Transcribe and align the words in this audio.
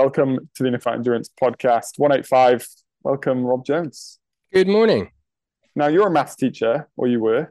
welcome 0.00 0.38
to 0.54 0.62
the 0.62 0.68
InnerFight 0.68 0.96
Endurance 0.96 1.30
Podcast 1.42 1.92
185. 1.96 2.66
Welcome, 3.02 3.42
Rob 3.46 3.64
Jones. 3.64 4.18
Good 4.52 4.68
morning. 4.68 5.10
Now, 5.74 5.86
you're 5.86 6.08
a 6.08 6.10
maths 6.10 6.36
teacher, 6.36 6.86
or 6.98 7.06
you 7.08 7.18
were. 7.20 7.50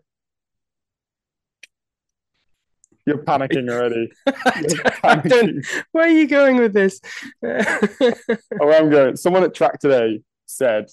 You're 3.07 3.17
panicking 3.23 3.67
already. 3.71 4.11
You're 4.27 4.83
panicking. 5.01 5.65
Where 5.91 6.05
are 6.05 6.09
you 6.11 6.27
going 6.27 6.57
with 6.57 6.73
this? 6.73 7.01
Oh, 7.43 8.71
I'm 8.71 8.91
going. 8.91 9.15
Someone 9.15 9.43
at 9.43 9.55
track 9.55 9.79
today 9.79 10.21
said 10.45 10.85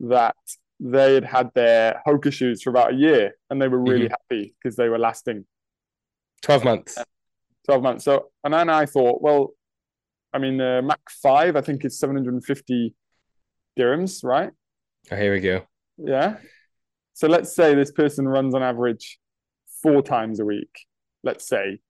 that 0.00 0.34
they 0.80 1.12
had 1.14 1.24
had 1.24 1.50
their 1.54 2.00
Hoka 2.06 2.32
shoes 2.32 2.62
for 2.62 2.70
about 2.70 2.92
a 2.94 2.96
year 2.96 3.32
and 3.50 3.60
they 3.60 3.68
were 3.68 3.78
really 3.80 4.08
Mhm. 4.08 4.12
happy 4.12 4.54
because 4.62 4.76
they 4.76 4.88
were 4.88 4.98
lasting 4.98 5.44
12 6.42 6.64
months. 6.64 6.96
12 7.66 7.82
months. 7.82 8.04
So, 8.04 8.30
and 8.44 8.54
then 8.54 8.70
I 8.70 8.86
thought, 8.86 9.20
well, 9.20 9.50
I 10.32 10.38
mean, 10.38 10.58
the 10.58 10.80
Mach 10.82 11.00
5, 11.22 11.56
I 11.56 11.60
think 11.60 11.84
it's 11.84 11.98
750 11.98 12.94
dirhams, 13.78 14.22
right? 14.24 14.50
Oh, 15.10 15.16
here 15.16 15.32
we 15.32 15.40
go. 15.40 15.62
Yeah. 15.98 16.36
So 17.14 17.28
let's 17.28 17.54
say 17.54 17.74
this 17.74 17.90
person 17.90 18.26
runs 18.26 18.54
on 18.54 18.62
average 18.62 19.18
four 19.82 20.02
times 20.02 20.40
a 20.40 20.44
week. 20.44 20.70
Let's 21.22 21.46
say 21.46 21.80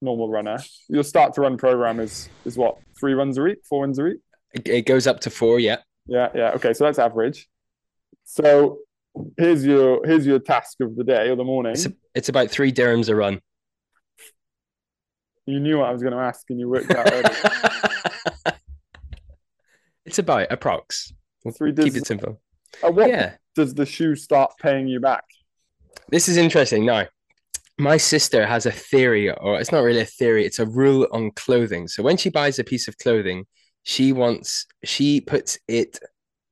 normal 0.00 0.28
runner. 0.28 0.58
Your 0.88 1.04
start 1.04 1.34
to 1.34 1.42
run 1.42 1.56
program 1.56 2.00
is 2.00 2.28
is 2.44 2.56
what? 2.56 2.78
Three 2.98 3.14
runs 3.14 3.38
a 3.38 3.42
week, 3.42 3.58
four 3.68 3.84
runs 3.84 3.98
a 3.98 4.04
week? 4.04 4.18
It, 4.52 4.86
goes 4.86 5.06
up 5.06 5.20
to 5.20 5.30
four, 5.30 5.60
yeah. 5.60 5.78
Yeah, 6.06 6.28
yeah. 6.34 6.50
Okay, 6.50 6.74
so 6.74 6.84
that's 6.84 6.98
average. 6.98 7.48
So 8.24 8.78
here's 9.38 9.64
your 9.64 10.04
here's 10.04 10.26
your 10.26 10.38
task 10.38 10.80
of 10.80 10.96
the 10.96 11.04
day 11.04 11.28
or 11.28 11.36
the 11.36 11.44
morning. 11.44 11.72
It's, 11.72 11.86
it's 12.14 12.28
about 12.28 12.50
three 12.50 12.72
dirhams 12.72 13.08
a 13.08 13.14
run. 13.14 13.40
You 15.46 15.58
knew 15.58 15.78
what 15.78 15.88
I 15.88 15.92
was 15.92 16.02
going 16.02 16.14
to 16.14 16.20
ask 16.20 16.48
and 16.50 16.60
you 16.60 16.68
worked 16.68 16.90
out 16.92 17.06
it's 20.04 20.18
about 20.18 20.50
approx. 20.50 21.12
We'll 21.44 21.54
Three 21.54 21.72
keep 21.72 21.96
it 21.96 22.06
simple. 22.06 22.40
At 22.82 22.94
what 22.94 23.08
Yeah. 23.08 23.34
does 23.54 23.74
the 23.74 23.86
shoe 23.86 24.14
start 24.16 24.52
paying 24.60 24.86
you 24.88 25.00
back? 25.00 25.24
This 26.08 26.28
is 26.28 26.36
interesting. 26.36 26.84
Now, 26.86 27.08
my 27.78 27.96
sister 27.96 28.46
has 28.46 28.66
a 28.66 28.70
theory, 28.72 29.30
or 29.30 29.58
it's 29.60 29.72
not 29.72 29.80
really 29.80 30.00
a 30.00 30.06
theory, 30.06 30.44
it's 30.44 30.58
a 30.58 30.66
rule 30.66 31.08
on 31.12 31.30
clothing. 31.32 31.88
So 31.88 32.02
when 32.02 32.16
she 32.16 32.30
buys 32.30 32.58
a 32.58 32.64
piece 32.64 32.86
of 32.88 32.98
clothing, 32.98 33.46
she 33.82 34.12
wants, 34.12 34.66
she 34.84 35.20
puts 35.20 35.58
it, 35.66 35.98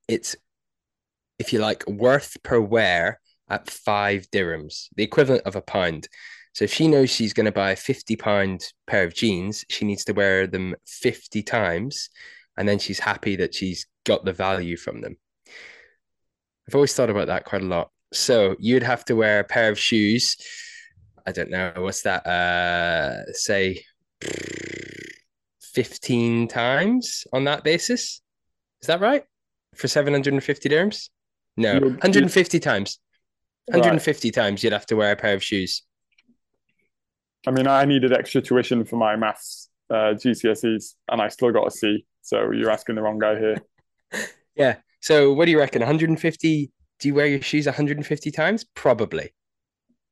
it's, 0.09 0.35
if 1.39 1.53
you 1.53 1.61
like, 1.61 1.87
worth 1.87 2.37
per 2.43 2.61
wear 2.61 3.21
at 3.49 3.71
five 3.71 4.29
dirhams, 4.31 4.89
the 4.97 5.05
equivalent 5.05 5.43
of 5.47 5.57
a 5.57 5.63
pound. 5.63 6.09
So 6.53 6.65
if 6.65 6.73
she 6.73 6.89
knows 6.89 7.11
she's 7.11 7.33
going 7.33 7.47
to 7.47 7.53
buy 7.53 7.73
a 7.73 7.77
50 7.77 8.17
pound 8.17 8.67
pair 8.87 9.05
of 9.05 9.15
jeans, 9.15 9.65
she 9.69 9.85
needs 9.85 10.05
to 10.07 10.13
wear 10.13 10.47
them 10.47 10.75
50 10.87 11.43
times. 11.43 12.11
And 12.57 12.69
then 12.69 12.79
she's 12.79 12.99
happy 12.99 13.37
that 13.37 13.55
she's 13.55 13.87
got 14.05 14.25
the 14.25 14.33
value 14.33 14.77
from 14.77 15.01
them. 15.01 15.17
I've 16.69 16.75
always 16.75 16.95
thought 16.95 17.11
about 17.11 17.29
that 17.29 17.45
quite 17.45 17.63
a 17.63 17.67
lot. 17.67 17.91
So 18.13 18.57
you'd 18.59 18.83
have 18.83 19.05
to 19.07 19.15
wear 19.15 19.41
a 19.41 19.45
pair 19.45 19.71
of 19.71 19.79
shoes. 19.79 20.37
I 21.27 21.33
don't 21.33 21.51
know 21.51 21.73
what's 21.77 22.03
that. 22.03 22.27
Uh, 22.27 23.33
say 23.33 23.85
fifteen 25.61 26.49
times 26.49 27.25
on 27.33 27.45
that 27.45 27.63
basis. 27.63 28.21
Is 28.83 28.87
that 28.87 29.01
right? 29.01 29.25
For 29.75 29.89
seven 29.89 30.13
hundred 30.13 30.33
and 30.33 30.43
fifty 30.43 30.69
dirhams? 30.69 31.09
No, 31.57 31.79
one 31.79 31.99
hundred 32.01 32.23
and 32.23 32.33
fifty 32.33 32.59
times. 32.59 32.99
Right. 33.69 33.77
One 33.77 33.85
hundred 33.85 33.95
and 33.95 34.03
fifty 34.03 34.31
times 34.31 34.65
you'd 34.65 34.73
have 34.73 34.87
to 34.87 34.97
wear 34.97 35.13
a 35.13 35.17
pair 35.17 35.35
of 35.35 35.43
shoes. 35.45 35.83
I 37.47 37.53
mean, 37.53 37.67
I 37.67 37.85
needed 37.85 38.13
extra 38.13 38.43
tuition 38.43 38.85
for 38.85 38.97
my 38.97 39.17
maths 39.17 39.71
uh, 39.89 40.15
GCSEs 40.15 40.95
and 41.09 41.23
I 41.23 41.29
still 41.29 41.53
got 41.53 41.67
a 41.67 41.71
C. 41.71 42.05
So 42.23 42.51
you're 42.53 42.71
asking 42.71 42.95
the 42.97 43.03
wrong 43.03 43.19
guy 43.19 43.39
here. 43.39 43.57
Yeah. 44.57 44.77
So 45.01 45.33
what 45.33 45.47
do 45.47 45.53
you 45.53 45.59
reckon? 45.59 45.81
One 45.81 45.87
hundred 45.87 46.11
and 46.11 46.21
fifty. 46.21 46.71
Do 46.99 47.09
you 47.09 47.15
wear 47.15 47.27
your 47.27 47.41
shoes 47.41 47.67
one 47.67 47.75
hundred 47.75 47.97
and 47.97 48.05
fifty 48.07 48.31
times? 48.31 48.65
Probably. 48.75 49.33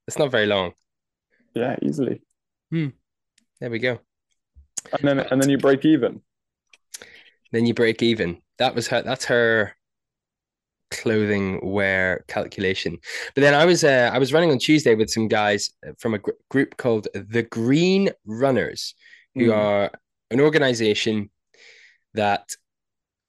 It's 0.06 0.18
not 0.18 0.30
very 0.30 0.46
long. 0.46 0.72
Yeah, 1.54 1.76
easily. 1.82 2.22
Hmm. 2.70 2.88
There 3.60 3.68
we 3.68 3.78
go. 3.80 3.98
And 4.92 5.02
then 5.02 5.18
and 5.18 5.42
then 5.42 5.50
you 5.50 5.58
break 5.58 5.84
even. 5.84 6.22
then 7.52 7.66
you 7.66 7.74
break 7.74 8.02
even. 8.02 8.40
That 8.58 8.74
was 8.74 8.86
her. 8.88 9.02
That's 9.02 9.26
her 9.26 9.74
clothing 10.90 11.60
wear 11.62 12.24
calculation. 12.28 12.98
But 13.34 13.42
then 13.42 13.54
I 13.54 13.64
was 13.66 13.84
uh, 13.84 14.10
I 14.12 14.18
was 14.18 14.32
running 14.32 14.50
on 14.50 14.58
Tuesday 14.58 14.94
with 14.94 15.10
some 15.10 15.28
guys 15.28 15.68
from 15.98 16.14
a 16.14 16.18
gr- 16.18 16.30
group 16.48 16.76
called 16.78 17.08
the 17.12 17.42
Green 17.42 18.10
Runners, 18.24 18.94
who 19.34 19.46
Hmm. 19.46 19.58
are 19.58 19.90
an 20.30 20.40
organization 20.40 21.28
that 22.18 22.50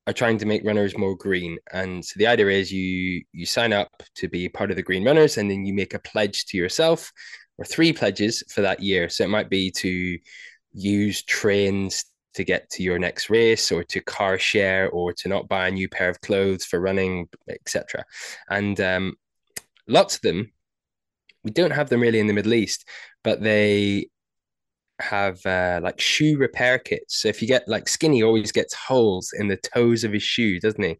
are 0.07 0.13
trying 0.13 0.39
to 0.39 0.45
make 0.47 0.65
runners 0.65 0.97
more 0.97 1.15
green. 1.15 1.57
And 1.71 2.03
so 2.03 2.13
the 2.17 2.27
idea 2.27 2.47
is 2.47 2.71
you 2.71 3.23
you 3.31 3.45
sign 3.45 3.71
up 3.73 3.91
to 4.15 4.27
be 4.27 4.49
part 4.49 4.71
of 4.71 4.75
the 4.75 4.87
Green 4.89 5.05
Runners, 5.05 5.37
and 5.37 5.49
then 5.49 5.65
you 5.65 5.73
make 5.73 5.93
a 5.93 5.99
pledge 6.11 6.45
to 6.47 6.57
yourself, 6.57 7.11
or 7.57 7.65
three 7.65 7.93
pledges 7.93 8.43
for 8.53 8.61
that 8.61 8.79
year. 8.81 9.07
So 9.09 9.23
it 9.23 9.29
might 9.29 9.49
be 9.49 9.71
to 9.83 10.17
use 10.73 11.23
trains 11.23 12.05
to 12.33 12.43
get 12.43 12.69
to 12.71 12.83
your 12.83 12.99
next 12.99 13.29
race 13.29 13.71
or 13.71 13.83
to 13.83 14.01
car 14.01 14.37
share 14.37 14.89
or 14.89 15.13
to 15.13 15.29
not 15.29 15.47
buy 15.47 15.67
a 15.67 15.71
new 15.71 15.89
pair 15.89 16.09
of 16.09 16.21
clothes 16.21 16.63
for 16.63 16.79
running 16.79 17.27
etc 17.49 18.05
and 18.49 18.79
um, 18.79 19.15
lots 19.87 20.15
of 20.15 20.21
them 20.21 20.51
we 21.43 21.49
don't 21.51 21.71
have 21.71 21.89
them 21.89 22.01
really 22.01 22.19
in 22.19 22.27
the 22.27 22.33
middle 22.33 22.53
east 22.53 22.87
but 23.23 23.41
they 23.41 24.07
have 25.01 25.43
uh, 25.45 25.79
like 25.81 25.99
shoe 25.99 26.37
repair 26.37 26.77
kits 26.79 27.21
so 27.21 27.27
if 27.27 27.41
you 27.41 27.47
get 27.47 27.67
like 27.67 27.87
skinny 27.87 28.23
always 28.23 28.51
gets 28.51 28.73
holes 28.73 29.33
in 29.37 29.47
the 29.47 29.57
toes 29.57 30.03
of 30.03 30.11
his 30.11 30.23
shoe 30.23 30.59
doesn't 30.59 30.83
he 30.83 30.97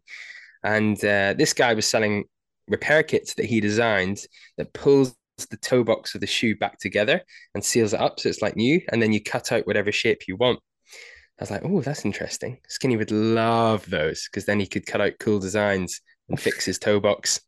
and 0.62 1.04
uh, 1.04 1.34
this 1.36 1.52
guy 1.52 1.74
was 1.74 1.86
selling 1.86 2.24
repair 2.68 3.02
kits 3.02 3.34
that 3.34 3.46
he 3.46 3.60
designed 3.60 4.22
that 4.56 4.72
pulls 4.72 5.16
the 5.50 5.56
toe 5.56 5.82
box 5.82 6.14
of 6.14 6.20
the 6.20 6.26
shoe 6.26 6.54
back 6.56 6.78
together 6.78 7.20
and 7.54 7.64
seals 7.64 7.94
it 7.94 8.00
up 8.00 8.20
so 8.20 8.28
it's 8.28 8.42
like 8.42 8.56
new 8.56 8.80
and 8.92 9.02
then 9.02 9.12
you 9.12 9.22
cut 9.22 9.52
out 9.52 9.66
whatever 9.66 9.90
shape 9.90 10.28
you 10.28 10.36
want 10.36 10.60
I 11.40 11.44
was 11.44 11.50
like, 11.50 11.62
oh, 11.64 11.80
that's 11.80 12.04
interesting. 12.04 12.58
Skinny 12.68 12.98
would 12.98 13.10
love 13.10 13.88
those 13.88 14.28
because 14.28 14.44
then 14.44 14.60
he 14.60 14.66
could 14.66 14.84
cut 14.84 15.00
out 15.00 15.14
cool 15.18 15.38
designs 15.38 16.02
and 16.28 16.38
fix 16.38 16.66
his 16.66 16.78
toe 16.78 17.00
box. 17.00 17.40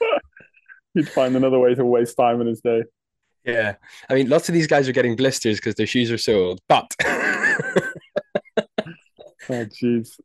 He'd 0.94 1.08
find 1.08 1.36
another 1.36 1.60
way 1.60 1.76
to 1.76 1.84
waste 1.84 2.16
time 2.16 2.40
in 2.40 2.48
his 2.48 2.60
day. 2.60 2.82
Yeah. 3.44 3.74
I 4.08 4.14
mean, 4.14 4.28
lots 4.28 4.48
of 4.48 4.54
these 4.54 4.66
guys 4.66 4.88
are 4.88 4.92
getting 4.92 5.16
blisters 5.16 5.56
because 5.58 5.74
their 5.74 5.86
shoes 5.86 6.10
are 6.10 6.18
so 6.18 6.44
old, 6.44 6.60
but 6.68 6.90
Oh 9.48 9.64
jeez. 9.66 10.18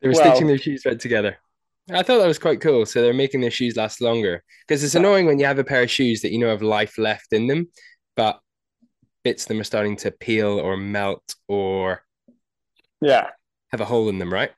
they 0.00 0.08
were 0.08 0.14
Well- 0.14 0.30
stitching 0.30 0.46
their 0.48 0.58
shoes 0.58 0.82
right 0.84 0.98
together. 0.98 1.36
I 1.92 2.02
thought 2.04 2.18
that 2.18 2.26
was 2.26 2.38
quite 2.38 2.60
cool. 2.60 2.86
So 2.86 3.02
they're 3.02 3.12
making 3.12 3.40
their 3.40 3.50
shoes 3.50 3.76
last 3.76 4.00
longer 4.00 4.44
because 4.66 4.84
it's 4.84 4.94
annoying 4.94 5.26
when 5.26 5.38
you 5.40 5.46
have 5.46 5.58
a 5.58 5.64
pair 5.64 5.82
of 5.82 5.90
shoes 5.90 6.20
that 6.22 6.30
you 6.30 6.38
know 6.38 6.48
have 6.48 6.62
life 6.62 6.98
left 6.98 7.32
in 7.32 7.46
them, 7.48 7.68
but 8.16 8.38
bits 9.24 9.44
of 9.44 9.48
them 9.48 9.60
are 9.60 9.64
starting 9.64 9.96
to 9.96 10.10
peel 10.12 10.60
or 10.60 10.76
melt 10.76 11.34
or 11.48 12.02
Yeah. 13.00 13.30
have 13.72 13.80
a 13.80 13.84
hole 13.84 14.08
in 14.08 14.18
them, 14.18 14.32
right? 14.32 14.52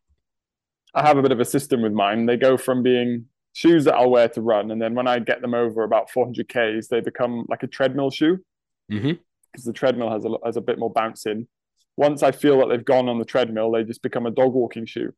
I 0.95 1.07
have 1.07 1.17
a 1.17 1.23
bit 1.23 1.33
of 1.33 1.41
a 1.41 1.45
system 1.45 1.81
with 1.81 1.93
mine. 1.93 2.27
They 2.27 2.37
go 2.37 2.59
from 2.59 2.83
being 2.83 3.27
shoes 3.53 3.85
that 3.85 3.95
I'll 3.95 4.11
wear 4.11 4.29
to 4.31 4.41
run, 4.43 4.71
and 4.71 4.81
then 4.81 4.95
when 4.95 5.07
I 5.07 5.19
get 5.19 5.41
them 5.43 5.55
over 5.55 5.83
about 5.85 6.11
400 6.11 6.49
Ks, 6.49 6.89
they 6.89 7.01
become 7.01 7.45
like 7.49 7.63
a 7.63 7.67
treadmill 7.67 8.11
shoe 8.11 8.39
Mm-hmm. 8.91 9.13
because 9.53 9.65
the 9.65 9.73
treadmill 9.73 10.11
has 10.11 10.25
a 10.25 10.31
has 10.45 10.57
a 10.57 10.61
bit 10.61 10.79
more 10.79 10.91
bounce 10.93 11.25
in. 11.27 11.47
Once 11.97 12.23
I 12.23 12.33
feel 12.33 12.59
that 12.59 12.69
they've 12.69 12.85
gone 12.85 13.09
on 13.09 13.19
the 13.19 13.25
treadmill, 13.25 13.71
they 13.71 13.85
just 13.85 14.03
become 14.03 14.27
a 14.27 14.31
dog 14.31 14.53
walking 14.55 14.87
shoe. 14.87 15.13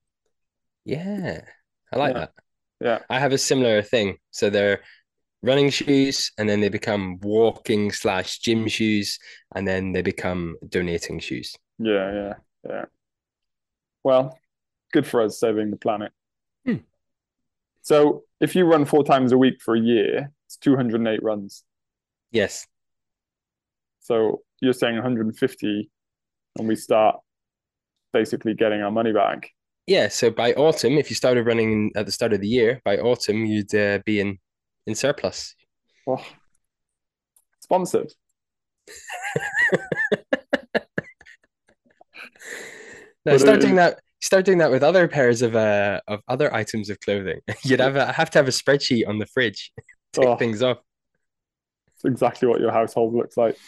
Yeah, 0.84 1.40
I 1.92 1.96
like 1.98 2.14
Yeah. 2.14 2.20
that. 2.20 2.32
Yeah. 2.80 2.98
I 3.08 3.18
have 3.20 3.32
a 3.32 3.38
similar 3.38 3.80
thing. 3.82 4.18
So 4.32 4.50
they're 4.50 4.80
running 5.42 5.70
shoes 5.70 6.32
and 6.38 6.48
then 6.48 6.60
they 6.60 6.68
become 6.68 7.18
walking 7.22 7.92
slash 7.92 8.38
gym 8.40 8.66
shoes 8.68 9.18
and 9.54 9.66
then 9.66 9.92
they 9.92 10.02
become 10.02 10.56
donating 10.68 11.20
shoes. 11.20 11.54
Yeah, 11.78 12.12
yeah, 12.12 12.34
yeah. 12.68 12.84
Well, 14.02 14.38
good 14.92 15.06
for 15.06 15.22
us 15.22 15.38
saving 15.40 15.70
the 15.70 15.76
planet. 15.76 16.12
So 17.84 18.24
if 18.40 18.56
you 18.56 18.64
run 18.64 18.86
four 18.86 19.04
times 19.04 19.30
a 19.32 19.36
week 19.38 19.60
for 19.60 19.76
a 19.76 19.80
year, 19.80 20.32
it's 20.46 20.56
208 20.56 21.22
runs. 21.22 21.64
Yes. 22.32 22.66
So 24.00 24.40
you're 24.62 24.72
saying 24.72 24.94
150, 24.94 25.90
and 26.58 26.66
we 26.66 26.76
start 26.76 27.16
basically 28.14 28.54
getting 28.54 28.80
our 28.80 28.90
money 28.90 29.12
back. 29.12 29.50
Yeah. 29.86 30.08
So 30.08 30.30
by 30.30 30.54
autumn, 30.54 30.94
if 30.96 31.10
you 31.10 31.14
started 31.16 31.46
running 31.46 31.92
at 31.94 32.06
the 32.06 32.12
start 32.12 32.32
of 32.32 32.40
the 32.40 32.48
year, 32.48 32.80
by 32.86 32.96
autumn 32.96 33.44
you'd 33.44 33.74
uh, 33.74 33.98
be 34.06 34.18
in 34.18 34.38
in 34.86 34.94
surplus. 34.94 35.54
Oh, 36.06 36.24
sponsored. 37.60 38.12
Now 43.26 43.32
But 43.32 43.40
start 43.40 43.56
it- 43.58 43.60
doing 43.62 43.76
that. 43.76 44.00
Start 44.24 44.46
doing 44.46 44.56
that 44.56 44.70
with 44.70 44.82
other 44.82 45.06
pairs 45.06 45.42
of 45.42 45.54
uh 45.54 46.00
of 46.08 46.20
other 46.28 46.52
items 46.54 46.88
of 46.88 46.98
clothing. 47.00 47.40
You'd 47.62 47.80
have 47.80 47.94
a, 47.96 48.10
have 48.10 48.30
to 48.30 48.38
have 48.38 48.48
a 48.48 48.52
spreadsheet 48.52 49.06
on 49.06 49.18
the 49.18 49.26
fridge. 49.26 49.70
Tick 50.14 50.24
Oh. 50.26 50.36
things 50.36 50.62
off. 50.62 50.78
It's 51.94 52.06
exactly 52.06 52.48
what 52.48 52.58
your 52.58 52.72
household 52.72 53.12
looks 53.12 53.36
like. 53.36 53.58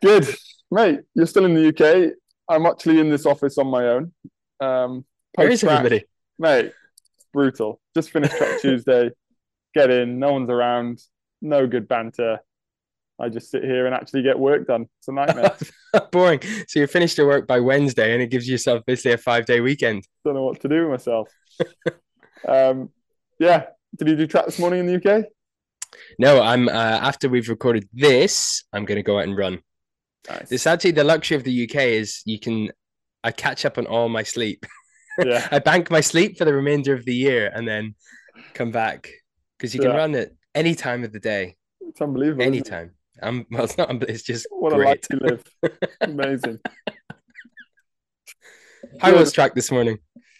Good. 0.00 0.26
Mate, 0.70 1.00
you're 1.14 1.26
still 1.26 1.44
in 1.44 1.52
the 1.54 1.68
UK. 1.68 2.14
I'm 2.48 2.64
actually 2.64 2.98
in 2.98 3.10
this 3.10 3.26
office 3.26 3.58
on 3.58 3.66
my 3.66 3.86
own. 3.86 4.14
Um, 4.60 5.04
Where 5.34 5.50
is 5.50 5.62
everybody? 5.62 6.06
Mate, 6.38 6.72
brutal. 7.34 7.78
Just 7.94 8.10
finished 8.10 8.34
Tuesday. 8.62 9.10
Get 9.74 9.90
in, 9.90 10.18
no 10.18 10.32
one's 10.32 10.48
around, 10.48 11.02
no 11.42 11.66
good 11.66 11.86
banter. 11.86 12.40
I 13.18 13.28
just 13.30 13.50
sit 13.50 13.64
here 13.64 13.86
and 13.86 13.94
actually 13.94 14.22
get 14.22 14.38
work 14.38 14.66
done. 14.66 14.86
It's 14.98 15.08
a 15.08 15.12
nightmare. 15.12 15.56
Boring. 16.12 16.40
So 16.68 16.78
you're 16.80 16.88
finished 16.88 17.16
your 17.16 17.26
work 17.26 17.46
by 17.46 17.60
Wednesday, 17.60 18.12
and 18.12 18.22
it 18.22 18.30
gives 18.30 18.48
yourself 18.48 18.84
basically 18.86 19.12
a 19.12 19.18
five 19.18 19.46
day 19.46 19.60
weekend. 19.60 20.04
Don't 20.24 20.34
know 20.34 20.42
what 20.44 20.60
to 20.60 20.68
do 20.68 20.82
with 20.82 20.90
myself. 20.90 21.28
um, 22.48 22.90
yeah. 23.38 23.66
Did 23.98 24.08
you 24.08 24.16
do 24.16 24.26
track 24.26 24.44
this 24.46 24.58
morning 24.58 24.80
in 24.80 24.86
the 24.86 24.96
UK? 24.96 25.24
No, 26.18 26.42
I'm 26.42 26.68
uh, 26.68 26.72
after 26.72 27.28
we've 27.28 27.48
recorded 27.48 27.88
this, 27.92 28.64
I'm 28.72 28.84
going 28.84 28.96
to 28.96 29.02
go 29.02 29.18
out 29.18 29.24
and 29.24 29.36
run. 29.36 29.60
Nice. 30.28 30.52
It's 30.52 30.66
actually 30.66 30.90
the 30.90 31.04
luxury 31.04 31.36
of 31.36 31.44
the 31.44 31.64
UK 31.64 31.76
is 31.82 32.20
you 32.26 32.38
can 32.38 32.70
I 33.24 33.30
catch 33.30 33.64
up 33.64 33.78
on 33.78 33.86
all 33.86 34.08
my 34.10 34.22
sleep. 34.24 34.66
yeah. 35.24 35.46
I 35.50 35.58
bank 35.60 35.90
my 35.90 36.00
sleep 36.02 36.36
for 36.36 36.44
the 36.44 36.52
remainder 36.52 36.92
of 36.94 37.04
the 37.06 37.14
year 37.14 37.50
and 37.54 37.66
then 37.66 37.94
come 38.52 38.70
back 38.70 39.08
because 39.56 39.74
you 39.74 39.80
can 39.80 39.90
Yeah. 39.92 39.96
run 39.96 40.14
at 40.14 40.32
any 40.54 40.74
time 40.74 41.02
of 41.04 41.12
the 41.12 41.20
day, 41.20 41.56
It's 41.80 42.00
unbelievable. 42.02 42.42
isn't 42.42 42.52
it? 42.52 42.56
anytime. 42.56 42.90
Um, 43.22 43.46
well, 43.50 43.64
it's 43.64 43.76
not. 43.78 43.90
It's 44.08 44.22
just 44.22 44.46
What 44.50 44.72
a 44.72 44.76
life 44.76 45.00
great. 45.08 45.20
you 45.20 45.28
live. 45.28 45.44
Amazing. 46.00 46.58
How 49.00 49.14
was 49.14 49.32
track 49.32 49.54
this 49.54 49.70
morning? 49.70 49.98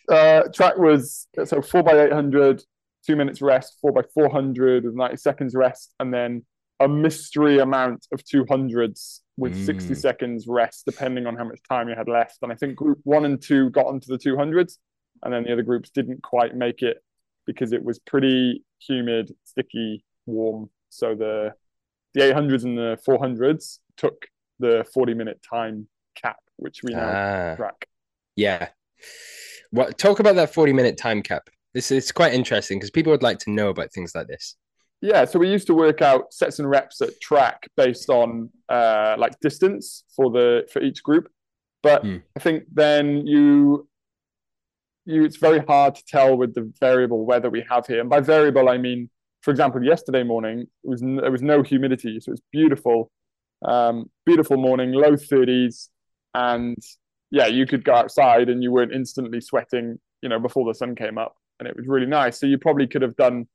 Uh, 0.08 0.42
track 0.54 0.76
was 0.78 1.26
so 1.44 1.60
four 1.60 1.82
by 1.82 1.98
eight 2.04 2.12
hundred, 2.12 2.62
two 3.06 3.16
minutes 3.16 3.42
rest, 3.42 3.76
four 3.80 3.92
by 3.92 4.02
four 4.14 4.30
hundred 4.30 4.84
with 4.84 4.94
ninety 4.94 5.16
seconds 5.16 5.54
rest, 5.54 5.92
and 6.00 6.12
then 6.14 6.44
a 6.80 6.86
mystery 6.88 7.58
amount 7.58 8.06
of 8.12 8.22
two 8.24 8.44
hundreds 8.48 9.22
with 9.36 9.54
sixty 9.64 9.94
Mm. 9.94 9.96
seconds 9.98 10.46
rest, 10.46 10.84
depending 10.86 11.26
on 11.26 11.36
how 11.36 11.44
much 11.44 11.58
time 11.68 11.88
you 11.88 11.94
had 11.96 12.08
left. 12.08 12.38
And 12.42 12.52
I 12.52 12.54
think 12.54 12.76
group 12.76 12.98
one 13.02 13.24
and 13.24 13.40
two 13.42 13.70
got 13.70 13.86
onto 13.86 14.06
the 14.06 14.18
two 14.18 14.36
hundreds, 14.36 14.78
and 15.22 15.32
then 15.34 15.42
the 15.44 15.52
other 15.52 15.62
groups 15.62 15.90
didn't 15.90 16.22
quite 16.22 16.54
make 16.54 16.82
it 16.82 17.02
because 17.46 17.72
it 17.72 17.82
was 17.84 17.98
pretty 17.98 18.64
humid, 18.78 19.34
sticky, 19.44 20.04
warm. 20.26 20.70
So 20.90 21.14
the 21.14 21.52
the 22.16 22.22
eight 22.24 22.34
hundreds 22.34 22.64
and 22.64 22.76
the 22.76 22.98
four 23.04 23.18
hundreds 23.18 23.80
took 23.96 24.26
the 24.58 24.84
forty 24.92 25.14
minute 25.14 25.40
time 25.48 25.86
cap, 26.16 26.38
which 26.56 26.80
we 26.82 26.92
now 26.94 27.08
Ah, 27.08 27.54
track. 27.56 27.86
yeah. 28.34 28.68
What? 29.70 29.98
Talk 29.98 30.18
about 30.20 30.36
that 30.36 30.52
forty-minute 30.54 30.96
time 30.96 31.22
cap. 31.22 31.50
This 31.74 31.90
is 31.90 32.10
quite 32.10 32.32
interesting 32.32 32.78
because 32.78 32.90
people 32.90 33.10
would 33.12 33.22
like 33.22 33.38
to 33.40 33.50
know 33.50 33.68
about 33.68 33.92
things 33.92 34.14
like 34.14 34.26
this. 34.28 34.56
Yeah, 35.02 35.26
so 35.26 35.38
we 35.38 35.50
used 35.50 35.66
to 35.66 35.74
work 35.74 36.00
out 36.00 36.32
sets 36.32 36.58
and 36.58 36.70
reps 36.70 37.02
at 37.02 37.20
track 37.20 37.68
based 37.76 38.08
on 38.08 38.48
uh, 38.70 39.14
like 39.18 39.38
distance 39.40 40.04
for 40.14 40.30
the 40.30 40.66
for 40.72 40.80
each 40.80 41.02
group, 41.02 41.28
but 41.82 42.02
Hmm. 42.02 42.18
I 42.36 42.40
think 42.40 42.64
then 42.72 43.26
you 43.26 43.86
you 45.04 45.24
it's 45.24 45.36
very 45.36 45.58
hard 45.58 45.94
to 45.96 46.04
tell 46.06 46.36
with 46.38 46.54
the 46.54 46.72
variable 46.80 47.26
weather 47.26 47.50
we 47.50 47.62
have 47.68 47.86
here, 47.86 48.00
and 48.00 48.08
by 48.08 48.20
variable 48.20 48.68
I 48.70 48.78
mean, 48.78 49.10
for 49.46 49.52
example, 49.52 49.80
yesterday 49.84 50.24
morning 50.24 50.66
was 50.82 51.00
there 51.02 51.30
was 51.30 51.40
no 51.40 51.62
humidity, 51.62 52.18
so 52.18 52.32
it's 52.32 52.42
beautiful, 52.50 53.12
um, 53.64 54.10
beautiful 54.24 54.56
morning, 54.56 54.90
low 54.90 55.16
thirties, 55.16 55.88
and 56.34 56.76
yeah, 57.30 57.46
you 57.46 57.64
could 57.64 57.84
go 57.84 57.94
outside 57.94 58.48
and 58.48 58.60
you 58.60 58.72
weren't 58.72 58.92
instantly 58.92 59.40
sweating, 59.40 60.00
you 60.20 60.28
know, 60.28 60.40
before 60.40 60.66
the 60.66 60.74
sun 60.74 60.96
came 60.96 61.16
up, 61.16 61.36
and 61.60 61.68
it 61.68 61.76
was 61.76 61.86
really 61.86 62.08
nice. 62.08 62.40
So 62.40 62.46
you 62.46 62.58
probably 62.58 62.88
could 62.88 63.02
have 63.02 63.14
done 63.14 63.46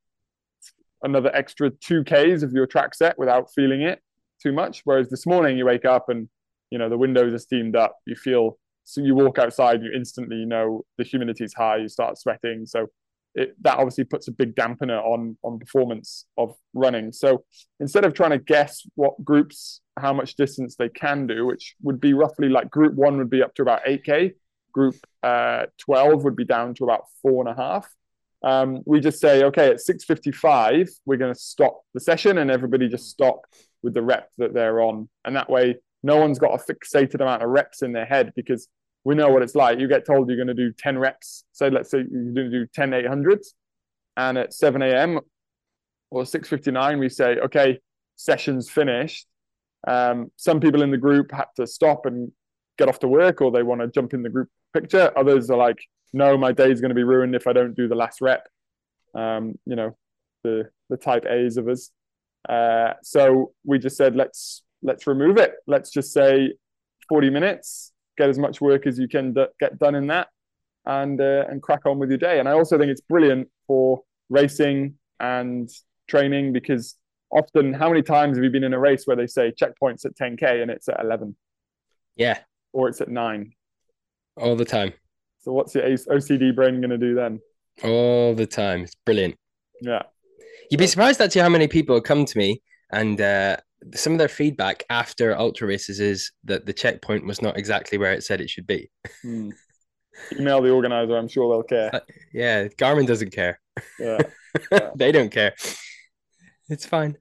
another 1.03 1.29
extra 1.35 1.69
two 1.69 2.05
Ks 2.05 2.41
of 2.41 2.53
your 2.53 2.67
track 2.67 2.95
set 2.95 3.19
without 3.19 3.51
feeling 3.53 3.81
it 3.81 3.99
too 4.41 4.53
much. 4.53 4.83
Whereas 4.85 5.09
this 5.09 5.25
morning 5.25 5.57
you 5.57 5.65
wake 5.65 5.83
up 5.83 6.07
and 6.07 6.29
you 6.69 6.77
know 6.77 6.87
the 6.87 6.97
windows 6.97 7.33
are 7.33 7.37
steamed 7.37 7.75
up, 7.75 7.97
you 8.05 8.15
feel 8.15 8.57
so 8.85 9.01
you 9.01 9.13
walk 9.13 9.39
outside, 9.39 9.83
you 9.83 9.91
instantly 9.93 10.45
know 10.45 10.85
the 10.97 11.03
humidity's 11.03 11.53
high, 11.53 11.79
you 11.83 11.89
start 11.89 12.17
sweating. 12.17 12.65
So 12.65 12.87
it 13.35 13.55
that 13.61 13.77
obviously 13.77 14.03
puts 14.03 14.27
a 14.27 14.31
big 14.31 14.55
dampener 14.55 15.01
on 15.03 15.37
on 15.43 15.59
performance 15.59 16.25
of 16.37 16.55
running. 16.73 17.11
So 17.11 17.43
instead 17.79 18.05
of 18.05 18.13
trying 18.13 18.31
to 18.31 18.39
guess 18.39 18.81
what 18.95 19.23
groups 19.23 19.81
how 19.99 20.13
much 20.13 20.35
distance 20.35 20.75
they 20.75 20.89
can 20.89 21.27
do, 21.27 21.45
which 21.45 21.75
would 21.81 21.99
be 21.99 22.13
roughly 22.13 22.49
like 22.49 22.69
group 22.69 22.93
one 22.93 23.17
would 23.17 23.29
be 23.29 23.43
up 23.43 23.53
to 23.55 23.61
about 23.61 23.85
8k, 23.85 24.33
group 24.71 24.95
uh, 25.23 25.65
12 25.79 26.23
would 26.23 26.35
be 26.35 26.45
down 26.45 26.73
to 26.75 26.83
about 26.83 27.03
four 27.21 27.45
and 27.45 27.57
a 27.57 27.61
half 27.61 27.87
um, 28.43 28.81
we 28.85 28.99
just 28.99 29.19
say, 29.19 29.43
okay, 29.43 29.69
at 29.69 29.77
6.55, 29.77 30.89
we're 31.05 31.17
going 31.17 31.33
to 31.33 31.39
stop 31.39 31.81
the 31.93 31.99
session 31.99 32.37
and 32.39 32.49
everybody 32.49 32.87
just 32.87 33.09
stop 33.09 33.41
with 33.83 33.93
the 33.93 34.01
rep 34.01 34.29
that 34.37 34.53
they're 34.53 34.81
on. 34.81 35.09
And 35.25 35.35
that 35.35 35.49
way, 35.49 35.75
no 36.03 36.17
one's 36.17 36.39
got 36.39 36.59
a 36.59 36.73
fixated 36.73 37.21
amount 37.21 37.43
of 37.43 37.49
reps 37.49 37.83
in 37.83 37.91
their 37.91 38.05
head 38.05 38.33
because 38.35 38.67
we 39.03 39.15
know 39.15 39.29
what 39.29 39.41
it's 39.41 39.55
like. 39.55 39.79
You 39.79 39.87
get 39.87 40.05
told 40.05 40.27
you're 40.27 40.37
going 40.37 40.47
to 40.47 40.53
do 40.53 40.71
10 40.77 40.97
reps. 40.99 41.43
So 41.51 41.67
let's 41.67 41.89
say 41.89 41.99
you're 41.99 42.33
going 42.33 42.35
to 42.35 42.49
do 42.49 42.67
10 42.73 42.91
800s. 42.91 43.47
And 44.17 44.37
at 44.37 44.53
7 44.53 44.81
a.m. 44.81 45.19
or 46.09 46.23
6.59, 46.23 46.99
we 46.99 47.09
say, 47.09 47.37
okay, 47.37 47.79
session's 48.15 48.69
finished. 48.69 49.25
Um, 49.87 50.31
some 50.35 50.59
people 50.59 50.83
in 50.83 50.91
the 50.91 50.97
group 50.97 51.31
had 51.31 51.47
to 51.55 51.65
stop 51.65 52.05
and 52.05 52.31
get 52.77 52.89
off 52.89 52.99
to 52.99 53.07
work 53.07 53.41
or 53.41 53.51
they 53.51 53.63
want 53.63 53.81
to 53.81 53.87
jump 53.87 54.13
in 54.13 54.21
the 54.21 54.29
group 54.29 54.49
picture. 54.73 55.11
Others 55.17 55.49
are 55.49 55.57
like, 55.57 55.79
no, 56.13 56.37
my 56.37 56.51
day's 56.51 56.81
going 56.81 56.89
to 56.89 56.95
be 56.95 57.03
ruined 57.03 57.35
if 57.35 57.47
I 57.47 57.53
don't 57.53 57.75
do 57.75 57.87
the 57.87 57.95
last 57.95 58.21
rep. 58.21 58.47
Um, 59.15 59.55
you 59.65 59.75
know, 59.75 59.95
the 60.43 60.69
the 60.89 60.97
type 60.97 61.25
A's 61.25 61.57
of 61.57 61.67
us. 61.67 61.91
Uh, 62.47 62.93
so 63.03 63.53
we 63.65 63.79
just 63.79 63.97
said 63.97 64.15
let's 64.15 64.63
let's 64.81 65.07
remove 65.07 65.37
it. 65.37 65.53
Let's 65.67 65.89
just 65.91 66.11
say 66.11 66.53
40 67.09 67.29
minutes, 67.29 67.90
get 68.17 68.29
as 68.29 68.37
much 68.39 68.61
work 68.61 68.85
as 68.87 68.99
you 68.99 69.07
can 69.07 69.33
d- 69.33 69.45
get 69.59 69.77
done 69.79 69.95
in 69.95 70.07
that, 70.07 70.27
and 70.85 71.19
uh, 71.21 71.45
and 71.49 71.61
crack 71.61 71.85
on 71.85 71.99
with 71.99 72.09
your 72.09 72.17
day. 72.17 72.39
And 72.39 72.47
I 72.49 72.53
also 72.53 72.77
think 72.77 72.91
it's 72.91 73.01
brilliant 73.01 73.49
for 73.67 74.01
racing 74.29 74.95
and 75.19 75.69
training 76.07 76.53
because 76.53 76.95
often, 77.31 77.73
how 77.73 77.89
many 77.89 78.01
times 78.01 78.37
have 78.37 78.43
you 78.43 78.49
been 78.49 78.63
in 78.63 78.73
a 78.73 78.79
race 78.79 79.05
where 79.05 79.15
they 79.15 79.27
say 79.27 79.51
checkpoints 79.51 80.05
at 80.05 80.15
10k 80.17 80.61
and 80.61 80.69
it's 80.71 80.89
at 80.89 80.99
11 80.99 81.35
Yeah, 82.15 82.39
or 82.73 82.89
it's 82.89 82.99
at 83.01 83.07
nine? 83.07 83.53
all 84.37 84.55
the 84.55 84.65
time, 84.65 84.93
So 85.39 85.51
what's 85.53 85.75
your 85.75 85.83
OCD 85.83 86.55
brain 86.55 86.79
going 86.81 86.89
to 86.89 86.97
do 86.97 87.13
then? 87.15 87.39
all 87.83 88.33
the 88.35 88.45
time. 88.47 88.81
It's 88.83 88.95
brilliant. 89.05 89.35
Yeah. 89.81 90.03
You'd 90.69 90.77
be 90.79 90.87
surprised 90.87 91.19
actually 91.21 91.41
how 91.41 91.49
many 91.49 91.67
people 91.67 91.99
come 92.01 92.25
to 92.25 92.37
me 92.37 92.61
and 92.91 93.19
uh, 93.19 93.57
some 93.95 94.13
of 94.13 94.19
their 94.19 94.27
feedback 94.27 94.83
after 94.89 95.37
ultra 95.37 95.67
races 95.67 95.99
is 95.99 96.31
that 96.43 96.65
the 96.65 96.73
checkpoint 96.73 97.25
was 97.25 97.41
not 97.41 97.57
exactly 97.57 97.97
where 97.97 98.13
it 98.13 98.23
said 98.23 98.41
it 98.41 98.49
should 98.49 98.67
be. 98.67 98.89
Hmm. 99.21 99.49
Email 100.39 100.61
the 100.61 100.69
organizer. 100.69 101.17
I'm 101.17 101.27
sure 101.27 101.51
they'll 101.53 101.63
care. 101.63 102.01
Yeah, 102.33 102.67
Garmin 102.67 103.07
doesn't 103.07 103.31
care. 103.31 103.59
Yeah. 103.99 104.19
they 104.97 105.13
don't 105.13 105.31
care. 105.31 105.53
It's 106.67 106.85
fine. 106.85 107.17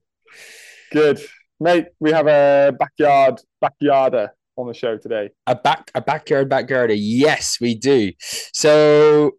Good, 0.90 1.20
mate. 1.60 1.86
We 2.00 2.10
have 2.10 2.26
a 2.26 2.72
backyard 2.76 3.40
backyarder 3.62 4.30
on 4.56 4.66
the 4.66 4.74
show 4.74 4.96
today. 4.96 5.30
A 5.46 5.54
back 5.54 5.92
a 5.94 6.00
backyard 6.00 6.48
backyarder. 6.50 6.96
Yes, 6.98 7.58
we 7.60 7.76
do. 7.76 8.12
So 8.52 9.32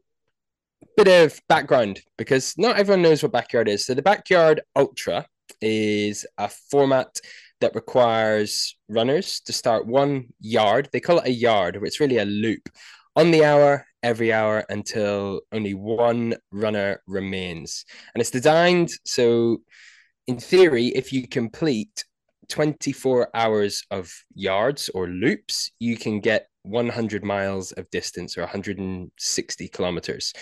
bit 0.96 1.08
of 1.08 1.40
background 1.48 2.02
because 2.18 2.58
not 2.58 2.78
everyone 2.78 3.02
knows 3.02 3.24
what 3.24 3.32
backyard 3.32 3.68
is. 3.68 3.86
So 3.86 3.94
the 3.94 4.02
backyard 4.02 4.62
ultra 4.76 5.28
is 5.62 6.26
a 6.38 6.50
format 6.50 7.20
that 7.62 7.76
requires 7.76 8.76
runners 8.90 9.40
to 9.42 9.54
start 9.54 9.88
one 9.88 10.28
yard. 10.40 10.90
They 10.92 11.00
call 11.00 11.20
it 11.20 11.28
a 11.28 11.32
yard, 11.32 11.78
but 11.80 11.88
it's 11.88 12.00
really 12.00 12.18
a 12.18 12.26
loop 12.26 12.70
on 13.16 13.32
the 13.32 13.44
hour, 13.44 13.86
every 14.04 14.34
hour 14.34 14.66
until 14.70 15.42
only 15.52 15.74
one 15.74 16.36
runner 16.52 17.02
remains. 17.08 17.86
And 18.14 18.22
it's 18.22 18.32
designed 18.32 18.92
so, 19.06 19.62
in 20.28 20.38
theory, 20.38 20.88
if 20.88 21.12
you 21.14 21.28
complete 21.28 22.04
24 22.50 23.30
hours 23.34 23.84
of 23.92 24.12
yards 24.34 24.90
or 24.90 25.08
loops, 25.08 25.72
you 25.80 25.98
can 25.98 26.20
get 26.20 26.48
100 26.64 27.24
miles 27.24 27.72
of 27.74 27.90
distance 27.92 28.38
or 28.38 28.42
160 28.42 29.68
kilometers. 29.70 30.34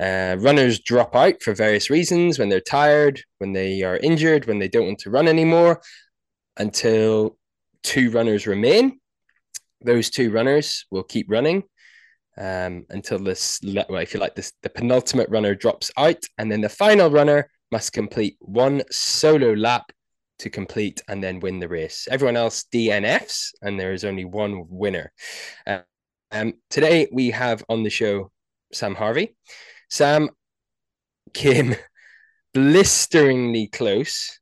Uh, 0.00 0.36
runners 0.38 0.80
drop 0.80 1.14
out 1.14 1.42
for 1.42 1.54
various 1.54 1.90
reasons 1.90 2.38
when 2.38 2.48
they're 2.48 2.60
tired, 2.60 3.22
when 3.38 3.52
they 3.52 3.82
are 3.82 3.98
injured, 3.98 4.46
when 4.46 4.58
they 4.58 4.68
don't 4.68 4.86
want 4.86 4.98
to 5.00 5.10
run 5.10 5.28
anymore, 5.28 5.80
until 6.56 7.36
two 7.82 8.10
runners 8.10 8.46
remain. 8.46 8.98
Those 9.84 10.10
two 10.10 10.30
runners 10.30 10.86
will 10.90 11.02
keep 11.02 11.26
running 11.30 11.64
um, 12.38 12.86
until 12.90 13.18
this, 13.18 13.60
well, 13.62 13.98
if 13.98 14.14
you 14.14 14.20
like, 14.20 14.34
this 14.34 14.52
the 14.62 14.70
penultimate 14.70 15.28
runner 15.28 15.54
drops 15.54 15.90
out, 15.96 16.22
and 16.38 16.50
then 16.50 16.60
the 16.60 16.68
final 16.68 17.10
runner 17.10 17.50
must 17.70 17.92
complete 17.92 18.36
one 18.40 18.82
solo 18.90 19.52
lap 19.54 19.92
to 20.38 20.50
complete 20.50 21.00
and 21.08 21.22
then 21.22 21.40
win 21.40 21.60
the 21.60 21.68
race. 21.68 22.08
Everyone 22.10 22.36
else 22.36 22.64
DNFs, 22.72 23.50
and 23.62 23.78
there 23.78 23.92
is 23.92 24.04
only 24.04 24.24
one 24.24 24.64
winner. 24.68 25.12
Uh, 25.66 25.80
um, 26.30 26.54
today 26.70 27.08
we 27.12 27.30
have 27.30 27.62
on 27.68 27.82
the 27.82 27.90
show 27.90 28.30
Sam 28.72 28.94
Harvey. 28.94 29.36
Sam 29.92 30.30
came 31.34 31.76
blisteringly 32.54 33.66
close 33.66 34.40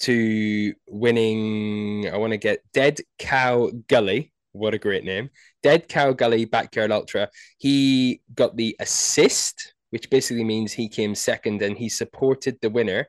to 0.00 0.74
winning. 0.88 2.10
I 2.12 2.16
want 2.16 2.32
to 2.32 2.38
get 2.38 2.64
Dead 2.72 2.98
Cow 3.16 3.70
Gully 3.86 4.32
What 4.50 4.74
a 4.74 4.78
great 4.78 5.04
name. 5.04 5.30
Dead 5.62 5.86
Cow 5.88 6.12
Gully 6.12 6.44
Backyard 6.44 6.90
Ultra. 6.90 7.28
He 7.58 8.20
got 8.34 8.56
the 8.56 8.74
assist, 8.80 9.74
which 9.90 10.10
basically 10.10 10.42
means 10.42 10.72
he 10.72 10.88
came 10.88 11.14
second 11.14 11.62
and 11.62 11.78
he 11.78 11.88
supported 11.88 12.58
the 12.60 12.68
winner. 12.68 13.06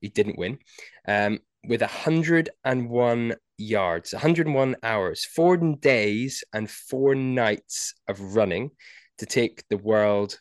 He 0.00 0.10
didn't 0.10 0.38
win. 0.38 0.60
Um, 1.08 1.40
with 1.66 1.80
101 1.80 3.34
yards, 3.56 4.12
101 4.12 4.76
hours, 4.84 5.24
four 5.24 5.56
days 5.56 6.44
and 6.52 6.70
four 6.70 7.16
nights 7.16 7.94
of 8.06 8.36
running 8.36 8.70
to 9.18 9.26
take 9.26 9.64
the 9.68 9.78
world 9.78 10.38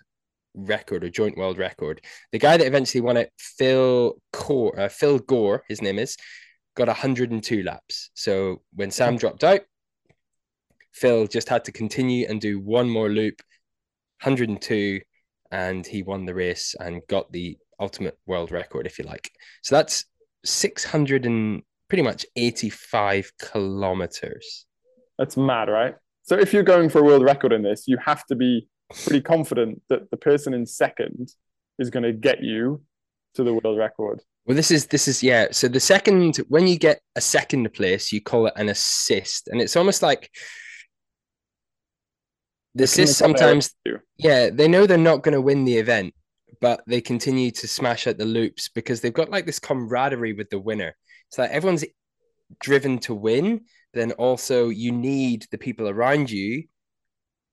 record 0.57 1.03
or 1.03 1.09
joint 1.09 1.37
world 1.37 1.57
record. 1.57 2.01
The 2.31 2.39
guy 2.39 2.57
that 2.57 2.67
eventually 2.67 3.01
won 3.01 3.17
it, 3.17 3.31
Phil 3.37 4.15
Core, 4.33 4.77
uh, 4.79 4.89
Phil 4.89 5.19
Gore, 5.19 5.63
his 5.69 5.81
name 5.81 5.99
is, 5.99 6.17
got 6.75 6.87
102 6.87 7.63
laps. 7.63 8.09
So 8.13 8.61
when 8.73 8.91
Sam 8.91 9.17
dropped 9.17 9.43
out, 9.43 9.61
Phil 10.93 11.27
just 11.27 11.49
had 11.49 11.65
to 11.65 11.71
continue 11.71 12.25
and 12.27 12.41
do 12.41 12.59
one 12.59 12.89
more 12.89 13.09
loop, 13.09 13.41
102, 14.23 15.01
and 15.51 15.85
he 15.85 16.03
won 16.03 16.25
the 16.25 16.33
race 16.33 16.75
and 16.79 17.01
got 17.07 17.31
the 17.31 17.57
ultimate 17.79 18.17
world 18.25 18.51
record, 18.51 18.87
if 18.87 18.97
you 18.97 19.05
like. 19.05 19.31
So 19.61 19.75
that's 19.75 20.05
600 20.43 21.25
and 21.25 21.61
pretty 21.87 22.03
much 22.03 22.25
85 22.35 23.31
kilometers. 23.39 24.65
That's 25.17 25.37
mad, 25.37 25.69
right? 25.69 25.95
So 26.23 26.35
if 26.35 26.53
you're 26.53 26.63
going 26.63 26.89
for 26.89 26.99
a 26.99 27.03
world 27.03 27.23
record 27.23 27.53
in 27.53 27.63
this, 27.63 27.87
you 27.87 27.97
have 28.03 28.25
to 28.25 28.35
be 28.35 28.67
pretty 29.03 29.21
confident 29.21 29.81
that 29.89 30.09
the 30.11 30.17
person 30.17 30.53
in 30.53 30.65
second 30.65 31.29
is 31.79 31.89
going 31.89 32.03
to 32.03 32.13
get 32.13 32.43
you 32.43 32.81
to 33.35 33.43
the 33.43 33.53
world 33.53 33.77
record. 33.77 34.21
Well, 34.45 34.55
this 34.55 34.71
is 34.71 34.87
this 34.87 35.07
is 35.07 35.21
yeah. 35.21 35.47
So 35.51 35.67
the 35.67 35.79
second, 35.79 36.37
when 36.47 36.67
you 36.67 36.77
get 36.77 37.01
a 37.15 37.21
second 37.21 37.71
place, 37.73 38.11
you 38.13 38.21
call 38.21 38.47
it 38.47 38.53
an 38.55 38.69
assist, 38.69 39.49
and 39.49 39.59
it's 39.59 39.75
almost 39.75 40.01
like 40.01 40.31
the 42.73 42.85
assist 42.85 43.17
sometimes. 43.17 43.75
Yeah, 44.17 44.49
they 44.49 44.67
know 44.67 44.85
they're 44.85 44.97
not 44.97 45.21
going 45.21 45.33
to 45.33 45.41
win 45.41 45.65
the 45.65 45.77
event, 45.77 46.13
but 46.61 46.81
they 46.87 47.01
continue 47.01 47.51
to 47.51 47.67
smash 47.67 48.07
out 48.07 48.17
the 48.17 48.25
loops 48.25 48.69
because 48.69 49.01
they've 49.01 49.13
got 49.13 49.29
like 49.29 49.45
this 49.45 49.59
camaraderie 49.59 50.33
with 50.33 50.49
the 50.49 50.59
winner. 50.59 50.95
So 51.29 51.41
like 51.41 51.51
everyone's 51.51 51.85
driven 52.61 52.99
to 52.99 53.13
win. 53.13 53.65
Then 53.93 54.13
also 54.13 54.69
you 54.69 54.91
need 54.93 55.45
the 55.51 55.57
people 55.57 55.89
around 55.89 56.29
you 56.31 56.65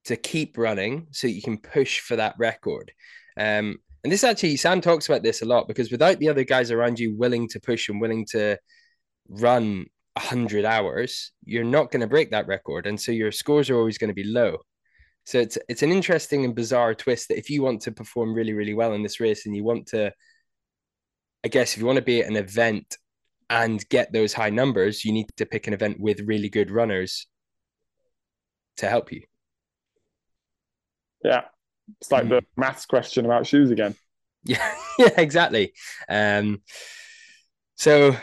to 0.05 0.17
keep 0.17 0.59
running 0.59 1.07
so 1.11 1.27
you 1.27 1.43
can 1.43 1.59
push 1.59 2.01
for 2.01 2.17
that 2.17 2.35
record. 2.39 2.93
Um, 3.37 3.79
and 4.03 4.13
this 4.13 4.25
actually, 4.25 4.57
Sam 4.57 4.81
talks 4.81 5.09
about 5.09 5.23
this 5.23 5.41
a 5.43 5.47
lot 5.47 5.67
because 5.67 5.91
without 5.91 6.19
the 6.19 6.29
other 6.29 6.45
guys 6.45 6.71
around 6.71 6.99
you 6.99 7.17
willing 7.17 7.49
to 7.49 7.61
push 7.61 7.89
and 7.89 8.01
willing 8.01 8.27
to 8.31 8.59
run 9.29 9.87
100 10.17 10.65
hours, 10.67 11.33
you're 11.45 11.65
not 11.65 11.91
going 11.91 12.03
to 12.03 12.07
break 12.07 12.31
that 12.31 12.47
record. 12.47 12.87
And 12.87 13.01
so 13.01 13.13
your 13.13 13.33
scores 13.33 13.71
are 13.71 13.79
always 13.79 13.99
going 13.99 14.09
to 14.09 14.15
be 14.15 14.25
low. 14.25 14.59
So 15.25 15.39
it's 15.39 15.57
it's 15.71 15.83
an 15.83 15.91
interesting 15.91 16.45
and 16.45 16.55
bizarre 16.55 16.95
twist 16.95 17.29
that 17.29 17.39
if 17.39 17.49
you 17.49 17.63
want 17.63 17.81
to 17.83 17.93
perform 17.93 18.35
really, 18.35 18.53
really 18.53 18.75
well 18.75 18.93
in 18.93 19.03
this 19.03 19.21
race 19.21 19.47
and 19.47 19.57
you 19.57 19.65
want 19.65 19.87
to, 19.89 20.13
I 21.43 21.49
guess, 21.49 21.73
if 21.73 21.81
you 21.81 21.87
want 21.87 21.97
to 21.97 22.03
be 22.03 22.21
at 22.21 22.29
an 22.29 22.37
event 22.37 22.99
and 23.49 23.89
get 23.89 24.13
those 24.13 24.35
high 24.35 24.51
numbers, 24.51 25.03
you 25.03 25.13
need 25.13 25.29
to 25.39 25.47
pick 25.47 25.67
an 25.67 25.73
event 25.73 25.99
with 25.99 26.21
really 26.21 26.51
good 26.51 26.71
runners 26.71 27.27
to 28.77 28.89
help 28.89 29.13
you. 29.13 29.23
Yeah. 31.25 31.45
It's 32.01 32.13
like 32.13 32.25
mm. 32.25 32.31
the 32.31 32.43
maths 32.57 32.87
question 32.87 33.25
about 33.25 33.47
shoes 33.47 33.71
again. 33.71 33.95
Yeah, 34.47 34.75
yeah, 34.99 35.09
exactly. 35.17 35.73
Um, 36.07 36.61
so 37.77 38.15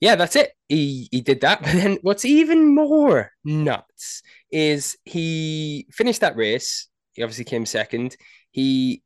yeah, 0.00 0.16
that's 0.16 0.34
it. 0.34 0.52
He 0.70 1.06
he 1.10 1.20
did 1.20 1.42
that. 1.42 1.60
But 1.62 1.72
then 1.72 1.98
what's 2.00 2.24
even 2.24 2.74
more 2.74 3.32
nuts 3.44 4.22
is 4.50 4.96
he 5.04 5.86
finished 5.92 6.22
that 6.22 6.34
race. 6.34 6.88
He 7.12 7.22
obviously 7.22 7.44
came 7.44 7.66
second. 7.66 8.16
He 8.52 9.02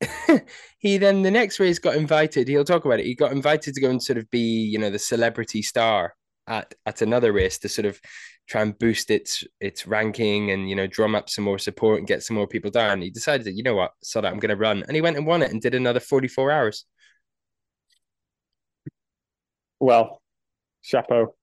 he 0.78 0.96
then 0.96 1.20
the 1.20 1.30
next 1.30 1.60
race 1.60 1.78
got 1.78 1.96
invited. 1.96 2.48
He'll 2.48 2.64
talk 2.64 2.86
about 2.86 3.00
it. 3.00 3.06
He 3.06 3.14
got 3.14 3.32
invited 3.32 3.74
to 3.74 3.80
go 3.80 3.90
and 3.90 4.02
sort 4.02 4.18
of 4.18 4.30
be, 4.30 4.62
you 4.62 4.78
know, 4.78 4.88
the 4.88 4.98
celebrity 4.98 5.60
star 5.60 6.14
at 6.46 6.74
at 6.86 7.02
another 7.02 7.32
race 7.32 7.58
to 7.58 7.68
sort 7.68 7.86
of 7.86 8.00
try 8.46 8.62
and 8.62 8.78
boost 8.78 9.10
its 9.10 9.44
its 9.60 9.86
ranking 9.86 10.50
and 10.50 10.68
you 10.68 10.76
know 10.76 10.86
drum 10.86 11.14
up 11.14 11.30
some 11.30 11.44
more 11.44 11.58
support 11.58 11.98
and 11.98 12.08
get 12.08 12.22
some 12.22 12.36
more 12.36 12.46
people 12.46 12.70
down. 12.70 13.02
He 13.02 13.10
decided 13.10 13.46
that 13.46 13.54
you 13.54 13.62
know 13.62 13.74
what, 13.74 13.92
so 14.02 14.20
that 14.20 14.32
I'm 14.32 14.38
going 14.38 14.50
to 14.50 14.56
run, 14.56 14.82
and 14.86 14.94
he 14.94 15.00
went 15.00 15.16
and 15.16 15.26
won 15.26 15.42
it 15.42 15.50
and 15.50 15.60
did 15.60 15.74
another 15.74 16.00
44 16.00 16.50
hours. 16.50 16.84
Well, 19.80 20.22
chapeau. 20.82 21.34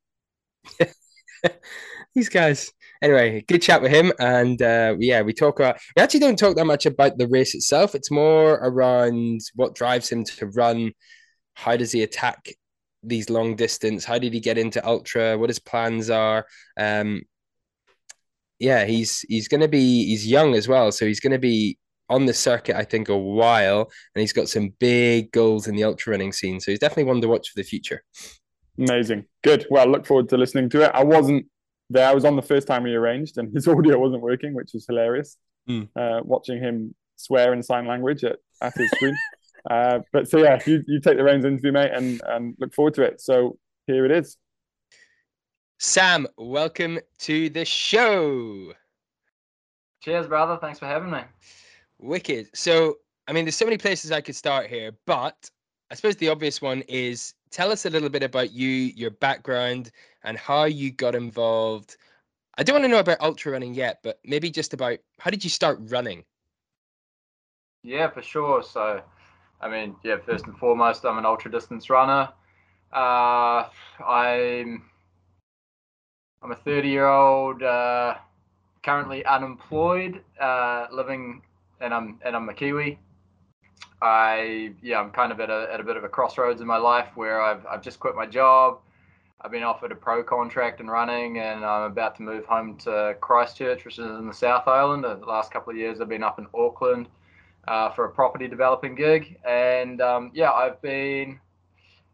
These 2.16 2.30
guys. 2.30 2.72
Anyway, 3.02 3.44
good 3.48 3.62
chat 3.64 3.82
with 3.82 3.92
him, 3.92 4.12
and 4.20 4.62
uh, 4.62 4.96
yeah, 5.00 5.22
we 5.22 5.34
talk 5.34 5.60
about. 5.60 5.80
We 5.96 6.04
actually 6.04 6.20
don't 6.20 6.38
talk 6.38 6.56
that 6.56 6.66
much 6.66 6.86
about 6.86 7.18
the 7.18 7.28
race 7.28 7.56
itself. 7.56 7.96
It's 7.96 8.12
more 8.12 8.54
around 8.62 9.42
what 9.56 9.74
drives 9.76 10.10
him 10.12 10.24
to 10.26 10.48
run. 10.48 10.92
How 11.56 11.78
does 11.78 11.92
he 11.92 12.04
attack 12.04 12.54
these 13.04 13.30
long 13.30 13.56
distance? 13.56 14.06
How 14.06 14.18
did 14.18 14.34
he 14.34 14.40
get 14.40 14.58
into 14.58 14.86
ultra? 14.86 15.38
What 15.38 15.50
his 15.50 15.60
plans 15.60 16.10
are? 16.10 16.46
Um, 16.78 17.24
yeah, 18.60 18.86
he's 18.86 19.22
he's 19.22 19.48
going 19.48 19.62
to 19.62 19.68
be 19.68 20.06
he's 20.06 20.28
young 20.28 20.54
as 20.54 20.68
well, 20.68 20.92
so 20.92 21.06
he's 21.06 21.20
going 21.20 21.32
to 21.32 21.40
be 21.40 21.78
on 22.10 22.26
the 22.26 22.34
circuit 22.34 22.76
I 22.76 22.84
think 22.84 23.10
a 23.10 23.18
while, 23.18 23.90
and 24.14 24.22
he's 24.22 24.34
got 24.34 24.50
some 24.50 24.74
big 24.80 25.32
goals 25.32 25.68
in 25.68 25.76
the 25.76 25.84
ultra 25.84 26.12
running 26.12 26.32
scene. 26.32 26.60
So 26.60 26.72
he's 26.72 26.80
definitely 26.80 27.06
one 27.06 27.22
to 27.22 27.28
watch 27.28 27.50
for 27.50 27.60
the 27.60 27.64
future. 27.64 28.04
Amazing, 28.78 29.26
good. 29.44 29.66
Well, 29.70 29.88
look 29.88 30.06
forward 30.06 30.30
to 30.30 30.38
listening 30.38 30.70
to 30.70 30.84
it. 30.84 30.92
I 30.94 31.04
wasn't 31.04 31.48
there. 31.90 32.08
I 32.08 32.14
was 32.14 32.26
on 32.26 32.36
the 32.36 32.42
first 32.42 32.68
time 32.68 32.84
we 32.84 32.94
arranged, 32.94 33.38
and 33.38 33.54
his 33.56 33.68
audio 33.68 34.00
wasn't 34.00 34.22
working, 34.22 34.54
which 34.54 34.72
was 34.74 34.86
hilarious. 34.88 35.38
Mm. 35.70 35.90
Uh, 35.96 36.22
watching 36.24 36.60
him 36.60 36.96
swear 37.16 37.54
in 37.54 37.64
sign 37.64 37.86
language 37.88 38.24
at, 38.24 38.38
at 38.62 38.74
his 38.76 38.90
screen. 38.92 39.16
Uh, 39.70 40.00
but 40.12 40.30
so 40.30 40.40
yeah, 40.40 40.60
you, 40.66 40.84
you 40.88 41.00
take 41.00 41.18
the 41.18 41.24
reins 41.24 41.46
interview, 41.46 41.72
mate, 41.72 41.92
and 41.94 42.22
and 42.28 42.56
look 42.60 42.74
forward 42.74 42.94
to 42.96 43.04
it. 43.04 43.22
So 43.22 43.58
here 43.88 44.06
it 44.06 44.12
is. 44.12 44.38
Sam, 45.80 46.28
welcome 46.38 47.00
to 47.20 47.50
the 47.50 47.66
show. 47.66 48.74
Cheers, 50.02 50.28
brother. 50.28 50.58
Thanks 50.62 50.80
for 50.80 50.86
having 50.86 51.10
me. 51.12 51.22
Wicked. 52.00 52.50
So, 52.54 52.98
I 53.28 53.34
mean, 53.34 53.46
there's 53.46 53.56
so 53.56 53.66
many 53.66 53.78
places 53.78 54.12
I 54.12 54.22
could 54.22 54.36
start 54.36 54.68
here, 54.68 54.92
but 55.06 55.50
I 55.90 55.96
suppose 55.96 56.16
the 56.16 56.30
obvious 56.30 56.62
one 56.62 56.82
is 56.88 57.34
tell 57.50 57.72
us 57.72 57.86
a 57.86 57.90
little 57.90 58.10
bit 58.10 58.24
about 58.24 58.52
you, 58.52 58.70
your 58.70 59.12
background, 59.12 59.92
and 60.24 60.38
how 60.38 60.66
you 60.66 60.92
got 60.92 61.16
involved. 61.16 61.98
I 62.58 62.64
don't 62.64 62.76
want 62.76 62.86
to 62.86 62.90
know 62.90 63.00
about 63.00 63.20
ultra 63.20 63.52
running 63.52 63.74
yet, 63.74 64.00
but 64.04 64.20
maybe 64.24 64.50
just 64.50 64.74
about 64.74 65.00
how 65.20 65.32
did 65.32 65.44
you 65.44 65.50
start 65.50 65.80
running? 65.82 66.24
Yeah, 67.84 68.10
for 68.10 68.22
sure. 68.22 68.62
So, 68.64 69.02
I 69.62 69.70
mean, 69.70 69.96
yeah, 70.04 70.18
first 70.26 70.46
and 70.46 70.58
foremost, 70.58 71.06
I'm 71.06 71.20
an 71.20 71.26
ultra 71.26 71.52
distance 71.52 71.90
runner. 71.90 72.30
Uh, 72.92 73.70
I'm 74.06 74.84
I'm 76.42 76.52
a 76.52 76.56
30 76.56 76.90
year 76.90 77.08
old, 77.08 77.62
uh, 77.62 78.16
currently 78.84 79.24
unemployed, 79.26 80.22
uh, 80.40 80.88
living, 80.92 81.44
and 81.80 81.94
I'm 81.94 82.20
and 82.26 82.36
I'm 82.36 82.50
a 82.50 82.54
Kiwi. 82.54 82.98
I 84.02 84.74
yeah, 84.82 85.00
I'm 85.00 85.12
kind 85.12 85.32
of 85.32 85.40
at 85.40 85.52
a 85.52 85.70
at 85.72 85.80
a 85.80 85.84
bit 85.84 85.96
of 85.96 86.04
a 86.04 86.10
crossroads 86.10 86.60
in 86.60 86.68
my 86.68 86.78
life 86.78 87.10
where 87.14 87.40
I've 87.40 87.64
I've 87.68 87.84
just 87.84 88.00
quit 88.00 88.16
my 88.16 88.26
job. 88.26 88.80
I've 89.42 89.52
been 89.52 89.64
offered 89.64 89.92
a 89.92 89.96
pro 89.96 90.24
contract 90.24 90.82
in 90.82 90.88
running, 90.88 91.38
and 91.38 91.64
I'm 91.64 91.84
about 91.84 92.16
to 92.18 92.24
move 92.24 92.46
home 92.46 92.78
to 92.80 93.16
Christchurch, 93.22 93.86
which 93.86 94.00
is 94.00 94.06
in 94.06 94.28
the 94.28 94.34
South 94.34 94.68
Island. 94.68 95.04
The 95.04 95.16
last 95.18 95.52
couple 95.52 95.72
of 95.72 95.78
years, 95.78 96.02
I've 96.02 96.10
been 96.10 96.24
up 96.24 96.40
in 96.40 96.48
Auckland 96.54 97.08
uh, 97.68 97.92
for 97.92 98.06
a 98.06 98.10
property 98.10 98.48
developing 98.48 98.96
gig. 98.96 99.38
And 99.48 100.02
um, 100.02 100.32
yeah, 100.34 100.52
I've 100.52 100.82
been, 100.82 101.40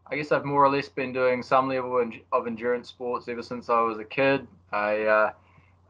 I 0.06 0.16
guess 0.16 0.32
I've 0.32 0.44
more 0.44 0.64
or 0.64 0.70
less 0.70 0.88
been 0.88 1.12
doing 1.12 1.42
some 1.42 1.68
level 1.68 2.04
of 2.32 2.46
endurance 2.46 2.88
sports 2.88 3.28
ever 3.28 3.42
since 3.42 3.68
I 3.68 3.80
was 3.80 3.98
a 3.98 4.04
kid. 4.04 4.46
I, 4.72 5.02
uh, 5.02 5.32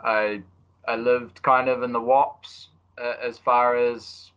I, 0.00 0.42
I 0.86 0.96
lived 0.96 1.42
kind 1.42 1.68
of 1.68 1.82
in 1.82 1.92
the 1.92 2.00
WAPs 2.00 2.68
uh, 2.98 3.14
as 3.22 3.38
far 3.38 3.76
as 3.76 4.30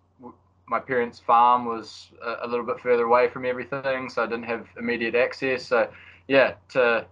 my 0.68 0.80
parents' 0.80 1.20
farm 1.20 1.66
was 1.66 2.08
a, 2.24 2.46
a, 2.46 2.48
little 2.48 2.66
bit 2.66 2.80
further 2.80 3.04
away 3.04 3.30
from 3.30 3.46
everything, 3.46 4.10
so 4.10 4.24
I 4.24 4.26
didn't 4.26 4.46
have 4.46 4.68
immediate 4.78 5.16
access. 5.16 5.66
So 5.66 5.90
yeah, 6.28 6.54
to 6.70 7.06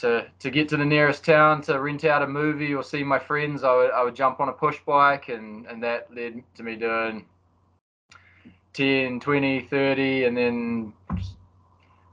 to 0.00 0.26
to 0.40 0.50
get 0.50 0.68
to 0.68 0.76
the 0.76 0.84
nearest 0.84 1.24
town 1.24 1.62
to 1.62 1.80
rent 1.80 2.04
out 2.04 2.22
a 2.22 2.26
movie 2.26 2.74
or 2.74 2.82
see 2.82 3.04
my 3.04 3.18
friends, 3.18 3.62
I 3.62 3.74
would 3.74 3.90
I 3.90 4.02
would 4.02 4.14
jump 4.14 4.40
on 4.40 4.48
a 4.48 4.52
push 4.52 4.78
bike 4.86 5.28
and 5.28 5.66
and 5.66 5.82
that 5.82 6.14
led 6.14 6.42
to 6.56 6.62
me 6.62 6.76
doing 6.76 7.26
10, 8.72 9.20
20, 9.20 9.60
30 9.60 10.24
and 10.24 10.36
then 10.36 10.92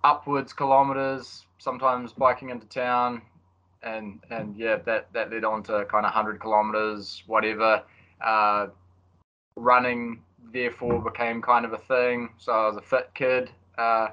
upwards 0.03 0.53
kilometers, 0.53 1.45
sometimes 1.57 2.13
biking 2.13 2.49
into 2.49 2.67
town 2.67 3.21
and 3.83 4.19
and 4.29 4.55
yeah, 4.55 4.77
that 4.85 5.11
that 5.13 5.31
led 5.31 5.43
on 5.43 5.63
to 5.63 5.85
kind 5.85 6.05
of 6.05 6.13
100 6.13 6.39
kilometers, 6.39 7.23
whatever. 7.27 7.83
Uh, 8.23 8.67
running 9.55 10.21
therefore 10.53 11.01
became 11.01 11.41
kind 11.41 11.65
of 11.65 11.73
a 11.73 11.77
thing. 11.77 12.29
So 12.37 12.51
I 12.51 12.67
was 12.67 12.77
a 12.77 12.81
fit 12.81 13.09
kid. 13.13 13.51
Uh, 13.77 14.09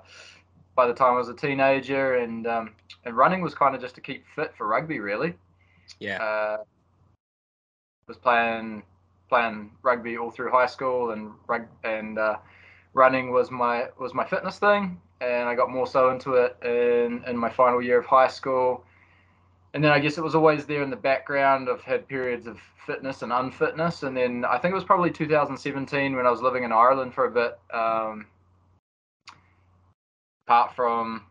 by 0.79 0.87
the 0.87 0.95
time 0.95 1.15
I 1.15 1.17
was 1.17 1.29
a 1.29 1.35
teenager, 1.35 2.19
and 2.19 2.47
um, 2.47 2.71
and 3.05 3.17
running 3.17 3.41
was 3.41 3.53
kind 3.53 3.75
of 3.75 3.81
just 3.81 3.97
to 3.97 4.01
keep 4.01 4.25
fit 4.37 4.55
for 4.57 4.69
rugby, 4.69 5.01
really. 5.01 5.35
Yeah. 5.99 6.23
Uh, 6.23 6.59
was 8.07 8.17
playing 8.17 8.85
playing 9.29 9.73
rugby 9.83 10.17
all 10.17 10.31
through 10.31 10.53
high 10.53 10.67
school, 10.67 11.11
and 11.11 11.33
rug 11.49 11.67
and 11.83 12.17
uh, 12.17 12.37
running 12.95 13.33
was 13.33 13.51
my 13.51 13.89
was 13.99 14.15
my 14.15 14.25
fitness 14.25 14.61
thing, 14.61 15.01
and 15.21 15.49
I 15.49 15.57
got 15.57 15.69
more 15.69 15.89
so 15.89 16.11
into 16.11 16.35
it 16.35 16.57
in 16.63 17.25
in 17.27 17.37
my 17.37 17.51
final 17.51 17.83
year 17.83 17.99
of 17.99 18.07
high 18.07 18.29
school. 18.29 18.85
And 19.75 19.83
then 19.83 19.91
I 19.91 19.99
guess 19.99 20.17
it 20.17 20.23
was 20.23 20.37
always 20.37 20.65
there 20.65 20.85
in 20.85 20.91
the 20.91 20.97
background. 20.97 21.69
I've 21.69 21.83
had 21.83 22.07
periods 22.07 22.47
of 22.47 22.61
fitness 22.87 23.23
and 23.23 23.33
unfitness, 23.33 24.05
and 24.05 24.17
then 24.17 24.45
I 24.45 24.59
think 24.59 24.71
it 24.71 24.77
was 24.77 24.85
probably 24.85 25.11
2017 25.11 26.15
when 26.15 26.25
I 26.25 26.31
was 26.31 26.41
living 26.41 26.63
in 26.63 26.71
Ireland 26.71 27.15
for 27.15 27.25
a 27.25 27.31
bit. 27.33 27.59
Um, 27.75 28.27
apart 30.49 30.75
from 30.75 31.23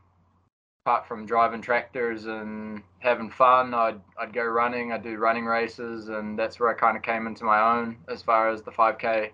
apart 0.86 1.08
from 1.08 1.26
driving 1.26 1.60
tractors 1.60 2.28
and 2.28 2.84
having 3.00 3.32
fun, 3.32 3.74
I'd 3.74 4.00
I'd 4.20 4.32
go 4.32 4.44
running. 4.46 4.94
I'd 4.94 5.04
do 5.04 5.18
running 5.18 5.46
races, 5.46 6.10
and 6.10 6.38
that's 6.38 6.60
where 6.60 6.70
I 6.70 6.76
kind 6.76 6.96
of 6.96 7.02
came 7.02 7.26
into 7.26 7.44
my 7.44 7.60
own 7.60 7.98
as 8.10 8.22
far 8.22 8.50
as 8.50 8.62
the 8.62 8.72
5K, 8.72 9.32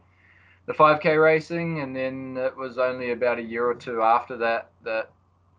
the 0.68 0.74
5K 0.74 1.22
racing. 1.22 1.82
And 1.82 1.94
then 1.94 2.38
it 2.38 2.56
was 2.56 2.78
only 2.78 3.12
about 3.12 3.40
a 3.40 3.44
year 3.44 3.66
or 3.66 3.76
two 3.76 4.02
after 4.02 4.38
that 4.38 4.72
that 4.86 5.12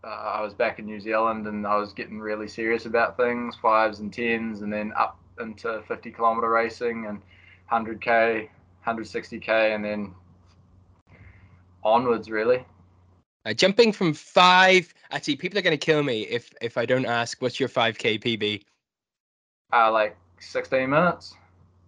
uh, 0.02 0.06
I 0.06 0.40
was 0.40 0.54
back 0.54 0.78
in 0.78 0.86
New 0.86 1.00
Zealand, 1.00 1.46
and 1.46 1.66
I 1.66 1.76
was 1.76 1.92
getting 1.92 2.18
really 2.18 2.48
serious 2.48 2.86
about 2.86 3.18
things, 3.18 3.54
fives 3.60 4.00
and 4.00 4.10
tens, 4.10 4.62
and 4.62 4.72
then 4.72 4.94
up 4.98 5.18
into 5.38 5.82
50 5.86 6.10
kilometer 6.12 6.48
racing 6.48 7.06
and 7.06 7.20
100k, 7.70 8.48
160k, 8.86 9.74
and 9.74 9.84
then 9.84 10.14
onwards 11.84 12.30
really. 12.30 12.64
Uh, 13.46 13.52
jumping 13.52 13.92
from 13.92 14.14
five, 14.14 14.92
actually, 15.10 15.36
people 15.36 15.58
are 15.58 15.62
going 15.62 15.78
to 15.78 15.86
kill 15.86 16.02
me 16.02 16.22
if 16.22 16.52
if 16.62 16.78
I 16.78 16.86
don't 16.86 17.06
ask. 17.06 17.40
What's 17.42 17.60
your 17.60 17.68
five 17.68 17.98
k 17.98 18.18
PB? 18.18 18.64
Uh, 19.72 19.90
like 19.92 20.16
16 20.40 20.88
minutes. 20.88 21.34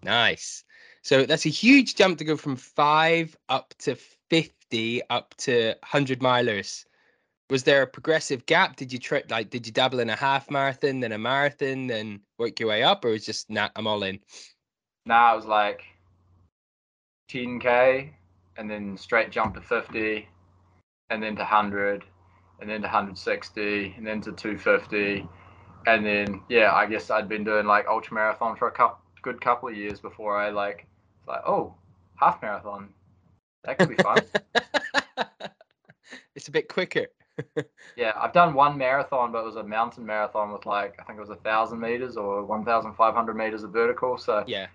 Nice. 0.03 0.65
So 1.03 1.25
that's 1.25 1.47
a 1.47 1.51
huge 1.51 1.95
jump 1.95 2.19
to 2.19 2.25
go 2.25 2.37
from 2.37 2.57
five 2.57 3.37
up 3.49 3.75
to 3.79 3.95
50 3.95 5.03
up 5.09 5.35
to 5.39 5.69
100 5.81 6.21
milers. 6.21 6.85
Was 7.49 7.63
there 7.63 7.83
a 7.83 7.87
progressive 7.87 8.45
gap? 8.47 8.77
Did 8.77 8.93
you 8.93 8.99
trip 8.99 9.31
like 9.31 9.51
did 9.51 9.67
you 9.67 9.73
dabble 9.73 10.01
in 10.01 10.11
a 10.11 10.17
half 10.17 10.51
marathon, 10.51 11.01
then 11.01 11.13
a 11.13 11.19
marathon, 11.19 11.87
then 11.87 12.21
work 12.39 12.59
your 12.59 12.69
way 12.69 12.83
up, 12.83 13.05
or 13.05 13.11
was 13.11 13.25
just 13.25 13.49
nah, 13.49 13.69
I'm 13.77 13.87
all 13.87 14.03
in? 14.03 14.19
Nah, 15.07 15.33
it 15.33 15.37
was 15.37 15.47
like 15.47 15.85
10k 17.31 18.11
and 18.57 18.71
then 18.71 18.97
straight 18.97 19.31
jump 19.31 19.55
to 19.55 19.61
50 19.61 20.29
and 21.11 21.23
then 21.23 21.35
to 21.37 21.43
100 21.43 22.05
and 22.61 22.71
then 22.71 22.81
to 22.81 22.87
160 22.87 23.95
and 23.97 24.07
then 24.07 24.21
to 24.21 24.33
250 24.33 25.29
and 25.87 26.05
then 26.05 26.41
yeah 26.49 26.73
i 26.73 26.87
guess 26.87 27.11
i'd 27.11 27.29
been 27.29 27.45
doing 27.45 27.67
like 27.67 27.87
ultra 27.87 28.15
marathon 28.15 28.57
for 28.57 28.69
a 28.69 28.73
couple, 28.73 28.99
good 29.23 29.41
couple 29.41 29.69
of 29.69 29.77
years 29.77 30.01
before 30.01 30.37
i 30.37 30.51
like 30.51 30.87
like 31.27 31.43
oh 31.47 31.75
half 32.17 32.41
marathon. 32.43 32.89
That 33.65 33.79
could 33.79 33.91
be 33.91 33.97
fun. 33.97 34.19
It's 36.35 36.49
a 36.49 36.51
bit 36.51 36.69
quicker. 36.69 37.07
Yeah 37.97 38.13
i've 38.17 38.33
done 38.33 38.53
one 38.55 38.77
marathon 38.77 39.33
but 39.33 39.41
it 39.41 39.45
was 39.47 39.57
a 39.57 39.63
mountain 39.63 40.05
marathon 40.05 40.53
with 40.53 40.67
like 40.67 40.95
i 40.99 41.03
think 41.03 41.17
it 41.19 41.21
was 41.21 41.31
a 41.31 41.37
thousand 41.37 41.81
meters 41.81 42.17
or 42.17 42.45
1500 42.45 43.35
meters 43.35 43.63
of 43.63 43.73
vertical. 43.73 44.19
So 44.19 44.45
yeah. 44.47 44.67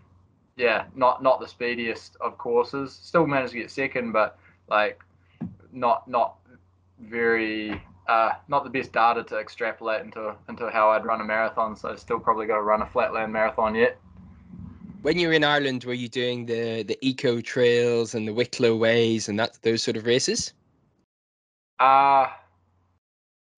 yeah 0.58 0.86
not 0.96 1.22
not 1.22 1.40
the 1.40 1.48
speediest 1.48 2.18
of 2.20 2.38
courses. 2.38 2.94
Still 2.94 3.28
managed 3.28 3.54
to 3.54 3.60
get 3.60 3.72
second 3.72 4.12
but 4.12 4.40
like 4.70 5.02
not 5.74 6.08
not 6.08 6.38
very 7.00 7.82
uh, 8.08 8.32
not 8.48 8.64
the 8.64 8.70
best 8.70 8.92
data 8.92 9.24
to 9.24 9.38
extrapolate 9.40 10.02
into 10.02 10.36
into 10.50 10.70
how 10.70 10.90
I'd 10.90 11.06
run 11.06 11.22
a 11.22 11.24
marathon. 11.24 11.76
So 11.76 11.90
I 11.90 11.96
still 11.96 12.20
probably 12.20 12.48
got 12.48 12.56
to 12.56 12.62
run 12.62 12.82
a 12.82 12.86
flatland 12.86 13.34
marathon 13.34 13.76
yet. 13.76 13.98
When 15.02 15.18
you 15.18 15.30
were 15.30 15.34
in 15.34 15.44
Ireland, 15.44 15.84
were 15.84 15.94
you 15.94 16.08
doing 16.08 16.46
the 16.46 16.84
the 16.84 16.98
eco 17.02 17.42
trails 17.42 18.14
and 18.14 18.28
the 18.28 18.34
Wicklow 18.34 18.76
ways 18.76 19.30
and 19.30 19.40
that 19.40 19.58
those 19.64 19.82
sort 19.82 19.98
of 19.98 20.06
races? 20.06 20.54
Uh 21.80 22.28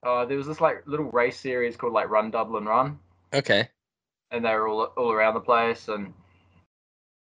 uh, 0.03 0.25
there 0.25 0.38
was 0.38 0.47
this 0.47 0.61
like 0.61 0.83
little 0.85 1.09
race 1.11 1.39
series 1.39 1.77
called 1.77 1.93
like 1.93 2.09
Run 2.09 2.29
Dublin 2.29 2.65
Run. 2.65 2.99
Okay. 3.33 3.69
And 4.31 4.43
they 4.43 4.53
were 4.53 4.67
all 4.67 4.83
all 4.97 5.11
around 5.11 5.35
the 5.35 5.39
place, 5.39 5.88
and 5.88 6.13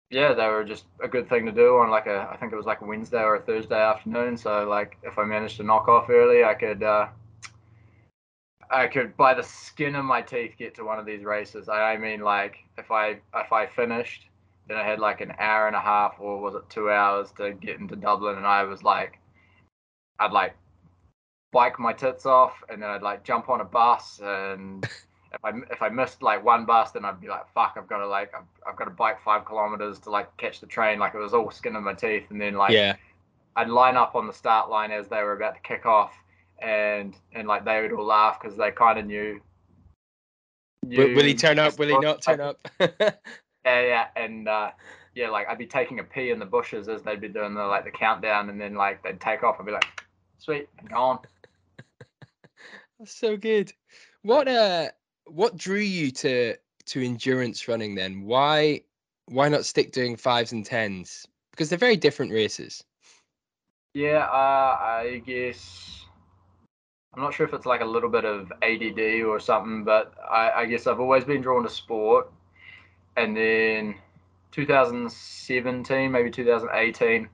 yeah, 0.09 0.33
they 0.33 0.47
were 0.47 0.63
just 0.63 0.85
a 1.03 1.07
good 1.07 1.27
thing 1.27 1.45
to 1.45 1.51
do 1.51 1.77
on 1.77 1.89
like 1.89 2.07
a 2.07 2.29
I 2.31 2.37
think 2.37 2.53
it 2.53 2.55
was 2.55 2.65
like 2.65 2.81
a 2.81 2.85
Wednesday 2.85 3.21
or 3.21 3.35
a 3.35 3.41
Thursday 3.41 3.79
afternoon. 3.81 4.37
So 4.37 4.67
like 4.67 4.97
if 5.03 5.17
I 5.17 5.25
managed 5.25 5.57
to 5.57 5.63
knock 5.63 5.87
off 5.87 6.09
early, 6.09 6.43
I 6.43 6.53
could 6.53 6.81
uh, 6.81 7.07
I 8.71 8.87
could 8.87 9.17
by 9.17 9.33
the 9.33 9.43
skin 9.43 9.95
of 9.95 10.05
my 10.05 10.21
teeth 10.21 10.53
get 10.57 10.75
to 10.75 10.85
one 10.85 10.97
of 10.97 11.05
these 11.05 11.23
races. 11.23 11.67
I, 11.67 11.93
I 11.93 11.97
mean 11.97 12.21
like 12.21 12.55
if 12.77 12.89
I 12.89 13.19
if 13.35 13.51
I 13.51 13.67
finished, 13.67 14.27
then 14.69 14.77
I 14.77 14.83
had 14.85 14.99
like 14.99 15.19
an 15.19 15.33
hour 15.39 15.67
and 15.67 15.75
a 15.75 15.81
half 15.81 16.15
or 16.19 16.39
was 16.39 16.55
it 16.55 16.69
two 16.69 16.89
hours 16.89 17.31
to 17.37 17.51
get 17.51 17.79
into 17.79 17.97
Dublin, 17.97 18.37
and 18.37 18.47
I 18.47 18.63
was 18.63 18.83
like, 18.83 19.19
I'd 20.19 20.31
like 20.31 20.55
bike 21.51 21.79
my 21.79 21.91
tits 21.91 22.25
off, 22.25 22.63
and 22.69 22.81
then 22.81 22.89
I'd 22.89 23.01
like 23.01 23.25
jump 23.25 23.49
on 23.49 23.59
a 23.59 23.65
bus 23.65 24.21
and 24.23 24.87
if 25.33 25.43
I 25.43 25.51
if 25.71 25.81
I 25.81 25.89
missed 25.89 26.21
like 26.21 26.43
one 26.43 26.65
bus, 26.65 26.91
then 26.91 27.05
I'd 27.05 27.21
be 27.21 27.27
like, 27.27 27.51
fuck, 27.53 27.75
I've 27.77 27.87
got 27.87 27.99
to 27.99 28.07
like 28.07 28.33
I've, 28.33 28.45
I've 28.67 28.75
got 28.75 28.85
to 28.85 28.91
bike 28.91 29.21
five 29.23 29.45
kilometers 29.45 29.99
to 29.99 30.09
like 30.09 30.35
catch 30.37 30.59
the 30.59 30.67
train. 30.67 30.99
Like 30.99 31.15
it 31.15 31.19
was 31.19 31.33
all 31.33 31.51
skin 31.51 31.75
in 31.75 31.83
my 31.83 31.93
teeth, 31.93 32.25
and 32.29 32.39
then 32.39 32.55
like 32.55 32.71
yeah, 32.71 32.95
I'd 33.55 33.69
line 33.69 33.97
up 33.97 34.15
on 34.15 34.27
the 34.27 34.33
start 34.33 34.69
line 34.69 34.91
as 34.91 35.07
they 35.07 35.21
were 35.23 35.33
about 35.33 35.55
to 35.55 35.61
kick 35.61 35.85
off, 35.85 36.13
and 36.61 37.15
and 37.33 37.47
like 37.47 37.65
they 37.65 37.81
would 37.81 37.91
all 37.91 38.05
laugh 38.05 38.39
because 38.41 38.57
they 38.57 38.71
kind 38.71 38.99
of 38.99 39.05
knew. 39.05 39.41
Will, 40.85 41.15
will, 41.15 41.23
he 41.23 41.33
turn 41.33 41.59
up? 41.59 41.77
Will 41.77 41.89
he 41.89 41.99
not 41.99 42.21
turn 42.21 42.39
up? 42.39 42.65
yeah, 42.79 43.11
yeah, 43.65 44.07
and 44.15 44.47
uh, 44.47 44.71
yeah, 45.15 45.29
like 45.29 45.47
I'd 45.49 45.57
be 45.57 45.65
taking 45.65 45.99
a 45.99 46.03
pee 46.03 46.29
in 46.29 46.39
the 46.39 46.45
bushes 46.45 46.87
as 46.87 47.01
they'd 47.01 47.19
be 47.19 47.27
doing 47.27 47.53
the 47.53 47.63
like 47.63 47.83
the 47.83 47.91
countdown, 47.91 48.49
and 48.49 48.61
then 48.61 48.75
like 48.75 49.03
they'd 49.03 49.19
take 49.19 49.43
off. 49.43 49.57
I'd 49.59 49.65
be 49.65 49.71
like, 49.71 49.85
sweet, 50.37 50.69
gone. 50.89 51.19
That's 52.99 53.13
so 53.13 53.35
good. 53.35 53.73
What 54.21 54.47
uh 54.47 54.89
what 55.29 55.57
drew 55.57 55.79
you 55.79 56.11
to 56.11 56.55
to 56.87 57.03
endurance 57.03 57.67
running 57.67 57.95
then? 57.95 58.23
Why 58.23 58.81
why 59.27 59.49
not 59.49 59.65
stick 59.65 59.91
doing 59.91 60.15
fives 60.15 60.51
and 60.51 60.65
tens? 60.65 61.25
Because 61.51 61.69
they're 61.69 61.77
very 61.77 61.97
different 61.97 62.31
races. 62.31 62.83
Yeah, 63.93 64.27
uh, 64.31 64.77
I 64.79 65.21
guess 65.25 66.05
I'm 67.13 67.23
not 67.23 67.33
sure 67.33 67.47
if 67.47 67.53
it's 67.53 67.65
like 67.65 67.81
a 67.81 67.85
little 67.85 68.09
bit 68.09 68.25
of 68.25 68.51
ADD 68.61 69.23
or 69.25 69.39
something, 69.39 69.83
but 69.83 70.13
I, 70.29 70.51
I 70.51 70.65
guess 70.65 70.85
I've 70.85 70.99
always 70.99 71.23
been 71.23 71.41
drawn 71.41 71.63
to 71.63 71.69
sport. 71.69 72.31
And 73.15 73.35
then 73.35 73.95
2017, 74.51 76.11
maybe 76.11 76.29
2018, 76.29 77.27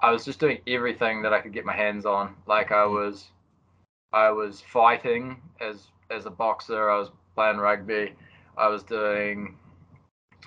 I 0.00 0.10
was 0.10 0.26
just 0.26 0.38
doing 0.38 0.58
everything 0.66 1.22
that 1.22 1.32
I 1.32 1.40
could 1.40 1.54
get 1.54 1.64
my 1.64 1.74
hands 1.74 2.04
on. 2.04 2.34
Like 2.46 2.72
I 2.72 2.84
mm. 2.84 2.92
was, 2.92 3.30
I 4.12 4.30
was 4.30 4.60
fighting 4.60 5.40
as 5.60 5.88
as 6.10 6.26
a 6.26 6.30
boxer. 6.30 6.90
I 6.90 6.98
was 6.98 7.10
playing 7.34 7.58
rugby. 7.58 8.14
I 8.56 8.68
was 8.68 8.82
doing 8.82 9.56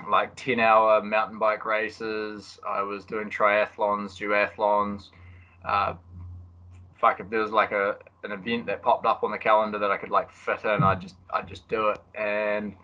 like 0.09 0.35
10 0.35 0.59
hour 0.59 1.01
mountain 1.01 1.39
bike 1.39 1.65
races. 1.65 2.59
I 2.67 2.81
was 2.81 3.05
doing 3.05 3.29
triathlons, 3.29 4.17
duathlons. 4.17 5.09
Uh, 5.63 5.95
fuck, 6.99 7.19
if 7.19 7.29
there 7.29 7.39
was 7.39 7.51
like 7.51 7.71
a 7.71 7.97
an 8.23 8.31
event 8.31 8.65
that 8.65 8.81
popped 8.81 9.05
up 9.05 9.23
on 9.23 9.31
the 9.31 9.37
calendar 9.37 9.77
that 9.77 9.91
I 9.91 9.97
could 9.97 10.09
like 10.09 10.31
fit 10.31 10.63
in, 10.63 10.83
I 10.83 10.95
just 10.95 11.15
I 11.31 11.41
just 11.41 11.67
do 11.69 11.89
it. 11.89 11.99
And 12.15 12.75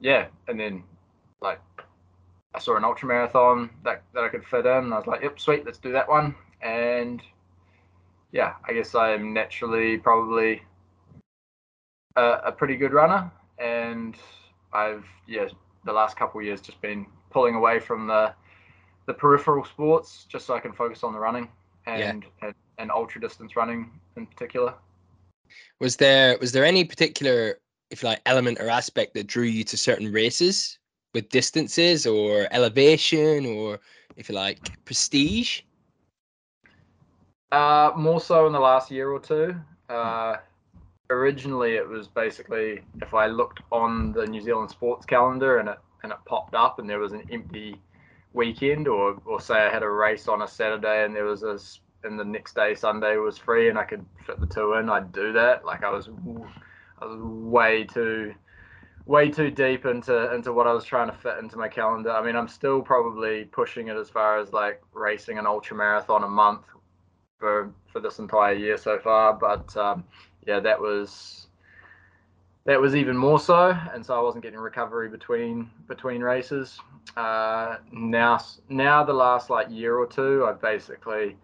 yeah, 0.00 0.26
and 0.46 0.58
then 0.58 0.82
like 1.40 1.60
I 2.54 2.58
saw 2.58 2.76
an 2.76 2.84
ultra 2.84 3.08
marathon 3.08 3.70
that 3.84 4.02
that 4.14 4.24
I 4.24 4.28
could 4.28 4.44
fit 4.44 4.66
in. 4.66 4.92
I 4.92 4.96
was 4.96 5.06
like, 5.06 5.22
yep, 5.22 5.38
sweet, 5.40 5.64
let's 5.64 5.78
do 5.78 5.92
that 5.92 6.08
one. 6.08 6.34
And 6.60 7.22
yeah, 8.32 8.54
I 8.68 8.72
guess 8.72 8.94
I'm 8.94 9.32
naturally 9.32 9.98
probably 9.98 10.62
a, 12.16 12.40
a 12.46 12.52
pretty 12.52 12.76
good 12.76 12.92
runner, 12.92 13.30
and 13.58 14.16
I've 14.72 15.04
yeah 15.26 15.48
the 15.84 15.92
last 15.92 16.16
couple 16.16 16.40
of 16.40 16.46
years 16.46 16.60
just 16.60 16.80
been 16.80 17.06
pulling 17.30 17.54
away 17.54 17.80
from 17.80 18.06
the 18.06 18.34
the 19.06 19.14
peripheral 19.14 19.64
sports 19.64 20.26
just 20.28 20.46
so 20.46 20.54
I 20.54 20.60
can 20.60 20.72
focus 20.72 21.02
on 21.02 21.12
the 21.12 21.18
running 21.18 21.48
and 21.86 22.24
yeah. 22.24 22.46
and, 22.46 22.54
and 22.78 22.90
ultra 22.90 23.20
distance 23.20 23.56
running 23.56 23.90
in 24.16 24.26
particular. 24.26 24.74
Was 25.80 25.96
there 25.96 26.36
was 26.40 26.52
there 26.52 26.64
any 26.64 26.84
particular 26.84 27.58
if 27.90 28.02
you 28.02 28.08
like 28.08 28.20
element 28.26 28.60
or 28.60 28.68
aspect 28.68 29.14
that 29.14 29.26
drew 29.26 29.44
you 29.44 29.64
to 29.64 29.76
certain 29.76 30.12
races 30.12 30.78
with 31.14 31.28
distances 31.30 32.06
or 32.06 32.46
elevation 32.50 33.46
or 33.46 33.80
if 34.16 34.28
you 34.28 34.34
like 34.34 34.58
prestige? 34.84 35.62
Uh, 37.50 37.92
more 37.96 38.20
so 38.20 38.46
in 38.46 38.52
the 38.52 38.60
last 38.60 38.90
year 38.90 39.10
or 39.10 39.18
two. 39.18 39.54
Uh, 39.88 40.36
originally 41.10 41.74
it 41.74 41.88
was 41.88 42.08
basically 42.08 42.82
if 43.00 43.14
I 43.14 43.26
looked 43.26 43.60
on 43.72 44.12
the 44.12 44.26
New 44.26 44.40
Zealand 44.40 44.70
sports 44.70 45.06
calendar 45.06 45.58
and 45.58 45.68
it 45.68 45.78
and 46.02 46.12
it 46.12 46.18
popped 46.26 46.54
up 46.54 46.78
and 46.78 46.88
there 46.88 46.98
was 47.00 47.12
an 47.12 47.24
empty 47.30 47.80
weekend 48.34 48.86
or 48.88 49.16
or 49.24 49.40
say 49.40 49.54
I 49.54 49.70
had 49.70 49.82
a 49.82 49.90
race 49.90 50.28
on 50.28 50.42
a 50.42 50.48
Saturday 50.48 51.04
and 51.04 51.14
there 51.14 51.24
was 51.24 51.42
a 51.42 51.58
and 52.06 52.18
the 52.18 52.24
next 52.24 52.54
day 52.54 52.74
Sunday 52.74 53.16
was 53.16 53.38
free 53.38 53.68
and 53.68 53.78
I 53.78 53.84
could 53.84 54.04
fit 54.26 54.38
the 54.40 54.46
two 54.46 54.74
in 54.74 54.88
I'd 54.88 55.12
do 55.12 55.32
that 55.32 55.64
like 55.64 55.82
I 55.82 55.90
was 55.90 56.08
I 57.00 57.06
was 57.06 57.20
way 57.20 57.84
too 57.84 58.34
way 59.08 59.30
too 59.30 59.50
deep 59.50 59.86
into 59.86 60.32
into 60.34 60.52
what 60.52 60.66
I 60.66 60.72
was 60.72 60.84
trying 60.84 61.10
to 61.10 61.16
fit 61.16 61.38
into 61.38 61.56
my 61.56 61.68
calendar. 61.68 62.12
I 62.12 62.24
mean, 62.24 62.36
I'm 62.36 62.46
still 62.46 62.82
probably 62.82 63.44
pushing 63.44 63.88
it 63.88 63.96
as 63.96 64.10
far 64.10 64.38
as 64.38 64.52
like 64.52 64.82
racing 64.92 65.38
an 65.38 65.46
ultra 65.46 65.76
marathon 65.76 66.24
a 66.24 66.28
month 66.28 66.66
for 67.38 67.72
for 67.90 68.00
this 68.00 68.18
entire 68.18 68.52
year 68.52 68.76
so 68.76 68.98
far. 68.98 69.32
But 69.32 69.74
um, 69.76 70.04
yeah, 70.48 70.60
that 70.60 70.80
was 70.80 71.46
that 72.64 72.80
was 72.80 72.96
even 72.96 73.16
more 73.16 73.38
so, 73.38 73.76
and 73.92 74.04
so 74.04 74.18
I 74.18 74.22
wasn't 74.22 74.42
getting 74.42 74.58
recovery 74.58 75.10
between 75.10 75.70
between 75.86 76.22
races. 76.22 76.80
Uh, 77.16 77.76
now 77.92 78.40
now 78.70 79.04
the 79.04 79.12
last 79.12 79.50
like 79.50 79.66
year 79.70 79.96
or 79.98 80.06
two, 80.06 80.46
I've 80.48 80.60
basically 80.60 81.36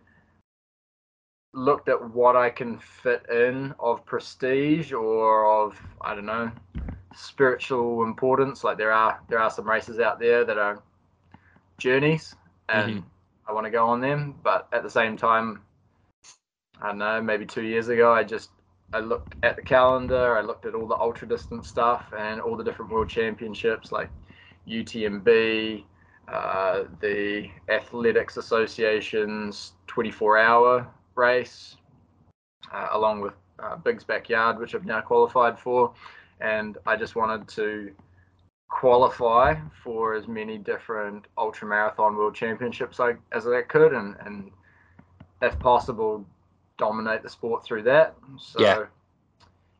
looked 1.53 1.90
at 1.90 2.11
what 2.14 2.35
I 2.35 2.49
can 2.49 2.79
fit 2.79 3.27
in 3.31 3.75
of 3.79 4.05
prestige 4.07 4.93
or 4.93 5.64
of 5.64 5.79
I 6.01 6.14
don't 6.14 6.27
know 6.27 6.51
spiritual 7.14 8.05
importance. 8.05 8.64
Like 8.64 8.79
there 8.79 8.93
are 8.93 9.21
there 9.29 9.38
are 9.38 9.51
some 9.51 9.69
races 9.69 10.01
out 10.01 10.19
there 10.19 10.47
that 10.47 10.57
are 10.57 10.83
journeys, 11.77 12.35
and 12.71 12.90
mm-hmm. 12.90 13.09
I 13.47 13.53
want 13.53 13.67
to 13.67 13.71
go 13.71 13.87
on 13.87 14.01
them. 14.01 14.35
But 14.43 14.67
at 14.73 14.83
the 14.83 14.90
same 14.90 15.19
time, 15.19 15.61
I 16.81 16.88
don't 16.88 16.99
know. 16.99 17.21
Maybe 17.21 17.45
two 17.45 17.64
years 17.64 17.88
ago, 17.88 18.11
I 18.14 18.25
just 18.25 18.49
I 18.95 19.01
looked 19.01 19.35
at 19.43 19.57
the 19.57 19.63
calendar. 19.63 20.39
I 20.39 20.41
looked 20.41 20.67
at 20.67 20.75
all 20.75 20.87
the 20.87 20.97
ultra 20.97 21.27
distance 21.27 21.69
stuff 21.69 22.05
and 22.17 22.41
all 22.41 22.57
the 22.57 22.63
different 22.63 22.93
world 22.93 23.09
championships 23.09 23.91
like 23.91 24.09
UTMB, 24.69 25.83
uh, 26.29 26.85
the 27.01 27.51
Athletics 27.69 28.37
Association's 28.37 29.73
24 29.89 30.39
hour 30.39 30.87
race, 31.17 31.77
uh, 32.73 32.89
along 32.93 33.21
with 33.21 33.35
uh, 33.59 33.75
Big's 33.77 34.05
Backyard, 34.05 34.61
which 34.61 34.77
I've 34.77 34.87
now 34.87 35.01
qualified 35.01 35.59
for. 35.59 35.93
And 36.41 36.79
I 36.87 36.95
just 36.95 37.17
wanted 37.17 37.49
to 37.49 37.91
qualify 38.69 39.57
for 39.83 40.15
as 40.15 40.29
many 40.29 40.57
different 40.57 41.27
ultra 41.37 41.67
marathon 41.67 42.15
world 42.17 42.37
championships 42.37 43.01
I, 43.01 43.15
as 43.33 43.49
I 43.49 43.63
could, 43.63 43.93
and, 43.93 44.15
and 44.25 44.53
if 45.43 45.59
possible, 45.59 46.25
dominate 46.79 47.23
the 47.23 47.29
sport 47.29 47.65
through 47.65 47.83
that. 47.85 48.15
So, 48.39 48.61
yeah. 48.61 48.85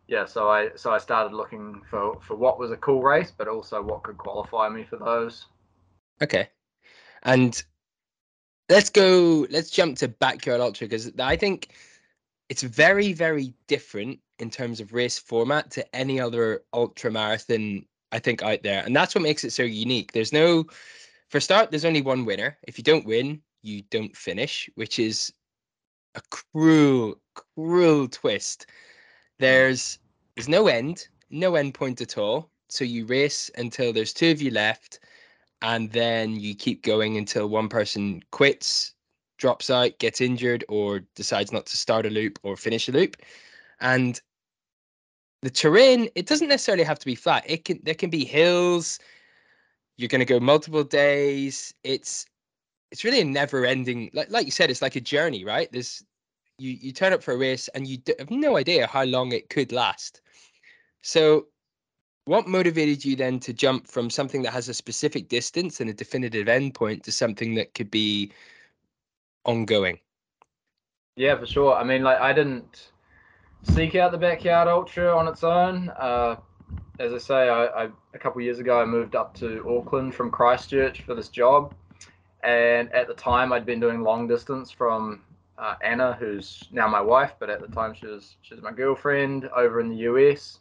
Yeah, 0.07 0.27
so 0.27 0.51
I 0.51 0.69
so 0.77 0.93
I 0.93 0.99
started 0.99 1.35
looking 1.35 1.81
for 1.89 2.21
for 2.21 2.37
what 2.37 2.59
was 2.59 2.71
a 2.71 2.77
cool 2.77 3.03
race, 3.03 3.33
but 3.35 3.49
also 3.49 3.81
what 3.83 4.03
could 4.03 4.19
qualify 4.19 4.69
me 4.69 4.85
for 4.85 4.99
those. 4.99 5.47
Okay, 6.23 6.51
and 7.23 7.65
let's 8.69 8.91
go 8.91 9.47
let's 9.51 9.71
jump 9.71 9.97
to 9.99 10.09
backyard 10.09 10.61
ultra 10.61 10.87
because 10.87 11.13
i 11.19 11.37
think 11.37 11.69
it's 12.49 12.63
very 12.63 13.13
very 13.13 13.53
different 13.67 14.19
in 14.39 14.51
terms 14.51 14.81
of 14.81 14.93
race 14.93 15.19
format 15.19 15.71
to 15.71 15.95
any 15.95 16.21
other 16.21 16.63
ultra 16.73 17.11
marathon 17.11 17.85
i 18.13 18.19
think 18.19 18.43
out 18.43 18.63
there 18.63 18.83
and 18.85 18.95
that's 18.95 19.15
what 19.15 19.23
makes 19.23 19.45
it 19.45 19.51
so 19.51 19.63
unique 19.63 20.13
there's 20.13 20.33
no 20.33 20.65
for 21.29 21.41
start 21.41 21.71
there's 21.71 21.85
only 21.85 22.03
one 22.03 22.25
winner 22.25 22.57
if 22.67 22.79
you 22.79 22.85
don't 22.85 23.07
win 23.07 23.41
you 23.63 23.83
don't 23.91 24.17
finish 24.17 24.69
which 24.77 24.99
is 24.99 25.33
a 26.15 26.21
cruel 26.31 27.17
cruel 27.35 28.09
twist 28.09 28.67
mm. 28.69 28.75
there's 29.39 29.99
there's 30.37 30.49
no 30.49 30.67
end 30.67 31.09
no 31.31 31.55
end 31.55 31.75
point 31.75 32.01
at 32.01 32.19
all 32.19 32.51
so 32.69 32.85
you 32.85 33.07
race 33.07 33.51
until 33.57 33.93
there's 33.93 34.13
two 34.13 34.31
of 34.31 34.43
you 34.43 34.51
left 34.51 35.01
and 35.65 35.91
then 35.93 36.39
you 36.39 36.55
keep 36.55 36.83
going 36.83 37.17
until 37.17 37.49
one 37.49 37.71
person 37.71 38.23
quits, 38.33 38.93
drops 39.39 39.71
out, 39.71 39.99
gets 39.99 40.21
injured, 40.21 40.63
or 40.69 41.01
decides 41.15 41.53
not 41.53 41.65
to 41.65 41.79
start 41.79 42.05
a 42.05 42.11
loop 42.11 42.39
or 42.43 42.55
finish 42.55 42.87
a 42.87 42.93
loop. 42.93 43.17
And 43.81 44.21
the 45.41 45.49
terrain, 45.49 46.11
it 46.15 46.27
doesn't 46.27 46.49
necessarily 46.49 46.85
have 46.85 46.99
to 46.99 47.07
be 47.07 47.15
flat. 47.15 47.45
It 47.47 47.65
can 47.65 47.81
there 47.83 47.95
can 47.95 48.11
be 48.11 48.27
hills. 48.27 48.99
You're 49.97 50.09
going 50.09 50.21
to 50.21 50.27
go 50.27 50.39
multiple 50.39 50.85
days. 50.85 51.73
It's 51.83 52.27
it's 52.95 53.03
really 53.03 53.21
a 53.21 53.25
never 53.25 53.67
ending 53.67 54.09
like 54.13 54.31
like 54.31 54.47
you 54.47 54.53
said 54.53 54.71
it's 54.71 54.81
like 54.81 54.95
a 54.95 55.01
journey 55.01 55.45
right 55.45 55.69
there's 55.73 56.05
you 56.59 56.71
you 56.71 56.93
turn 56.93 57.13
up 57.13 57.25
for 57.25 57.35
a 57.35 57.37
race 57.37 57.67
and 57.75 57.89
you 57.89 57.99
have 58.21 58.31
no 58.31 58.57
idea 58.57 58.87
how 58.87 59.03
long 59.03 59.33
it 59.33 59.51
could 59.51 59.73
last 59.73 60.21
so 61.03 61.49
what 62.27 62.47
motivated 62.47 63.05
you 63.05 63.17
then 63.17 63.39
to 63.41 63.53
jump 63.53 63.87
from 63.87 64.09
something 64.09 64.43
that 64.43 64.53
has 64.53 64.69
a 64.69 64.75
specific 64.75 65.29
distance 65.29 65.81
and 65.81 65.91
a 65.91 65.93
definitive 65.95 66.47
endpoint 66.47 67.03
to 67.03 67.13
something 67.13 67.55
that 67.57 67.75
could 67.75 67.91
be 67.91 68.33
ongoing? 69.45 69.99
Yeah, 71.17 71.37
for 71.37 71.47
sure. 71.47 71.75
I 71.75 71.85
mean, 71.85 72.03
like 72.03 72.19
I 72.19 72.33
didn't 72.33 72.91
seek 73.75 73.95
out 73.95 74.13
the 74.13 74.19
backyard 74.19 74.69
ultra 74.69 75.15
on 75.15 75.29
its 75.29 75.45
own. 75.45 75.91
Uh, 75.91 76.37
as 76.99 77.13
I 77.13 77.19
say, 77.19 77.49
I, 77.49 77.67
I 77.67 77.89
a 78.15 78.19
couple 78.19 78.41
years 78.41 78.59
ago 78.59 78.81
I 78.81 78.87
moved 78.87 79.15
up 79.15 79.35
to 79.35 79.63
Auckland 79.69 80.15
from 80.15 80.31
Christchurch 80.31 81.03
for 81.03 81.15
this 81.15 81.29
job, 81.29 81.75
and 82.45 82.93
at 82.93 83.09
the 83.09 83.15
time 83.15 83.53
I'd 83.53 83.67
been 83.67 83.81
doing 83.81 84.03
long 84.03 84.29
distance 84.29 84.71
from 84.71 85.23
uh, 85.59 85.75
Anna, 85.83 86.17
who's 86.19 86.69
now 86.73 86.89
my 86.89 87.01
wife, 87.01 87.33
but 87.39 87.49
at 87.51 87.61
the 87.61 87.69
time 87.69 87.95
she 87.95 88.07
was 88.07 88.37
she 88.43 88.55
was 88.55 88.63
my 88.63 88.73
girlfriend 88.73 89.49
over 89.57 89.81
in 89.81 89.89
the 89.89 89.97
US 89.97 90.59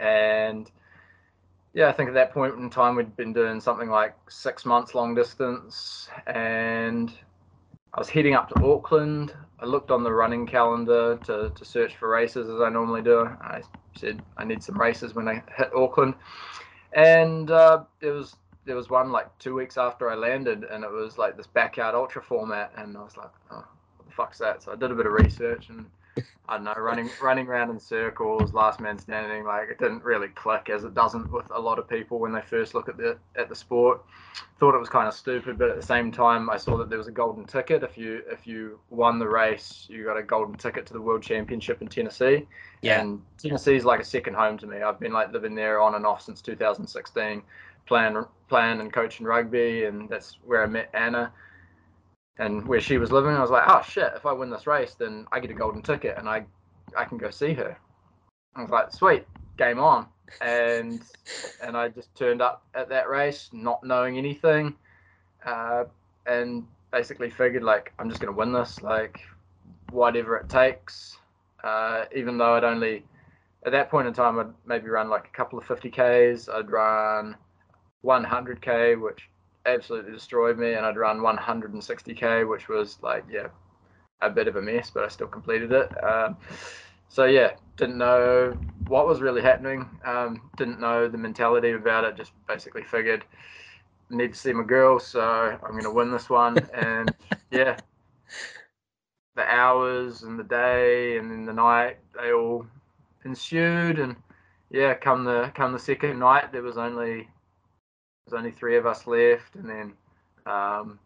and 0.00 0.70
yeah, 1.74 1.88
I 1.88 1.92
think 1.92 2.08
at 2.08 2.14
that 2.14 2.32
point 2.32 2.54
in 2.54 2.70
time 2.70 2.96
we'd 2.96 3.16
been 3.16 3.32
doing 3.32 3.60
something 3.60 3.88
like 3.88 4.14
six 4.28 4.64
months 4.64 4.94
long 4.94 5.14
distance, 5.14 6.08
and 6.26 7.12
I 7.94 8.00
was 8.00 8.08
heading 8.08 8.34
up 8.34 8.48
to 8.50 8.64
Auckland. 8.64 9.34
I 9.60 9.66
looked 9.66 9.90
on 9.90 10.02
the 10.02 10.12
running 10.12 10.46
calendar 10.46 11.18
to, 11.24 11.52
to 11.54 11.64
search 11.64 11.96
for 11.96 12.08
races 12.08 12.48
as 12.48 12.60
I 12.60 12.68
normally 12.68 13.02
do. 13.02 13.26
I 13.40 13.62
said 13.96 14.22
I 14.36 14.44
need 14.44 14.62
some 14.62 14.80
races 14.80 15.14
when 15.14 15.28
I 15.28 15.42
hit 15.56 15.70
Auckland, 15.74 16.14
and 16.94 17.50
uh, 17.50 17.84
there 18.00 18.14
was 18.14 18.34
there 18.68 18.76
was 18.76 18.90
one 18.90 19.10
like 19.10 19.26
two 19.38 19.54
weeks 19.54 19.78
after 19.78 20.10
I 20.10 20.14
landed, 20.14 20.62
and 20.62 20.84
it 20.84 20.92
was 20.92 21.16
like 21.16 21.38
this 21.38 21.46
backyard 21.46 21.94
ultra 21.94 22.22
format, 22.22 22.70
and 22.76 22.96
I 22.96 23.02
was 23.02 23.16
like, 23.16 23.30
oh, 23.50 23.64
what 23.96 24.06
the 24.06 24.12
fuck's 24.12 24.38
that? 24.38 24.62
So 24.62 24.72
I 24.72 24.76
did 24.76 24.90
a 24.90 24.94
bit 24.94 25.06
of 25.06 25.12
research 25.12 25.70
and 25.70 25.86
I 26.48 26.56
don't 26.56 26.64
know, 26.64 26.74
running 26.76 27.08
running 27.22 27.46
around 27.46 27.70
in 27.70 27.80
circles, 27.80 28.52
last 28.52 28.78
man 28.78 28.98
standing, 28.98 29.44
like 29.44 29.70
it 29.70 29.78
didn't 29.78 30.04
really 30.04 30.28
click 30.28 30.68
as 30.70 30.84
it 30.84 30.94
doesn't 30.94 31.32
with 31.32 31.46
a 31.50 31.58
lot 31.58 31.78
of 31.78 31.88
people 31.88 32.18
when 32.18 32.32
they 32.32 32.42
first 32.42 32.74
look 32.74 32.88
at 32.88 32.98
the 32.98 33.16
at 33.36 33.48
the 33.48 33.54
sport. 33.54 34.02
Thought 34.58 34.74
it 34.74 34.78
was 34.78 34.88
kind 34.88 35.08
of 35.08 35.14
stupid, 35.14 35.58
but 35.58 35.70
at 35.70 35.76
the 35.76 35.86
same 35.86 36.10
time, 36.10 36.50
I 36.50 36.56
saw 36.56 36.76
that 36.78 36.90
there 36.90 36.98
was 36.98 37.06
a 37.06 37.12
golden 37.12 37.44
ticket. 37.44 37.82
If 37.82 37.96
you 37.96 38.22
if 38.30 38.46
you 38.46 38.78
won 38.90 39.18
the 39.18 39.28
race, 39.28 39.86
you 39.88 40.04
got 40.04 40.16
a 40.16 40.22
golden 40.22 40.56
ticket 40.56 40.84
to 40.86 40.92
the 40.92 41.00
World 41.00 41.22
Championship 41.22 41.80
in 41.80 41.88
Tennessee. 41.88 42.46
Yeah. 42.82 43.00
And 43.00 43.22
Tennessee 43.38 43.76
is 43.76 43.84
like 43.84 44.00
a 44.00 44.04
second 44.04 44.34
home 44.34 44.58
to 44.58 44.66
me. 44.66 44.82
I've 44.82 45.00
been 45.00 45.12
like 45.12 45.32
living 45.32 45.54
there 45.54 45.80
on 45.80 45.94
and 45.94 46.04
off 46.04 46.22
since 46.22 46.40
2016, 46.42 47.42
playing 47.88 48.24
playing 48.48 48.80
and 48.80 48.92
coaching 48.92 49.26
rugby, 49.26 49.84
and 49.84 50.08
that's 50.08 50.38
where 50.44 50.62
I 50.62 50.66
met 50.66 50.90
Anna 50.94 51.32
and 52.38 52.66
where 52.66 52.80
she 52.80 52.98
was 52.98 53.10
living. 53.10 53.32
I 53.34 53.40
was 53.40 53.50
like, 53.50 53.64
oh 53.68 53.82
shit, 53.86 54.12
if 54.14 54.24
I 54.24 54.32
win 54.32 54.50
this 54.50 54.66
race, 54.66 54.94
then 54.94 55.26
I 55.32 55.40
get 55.40 55.50
a 55.50 55.54
golden 55.54 55.82
ticket 55.82 56.16
and 56.18 56.28
I 56.28 56.44
I 56.96 57.04
can 57.04 57.18
go 57.18 57.30
see 57.30 57.52
her. 57.54 57.76
I 58.54 58.62
was 58.62 58.70
like, 58.70 58.92
sweet, 58.92 59.26
game 59.56 59.78
on. 59.78 60.06
And 60.40 61.02
and 61.62 61.76
I 61.76 61.88
just 61.88 62.14
turned 62.14 62.42
up 62.42 62.62
at 62.74 62.88
that 62.90 63.08
race, 63.08 63.50
not 63.52 63.82
knowing 63.82 64.18
anything, 64.18 64.74
uh, 65.44 65.84
and 66.26 66.66
basically 66.90 67.30
figured 67.30 67.62
like 67.62 67.92
I'm 67.98 68.08
just 68.08 68.20
gonna 68.20 68.36
win 68.36 68.52
this, 68.52 68.82
like 68.82 69.20
whatever 69.90 70.36
it 70.36 70.48
takes. 70.48 71.18
Uh, 71.64 72.04
even 72.14 72.38
though 72.38 72.54
I'd 72.54 72.64
only 72.64 73.04
at 73.66 73.72
that 73.72 73.90
point 73.90 74.06
in 74.06 74.14
time 74.14 74.38
I'd 74.38 74.52
maybe 74.64 74.88
run 74.88 75.08
like 75.10 75.26
a 75.26 75.36
couple 75.36 75.58
of 75.58 75.64
50ks, 75.64 76.48
I'd 76.48 76.70
run 76.70 77.36
100k, 78.04 79.00
which 79.00 79.28
absolutely 79.66 80.12
destroyed 80.12 80.58
me, 80.58 80.74
and 80.74 80.86
I'd 80.86 80.96
run 80.96 81.20
160k, 81.20 82.48
which 82.48 82.68
was 82.68 82.98
like 83.02 83.24
yeah, 83.30 83.48
a 84.20 84.30
bit 84.30 84.48
of 84.48 84.56
a 84.56 84.62
mess, 84.62 84.90
but 84.90 85.04
I 85.04 85.08
still 85.08 85.26
completed 85.26 85.72
it. 85.72 86.04
Um, 86.04 86.36
so 87.08 87.24
yeah, 87.24 87.52
didn't 87.76 87.98
know 87.98 88.58
what 88.86 89.06
was 89.06 89.20
really 89.20 89.42
happening. 89.42 89.88
Um, 90.04 90.50
didn't 90.56 90.80
know 90.80 91.08
the 91.08 91.18
mentality 91.18 91.72
about 91.72 92.04
it. 92.04 92.16
Just 92.16 92.32
basically 92.46 92.82
figured 92.82 93.24
need 94.10 94.32
to 94.32 94.38
see 94.38 94.52
my 94.52 94.64
girl, 94.64 94.98
so 94.98 95.20
I'm 95.20 95.76
gonna 95.76 95.92
win 95.92 96.10
this 96.10 96.30
one. 96.30 96.58
and 96.74 97.14
yeah, 97.50 97.78
the 99.36 99.44
hours 99.44 100.22
and 100.22 100.38
the 100.38 100.44
day 100.44 101.18
and 101.18 101.30
then 101.30 101.44
the 101.44 101.52
night 101.52 101.98
they 102.18 102.32
all 102.32 102.66
ensued, 103.24 103.98
and 103.98 104.16
yeah, 104.70 104.94
come 104.94 105.24
the 105.24 105.52
come 105.54 105.72
the 105.72 105.78
second 105.78 106.18
night, 106.18 106.52
there 106.52 106.62
was 106.62 106.78
only 106.78 107.28
there's 108.28 108.38
only 108.38 108.50
three 108.50 108.76
of 108.76 108.86
us 108.86 109.06
left, 109.06 109.54
and 109.54 109.68
then 109.68 109.92
um, 110.46 110.98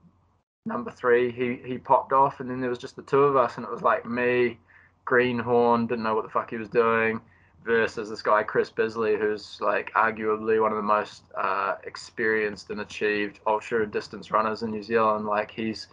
number 0.67 0.91
three 0.91 1.31
he 1.31 1.61
he 1.65 1.79
popped 1.79 2.13
off, 2.13 2.41
and 2.41 2.51
then 2.51 2.61
there 2.61 2.71
was 2.71 2.79
just 2.79 2.97
the 2.97 3.03
two 3.03 3.23
of 3.23 3.37
us, 3.37 3.57
and 3.57 3.65
it 3.65 3.71
was 3.71 3.83
like 3.83 4.05
me, 4.05 4.59
Greenhorn, 5.05 5.87
didn't 5.87 6.03
know 6.03 6.15
what 6.15 6.25
the 6.25 6.31
fuck 6.31 6.51
he 6.51 6.57
was 6.57 6.69
doing, 6.69 7.21
versus 7.65 8.11
this 8.11 8.23
guy 8.23 8.43
Chris 8.43 8.71
Bisley, 8.71 9.17
who's 9.17 9.59
like 9.61 9.93
arguably 9.95 10.61
one 10.61 10.73
of 10.73 10.77
the 10.77 10.83
most 10.83 11.23
uh, 11.37 11.77
experienced 11.85 12.71
and 12.71 12.81
achieved 12.81 13.41
ultra 13.47 13.87
distance 13.87 14.31
runners 14.31 14.63
in 14.63 14.71
New 14.71 14.83
Zealand. 14.83 15.27
Like 15.27 15.51
he's 15.51 15.89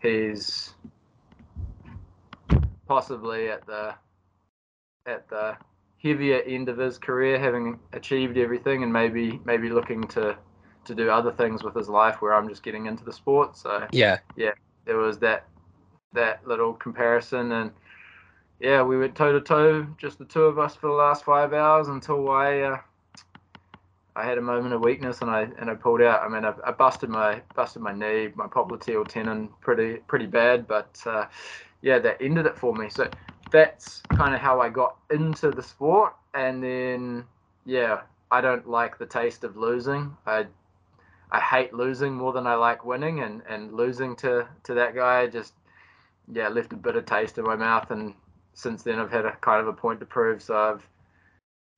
he's 0.00 0.74
possibly 2.88 3.48
at 3.50 3.64
the 3.66 3.94
at 5.06 5.28
the 5.28 5.56
heavier 6.02 6.40
end 6.40 6.68
of 6.68 6.78
his 6.78 6.98
career, 6.98 7.38
having 7.38 7.78
achieved 7.92 8.38
everything, 8.38 8.82
and 8.82 8.92
maybe 8.92 9.40
maybe 9.44 9.68
looking 9.68 10.02
to 10.08 10.36
to 10.84 10.94
do 10.94 11.10
other 11.10 11.30
things 11.32 11.62
with 11.62 11.74
his 11.74 11.88
life, 11.88 12.20
where 12.22 12.34
I'm 12.34 12.48
just 12.48 12.62
getting 12.62 12.86
into 12.86 13.04
the 13.04 13.12
sport. 13.12 13.56
So 13.56 13.86
yeah, 13.92 14.18
yeah, 14.36 14.52
there 14.84 14.96
was 14.96 15.18
that 15.18 15.46
that 16.12 16.46
little 16.46 16.72
comparison, 16.74 17.52
and 17.52 17.70
yeah, 18.60 18.82
we 18.82 18.98
went 18.98 19.14
toe 19.14 19.32
to 19.32 19.40
toe, 19.40 19.86
just 19.98 20.18
the 20.18 20.24
two 20.24 20.42
of 20.42 20.58
us 20.58 20.74
for 20.74 20.88
the 20.88 20.92
last 20.94 21.24
five 21.24 21.52
hours 21.52 21.88
until 21.88 22.30
I. 22.30 22.60
Uh, 22.60 22.78
I 24.16 24.24
had 24.24 24.38
a 24.38 24.42
moment 24.42 24.74
of 24.74 24.82
weakness 24.82 25.22
and 25.22 25.30
I 25.30 25.48
and 25.58 25.70
I 25.70 25.74
pulled 25.74 26.02
out. 26.02 26.22
I 26.22 26.28
mean, 26.28 26.44
I, 26.44 26.52
I 26.66 26.72
busted 26.72 27.08
my 27.08 27.40
busted 27.54 27.80
my 27.80 27.92
knee, 27.92 28.28
my 28.34 28.48
popliteal 28.48 29.06
tendon, 29.06 29.48
pretty 29.60 29.98
pretty 30.08 30.26
bad. 30.26 30.66
But 30.66 31.00
uh, 31.06 31.26
yeah, 31.80 31.98
that 32.00 32.20
ended 32.20 32.46
it 32.46 32.58
for 32.58 32.74
me. 32.74 32.88
So 32.90 33.08
that's 33.50 34.02
kind 34.16 34.34
of 34.34 34.40
how 34.40 34.60
I 34.60 34.68
got 34.68 34.96
into 35.10 35.50
the 35.50 35.62
sport. 35.62 36.14
And 36.34 36.62
then 36.62 37.24
yeah, 37.64 38.02
I 38.30 38.40
don't 38.40 38.68
like 38.68 38.98
the 38.98 39.06
taste 39.06 39.44
of 39.44 39.56
losing. 39.56 40.16
I 40.26 40.46
I 41.32 41.40
hate 41.40 41.72
losing 41.72 42.14
more 42.14 42.32
than 42.32 42.46
I 42.46 42.54
like 42.54 42.84
winning, 42.84 43.20
and 43.20 43.42
and 43.48 43.72
losing 43.72 44.16
to 44.16 44.46
to 44.64 44.74
that 44.74 44.94
guy 44.94 45.26
just 45.26 45.54
yeah 46.32 46.48
left 46.48 46.72
a 46.72 46.76
bitter 46.76 47.02
taste 47.02 47.38
in 47.38 47.44
my 47.44 47.56
mouth. 47.56 47.90
And 47.90 48.14
since 48.54 48.82
then, 48.82 48.98
I've 48.98 49.10
had 49.10 49.26
a 49.26 49.36
kind 49.36 49.60
of 49.60 49.68
a 49.68 49.72
point 49.72 50.00
to 50.00 50.06
prove. 50.06 50.42
So 50.42 50.56
I've 50.56 50.86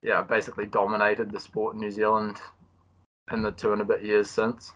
yeah, 0.02 0.22
basically 0.22 0.66
dominated 0.66 1.30
the 1.30 1.40
sport 1.40 1.74
in 1.74 1.80
New 1.80 1.90
Zealand 1.90 2.38
in 3.30 3.42
the 3.42 3.52
two 3.52 3.72
and 3.72 3.80
a 3.80 3.84
bit 3.84 4.02
years 4.02 4.28
since. 4.28 4.72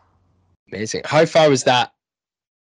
Amazing. 0.72 1.02
How 1.04 1.26
far 1.26 1.50
was 1.50 1.64
that? 1.64 1.92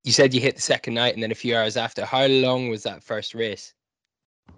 You 0.04 0.12
said 0.12 0.32
you 0.32 0.40
hit 0.40 0.56
the 0.56 0.62
second 0.62 0.94
night 0.94 1.14
and 1.14 1.22
then 1.22 1.30
a 1.30 1.36
few 1.36 1.56
hours 1.56 1.76
after. 1.76 2.04
How 2.04 2.26
long 2.26 2.68
was 2.68 2.84
that 2.84 3.04
first 3.04 3.34
race? 3.34 3.74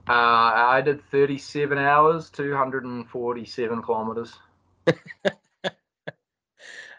Uh, 0.08 0.12
I 0.12 0.80
did 0.80 1.02
37 1.10 1.78
hours, 1.78 2.30
247 2.30 3.82
kilometers. 3.82 4.36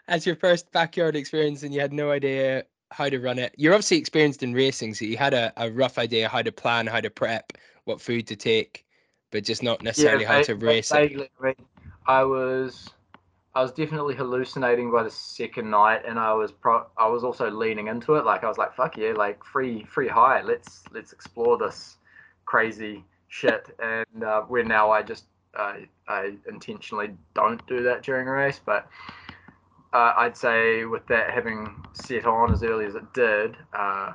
As 0.08 0.26
your 0.26 0.36
first 0.36 0.70
backyard 0.72 1.14
experience, 1.16 1.62
and 1.62 1.74
you 1.74 1.80
had 1.80 1.92
no 1.92 2.10
idea 2.10 2.64
how 2.90 3.08
to 3.08 3.20
run 3.20 3.38
it. 3.38 3.54
You're 3.56 3.74
obviously 3.74 3.98
experienced 3.98 4.42
in 4.42 4.52
racing, 4.52 4.94
so 4.94 5.04
you 5.04 5.16
had 5.16 5.34
a, 5.34 5.52
a 5.56 5.70
rough 5.70 5.98
idea 5.98 6.28
how 6.28 6.42
to 6.42 6.52
plan, 6.52 6.86
how 6.86 7.00
to 7.00 7.10
prep, 7.10 7.52
what 7.84 8.00
food 8.00 8.26
to 8.28 8.36
take 8.36 8.86
but 9.32 9.42
just 9.42 9.64
not 9.64 9.82
necessarily 9.82 10.22
yeah, 10.22 10.32
how 10.36 10.42
to 10.42 10.54
race 10.54 10.92
vaguely, 10.92 11.28
it. 11.42 11.58
I 12.06 12.22
was 12.22 12.90
I 13.54 13.62
was 13.62 13.72
definitely 13.72 14.14
hallucinating 14.14 14.92
by 14.92 15.02
the 15.02 15.10
second 15.10 15.68
night, 15.68 16.02
and 16.06 16.18
I 16.18 16.32
was 16.34 16.52
pro- 16.52 16.86
I 16.96 17.08
was 17.08 17.24
also 17.24 17.50
leaning 17.50 17.88
into 17.88 18.14
it. 18.14 18.24
Like 18.24 18.44
I 18.44 18.48
was 18.48 18.58
like, 18.58 18.74
"Fuck 18.74 18.96
yeah! 18.96 19.12
Like 19.16 19.42
free 19.42 19.84
free 19.84 20.08
high. 20.08 20.42
Let's 20.42 20.84
let's 20.92 21.12
explore 21.12 21.58
this 21.58 21.96
crazy 22.44 23.04
shit." 23.28 23.74
And 23.78 24.24
uh, 24.24 24.42
where 24.42 24.64
now 24.64 24.90
I 24.90 25.02
just 25.02 25.24
I 25.54 26.32
intentionally 26.48 27.10
don't 27.34 27.64
do 27.66 27.82
that 27.84 28.02
during 28.02 28.28
a 28.28 28.32
race, 28.32 28.60
but 28.64 28.88
uh, 29.92 30.14
I'd 30.16 30.36
say 30.36 30.84
with 30.84 31.06
that 31.08 31.30
having 31.30 31.74
set 31.92 32.26
on 32.26 32.52
as 32.52 32.62
early 32.62 32.86
as 32.86 32.94
it 32.94 33.12
did, 33.12 33.56
uh, 33.72 34.12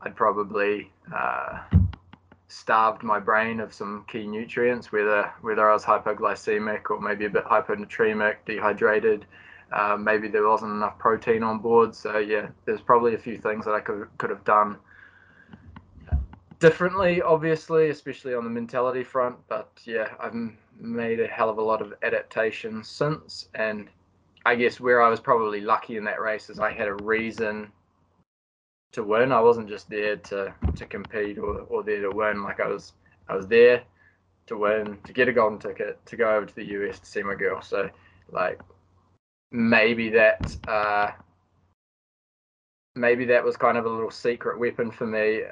I'd 0.00 0.16
probably 0.16 0.90
uh, 1.14 1.60
starved 2.48 3.02
my 3.02 3.18
brain 3.18 3.60
of 3.60 3.72
some 3.72 4.04
key 4.08 4.26
nutrients, 4.26 4.90
whether 4.90 5.30
whether 5.42 5.68
I 5.68 5.74
was 5.74 5.84
hypoglycemic 5.84 6.90
or 6.90 7.00
maybe 7.00 7.26
a 7.26 7.30
bit 7.30 7.44
hyponatremic, 7.44 8.36
dehydrated. 8.46 9.26
Uh, 9.72 9.96
maybe 9.96 10.28
there 10.28 10.46
wasn't 10.46 10.70
enough 10.70 10.98
protein 10.98 11.42
on 11.42 11.58
board. 11.58 11.94
So 11.94 12.18
yeah, 12.18 12.48
there's 12.66 12.82
probably 12.82 13.14
a 13.14 13.18
few 13.18 13.38
things 13.38 13.64
that 13.64 13.74
I 13.74 13.80
could 13.80 14.08
could 14.18 14.30
have 14.30 14.44
done 14.44 14.76
differently, 16.62 17.20
obviously, 17.20 17.90
especially 17.90 18.34
on 18.34 18.44
the 18.44 18.50
mentality 18.50 19.02
front. 19.04 19.36
But 19.48 19.68
yeah, 19.84 20.10
I've 20.20 20.34
made 20.80 21.20
a 21.20 21.26
hell 21.26 21.50
of 21.50 21.58
a 21.58 21.62
lot 21.62 21.82
of 21.82 21.92
adaptations 22.04 22.88
since, 22.88 23.48
and 23.56 23.90
I 24.46 24.54
guess 24.54 24.80
where 24.80 25.02
I 25.02 25.10
was 25.10 25.20
probably 25.20 25.60
lucky 25.60 25.96
in 25.96 26.04
that 26.04 26.20
race 26.22 26.48
is 26.50 26.60
I 26.60 26.72
had 26.72 26.88
a 26.88 26.94
reason 26.94 27.72
to 28.92 29.02
win. 29.02 29.32
I 29.32 29.40
wasn't 29.40 29.68
just 29.68 29.90
there 29.90 30.16
to 30.16 30.54
to 30.76 30.86
compete 30.86 31.38
or, 31.38 31.62
or 31.62 31.82
there 31.82 32.00
to 32.02 32.12
win. 32.12 32.44
Like 32.44 32.60
I 32.60 32.68
was 32.68 32.92
I 33.28 33.34
was 33.34 33.48
there 33.48 33.82
to 34.46 34.56
win, 34.56 34.98
to 35.04 35.12
get 35.12 35.28
a 35.28 35.32
golden 35.32 35.58
ticket, 35.58 36.04
to 36.06 36.16
go 36.16 36.36
over 36.36 36.46
to 36.46 36.54
the 36.54 36.66
US 36.78 37.00
to 37.00 37.06
see 37.06 37.24
my 37.24 37.34
girl. 37.34 37.60
So 37.60 37.90
like 38.30 38.60
maybe 39.50 40.10
that 40.10 40.56
uh, 40.68 41.10
maybe 42.94 43.24
that 43.26 43.44
was 43.44 43.56
kind 43.56 43.78
of 43.78 43.86
a 43.86 43.90
little 43.90 44.12
secret 44.12 44.60
weapon 44.60 44.92
for 44.92 45.06
me. 45.08 45.42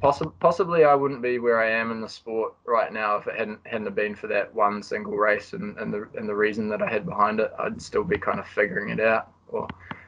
Possibly, 0.00 0.32
possibly 0.40 0.84
I 0.84 0.94
wouldn't 0.94 1.22
be 1.22 1.38
where 1.38 1.60
I 1.60 1.70
am 1.70 1.90
in 1.90 2.00
the 2.00 2.08
sport 2.08 2.54
right 2.66 2.92
now 2.92 3.16
if 3.16 3.26
it 3.26 3.38
hadn't 3.38 3.60
hadn't 3.64 3.94
been 3.94 4.14
for 4.14 4.26
that 4.26 4.54
one 4.54 4.82
single 4.82 5.16
race 5.16 5.52
and, 5.52 5.76
and 5.78 5.92
the 5.92 6.08
and 6.16 6.28
the 6.28 6.34
reason 6.34 6.68
that 6.68 6.82
I 6.82 6.90
had 6.90 7.06
behind 7.06 7.40
it. 7.40 7.52
I'd 7.58 7.80
still 7.80 8.04
be 8.04 8.18
kind 8.18 8.38
of 8.38 8.46
figuring 8.46 8.90
it 8.90 9.00
out, 9.00 9.32
or 9.48 9.66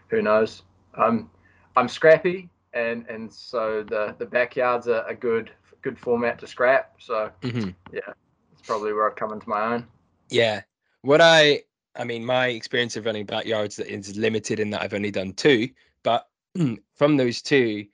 who 0.09 0.21
knows. 0.21 0.63
I'm 0.95 1.31
I'm 1.77 1.89
scrappy 1.89 2.51
and 2.73 3.07
and 3.09 3.33
so 3.33 3.83
the 3.83 4.15
the 4.19 4.27
backyard's 4.27 4.87
a, 4.87 5.05
a 5.09 5.15
good 5.15 5.51
good 5.83 5.99
format 5.99 6.39
to 6.41 6.47
scrap. 6.47 6.95
So 6.99 7.31
mm-hmm. 7.43 7.71
yeah, 7.93 8.13
it's 8.53 8.67
probably 8.67 8.93
where 8.93 9.09
I've 9.09 9.17
come 9.17 9.33
into 9.33 9.49
my 9.49 9.75
own. 9.75 9.87
Yeah, 10.31 10.63
what 11.03 11.21
I 11.21 11.63
I 11.97 12.05
mean, 12.05 12.25
my 12.25 12.49
experience 12.49 12.97
of 12.97 13.07
running 13.07 13.27
backyards 13.27 13.79
is 13.79 14.17
limited 14.17 14.61
in 14.61 14.71
that 14.71 14.83
I've 14.83 14.95
only 14.95 15.11
done 15.11 15.33
two, 15.33 15.69
but 16.03 16.29
from 16.95 17.17
those 17.17 17.43
two, 17.43 17.87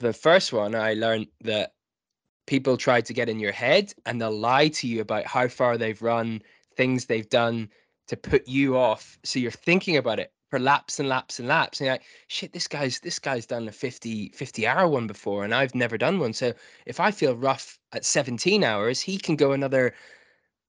the 0.00 0.12
first 0.12 0.52
one 0.52 0.74
I 0.74 0.94
learned 0.94 1.28
that 1.42 1.74
people 2.46 2.76
try 2.76 3.00
to 3.00 3.12
get 3.12 3.28
in 3.28 3.38
your 3.38 3.52
head 3.52 3.92
and 4.06 4.20
they'll 4.20 4.36
lie 4.36 4.68
to 4.68 4.88
you 4.88 5.00
about 5.02 5.26
how 5.26 5.46
far 5.46 5.76
they've 5.76 6.00
run, 6.02 6.42
things 6.74 7.04
they've 7.04 7.28
done 7.28 7.68
to 8.08 8.16
put 8.16 8.48
you 8.48 8.76
off. 8.76 9.18
So 9.24 9.38
you're 9.38 9.52
thinking 9.52 9.98
about 9.98 10.18
it 10.18 10.32
for 10.48 10.58
laps 10.58 10.98
and 10.98 11.08
laps 11.08 11.38
and 11.38 11.46
laps. 11.46 11.78
And 11.78 11.86
you're 11.86 11.94
like 11.94 12.02
shit 12.28 12.52
this 12.52 12.66
guy's 12.66 12.98
this 13.00 13.18
guy's 13.18 13.46
done 13.46 13.68
a 13.68 13.72
50 13.72 14.30
50 14.30 14.66
hour 14.66 14.88
one 14.88 15.06
before 15.06 15.44
and 15.44 15.54
i've 15.54 15.74
never 15.74 15.96
done 15.96 16.18
one. 16.18 16.32
So 16.32 16.52
if 16.86 16.98
i 16.98 17.10
feel 17.10 17.36
rough 17.36 17.78
at 17.92 18.04
17 18.04 18.64
hours 18.64 19.00
he 19.00 19.18
can 19.18 19.36
go 19.36 19.52
another 19.52 19.94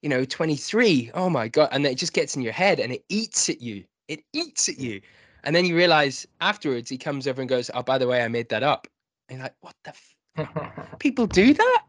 you 0.01 0.09
know 0.09 0.25
23 0.25 1.11
oh 1.13 1.29
my 1.29 1.47
god. 1.47 1.69
And 1.71 1.85
it 1.85 1.97
just 1.97 2.13
gets 2.13 2.35
in 2.35 2.41
your 2.41 2.53
head 2.53 2.79
and 2.79 2.91
it 2.91 3.05
eats 3.09 3.49
at 3.49 3.61
you. 3.61 3.85
It 4.09 4.23
eats 4.33 4.67
at 4.67 4.77
you. 4.77 5.01
And 5.45 5.55
then 5.55 5.65
you 5.65 5.75
realize 5.75 6.27
afterwards 6.41 6.89
he 6.89 6.97
comes 6.97 7.27
over 7.27 7.41
and 7.41 7.49
goes 7.49 7.71
oh 7.73 7.81
by 7.81 7.97
the 7.97 8.07
way 8.07 8.21
i 8.23 8.27
made 8.27 8.49
that 8.49 8.61
up 8.61 8.87
and 9.31 9.39
you're 9.39 9.45
like 9.45 9.55
what 9.61 9.75
the 9.83 9.93
f- 10.37 10.99
people 10.99 11.25
do 11.25 11.53
that 11.53 11.83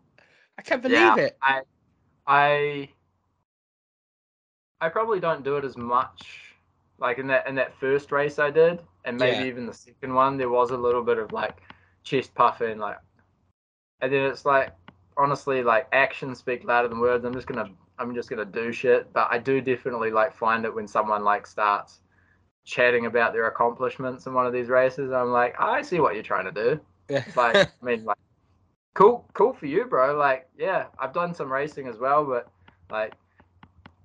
i 0.58 0.62
can't 0.62 0.82
believe 0.82 0.98
yeah, 0.98 1.16
it 1.16 1.36
i 1.42 1.60
i 2.26 2.88
i 4.80 4.88
probably 4.88 5.20
don't 5.20 5.44
do 5.44 5.56
it 5.56 5.64
as 5.64 5.76
much 5.76 6.52
like 7.02 7.18
in 7.18 7.26
that 7.26 7.46
in 7.48 7.56
that 7.56 7.74
first 7.74 8.12
race 8.12 8.38
I 8.38 8.50
did, 8.50 8.80
and 9.04 9.18
maybe 9.18 9.38
yeah. 9.38 9.44
even 9.46 9.66
the 9.66 9.74
second 9.74 10.14
one, 10.14 10.38
there 10.38 10.48
was 10.48 10.70
a 10.70 10.76
little 10.76 11.02
bit 11.02 11.18
of 11.18 11.32
like 11.32 11.60
chest 12.04 12.32
puffing, 12.34 12.78
like, 12.78 12.96
and 14.00 14.12
then 14.12 14.24
it's 14.26 14.44
like 14.46 14.72
honestly, 15.16 15.64
like 15.64 15.88
actions 15.92 16.38
speak 16.38 16.64
louder 16.64 16.88
than 16.88 17.00
words. 17.00 17.24
I'm 17.24 17.34
just 17.34 17.48
gonna 17.48 17.70
I'm 17.98 18.14
just 18.14 18.30
gonna 18.30 18.44
do 18.44 18.72
shit, 18.72 19.12
but 19.12 19.26
I 19.32 19.38
do 19.38 19.60
definitely 19.60 20.12
like 20.12 20.32
find 20.32 20.64
it 20.64 20.72
when 20.72 20.86
someone 20.86 21.24
like 21.24 21.46
starts 21.46 22.00
chatting 22.64 23.06
about 23.06 23.32
their 23.32 23.48
accomplishments 23.48 24.26
in 24.26 24.32
one 24.32 24.46
of 24.46 24.52
these 24.52 24.68
races. 24.68 25.10
I'm 25.10 25.32
like, 25.32 25.56
I 25.58 25.82
see 25.82 25.98
what 25.98 26.14
you're 26.14 26.22
trying 26.22 26.44
to 26.44 26.52
do. 26.52 26.80
Yeah. 27.08 27.24
like, 27.36 27.56
I 27.82 27.84
mean, 27.84 28.04
like, 28.04 28.16
cool, 28.94 29.24
cool 29.34 29.52
for 29.52 29.66
you, 29.66 29.84
bro. 29.84 30.16
Like, 30.16 30.48
yeah, 30.58 30.86
I've 30.98 31.12
done 31.12 31.34
some 31.34 31.52
racing 31.52 31.88
as 31.88 31.98
well, 31.98 32.24
but 32.24 32.50
like, 32.90 33.14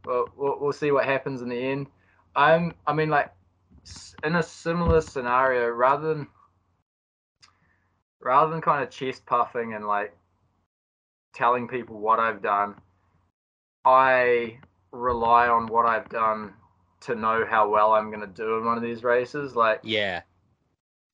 well, 0.06 0.30
we'll, 0.38 0.58
we'll 0.60 0.74
see 0.74 0.92
what 0.92 1.06
happens 1.06 1.42
in 1.42 1.50
the 1.50 1.56
end. 1.56 1.88
I'm 2.36 2.76
I 2.86 2.94
mean 2.94 3.10
like 3.10 3.32
in 4.24 4.36
a 4.36 4.44
similar 4.44 5.02
scenario 5.02 5.70
rather 5.70 6.14
than 6.14 6.28
rather 8.20 8.52
than 8.52 8.62
kind 8.62 8.84
of 8.84 8.92
chest 8.92 9.26
puffing 9.26 9.74
and 9.74 9.88
like 9.88 10.16
telling 11.34 11.68
people 11.68 12.00
what 12.00 12.20
I've 12.20 12.42
done, 12.42 12.76
I 13.86 14.60
rely 14.92 15.48
on 15.48 15.68
what 15.68 15.86
I've 15.86 16.10
done 16.10 16.54
to 17.02 17.16
know 17.16 17.46
how 17.48 17.70
well 17.70 17.94
I'm 17.94 18.10
going 18.10 18.22
to 18.22 18.28
do 18.28 18.58
in 18.58 18.66
one 18.66 18.78
of 18.78 18.84
these 18.84 19.04
races. 19.04 19.56
Like, 19.56 19.82
yeah, 19.84 20.22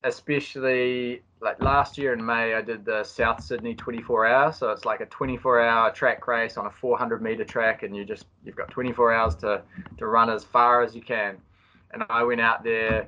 especially 0.02 1.22
like 1.44 1.62
last 1.62 1.98
year 1.98 2.14
in 2.14 2.24
May, 2.24 2.54
I 2.54 2.62
did 2.62 2.86
the 2.86 3.04
South 3.04 3.44
Sydney 3.44 3.74
24 3.74 4.26
hour. 4.26 4.52
So 4.52 4.70
it's 4.70 4.86
like 4.86 5.00
a 5.00 5.06
24 5.06 5.60
hour 5.60 5.90
track 5.92 6.26
race 6.26 6.56
on 6.56 6.66
a 6.66 6.70
400 6.70 7.22
meter 7.22 7.44
track, 7.44 7.82
and 7.82 7.94
you 7.94 8.04
just 8.04 8.24
you've 8.44 8.56
got 8.56 8.70
24 8.70 9.12
hours 9.12 9.34
to 9.36 9.62
to 9.98 10.06
run 10.06 10.30
as 10.30 10.42
far 10.42 10.82
as 10.82 10.96
you 10.96 11.02
can. 11.02 11.36
And 11.92 12.02
I 12.08 12.24
went 12.24 12.40
out 12.40 12.64
there 12.64 13.06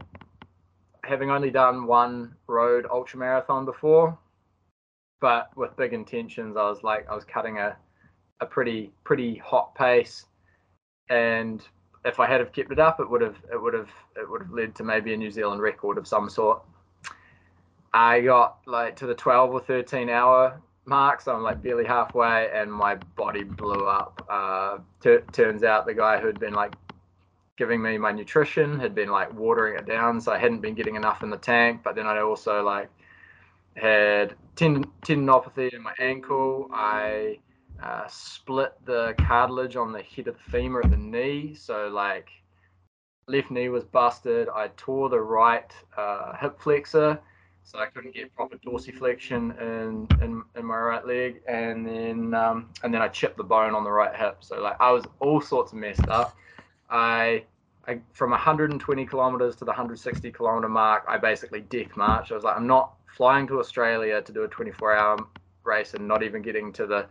having 1.03 1.31
only 1.31 1.51
done 1.51 1.87
one 1.87 2.35
road 2.47 2.87
ultra 2.91 3.19
marathon 3.19 3.65
before, 3.65 4.17
but 5.21 5.51
with 5.57 5.75
big 5.77 5.95
intentions. 5.95 6.57
I 6.57 6.69
was 6.69 6.83
like 6.83 7.09
I 7.11 7.15
was 7.15 7.25
cutting 7.25 7.59
a 7.59 7.77
a 8.41 8.47
pretty 8.47 8.93
pretty 9.03 9.37
hot 9.37 9.75
pace, 9.75 10.27
and 11.09 11.67
if 12.05 12.21
I 12.21 12.27
had 12.27 12.41
have 12.41 12.53
kept 12.53 12.71
it 12.71 12.79
up, 12.79 13.01
it 13.01 13.09
would 13.09 13.23
have 13.23 13.37
it 13.51 13.61
would 13.61 13.73
have 13.73 13.91
it 14.15 14.31
would 14.31 14.43
have 14.43 14.51
led 14.53 14.75
to 14.75 14.85
maybe 14.85 15.15
a 15.15 15.17
New 15.17 15.31
Zealand 15.31 15.63
record 15.63 15.97
of 15.97 16.07
some 16.07 16.29
sort. 16.29 16.63
I 17.97 18.21
got 18.21 18.59
like 18.67 18.97
to 18.97 19.07
the 19.07 19.15
12 19.15 19.55
or 19.55 19.61
13 19.61 20.11
hour 20.11 20.61
mark, 20.85 21.23
so 21.23 21.35
I'm 21.35 21.43
like 21.43 21.63
barely 21.63 21.87
halfway, 21.87 22.51
and 22.53 22.71
my 22.71 22.97
body 23.17 23.43
blew 23.43 23.87
up. 23.87 24.23
Uh, 24.29 24.79
t- 25.01 25.25
turns 25.33 25.63
out 25.63 25.87
the 25.87 25.95
guy 25.95 26.21
who'd 26.21 26.39
been 26.39 26.53
like 26.53 26.75
giving 27.57 27.81
me 27.81 27.97
my 27.97 28.13
nutrition 28.13 28.79
had 28.79 28.95
been 28.95 29.09
like 29.09 29.33
watering 29.33 29.79
it 29.79 29.87
down, 29.87 30.21
so 30.21 30.31
I 30.31 30.37
hadn't 30.37 30.61
been 30.61 30.75
getting 30.75 30.95
enough 30.95 31.23
in 31.23 31.31
the 31.31 31.39
tank. 31.39 31.81
But 31.83 31.97
then 31.97 32.07
I 32.07 32.21
also 32.21 32.63
like 32.63 32.91
had 33.77 34.35
tendinopathy 34.57 35.73
in 35.73 35.83
my 35.83 35.95
ankle. 35.99 36.69
I 36.75 37.39
uh, 37.83 38.07
split 38.09 38.75
the 38.85 39.15
cartilage 39.17 39.77
on 39.77 39.93
the 39.93 40.03
head 40.03 40.29
of 40.29 40.37
the 40.37 40.51
femur 40.51 40.83
at 40.85 40.91
the 40.91 40.99
knee, 40.99 41.55
so 41.55 41.89
like 41.89 42.29
left 43.27 43.51
knee 43.51 43.71
was 43.71 43.85
busted. 43.85 44.51
I 44.51 44.69
tore 44.77 45.09
the 45.09 45.23
right 45.23 45.73
uh, 45.97 46.37
hip 46.37 46.61
flexor, 46.61 47.19
so 47.67 47.81
I 47.81 47.87
couldn't 47.87 48.15
get 48.15 48.35
proper 48.35 48.57
dorsiflexion 48.59 49.61
in, 49.61 50.07
in, 50.23 50.43
in 50.55 50.65
my 50.65 50.79
right 50.79 51.05
leg, 51.05 51.43
and 51.49 51.85
then 51.85 52.33
um, 52.33 52.71
and 52.85 52.95
then 52.95 53.03
I 53.03 53.09
chipped 53.09 53.37
the 53.37 53.45
bone 53.45 53.75
on 53.75 53.83
the 53.83 53.91
right 53.91 54.15
hip. 54.15 54.39
So 54.41 54.61
like 54.61 54.77
I 54.81 54.93
was 54.93 55.05
all 55.19 55.41
sorts 55.41 55.73
of 55.73 55.79
messed 55.79 56.09
up. 56.09 56.37
I, 56.89 57.45
I 57.89 57.99
from 58.13 58.31
120 58.31 59.05
kilometers 59.07 59.57
to 59.57 59.65
the 59.65 59.71
160 59.71 60.31
kilometer 60.31 60.69
mark, 60.69 61.05
I 61.09 61.19
basically 61.19 61.63
death 61.63 61.97
marched. 61.97 62.31
I 62.31 62.37
was 62.37 62.45
like, 62.45 62.57
I'm 62.57 62.69
not 62.69 62.95
flying 63.17 63.49
to 63.49 63.59
Australia 63.59 64.23
to 64.23 64.33
do 64.33 64.45
a 64.45 64.49
24 64.49 64.97
hour 64.97 65.19
race 65.65 65.95
and 65.95 66.07
not 66.07 66.23
even 66.23 66.43
getting 66.43 66.73
to 66.75 66.87
the 66.87 67.07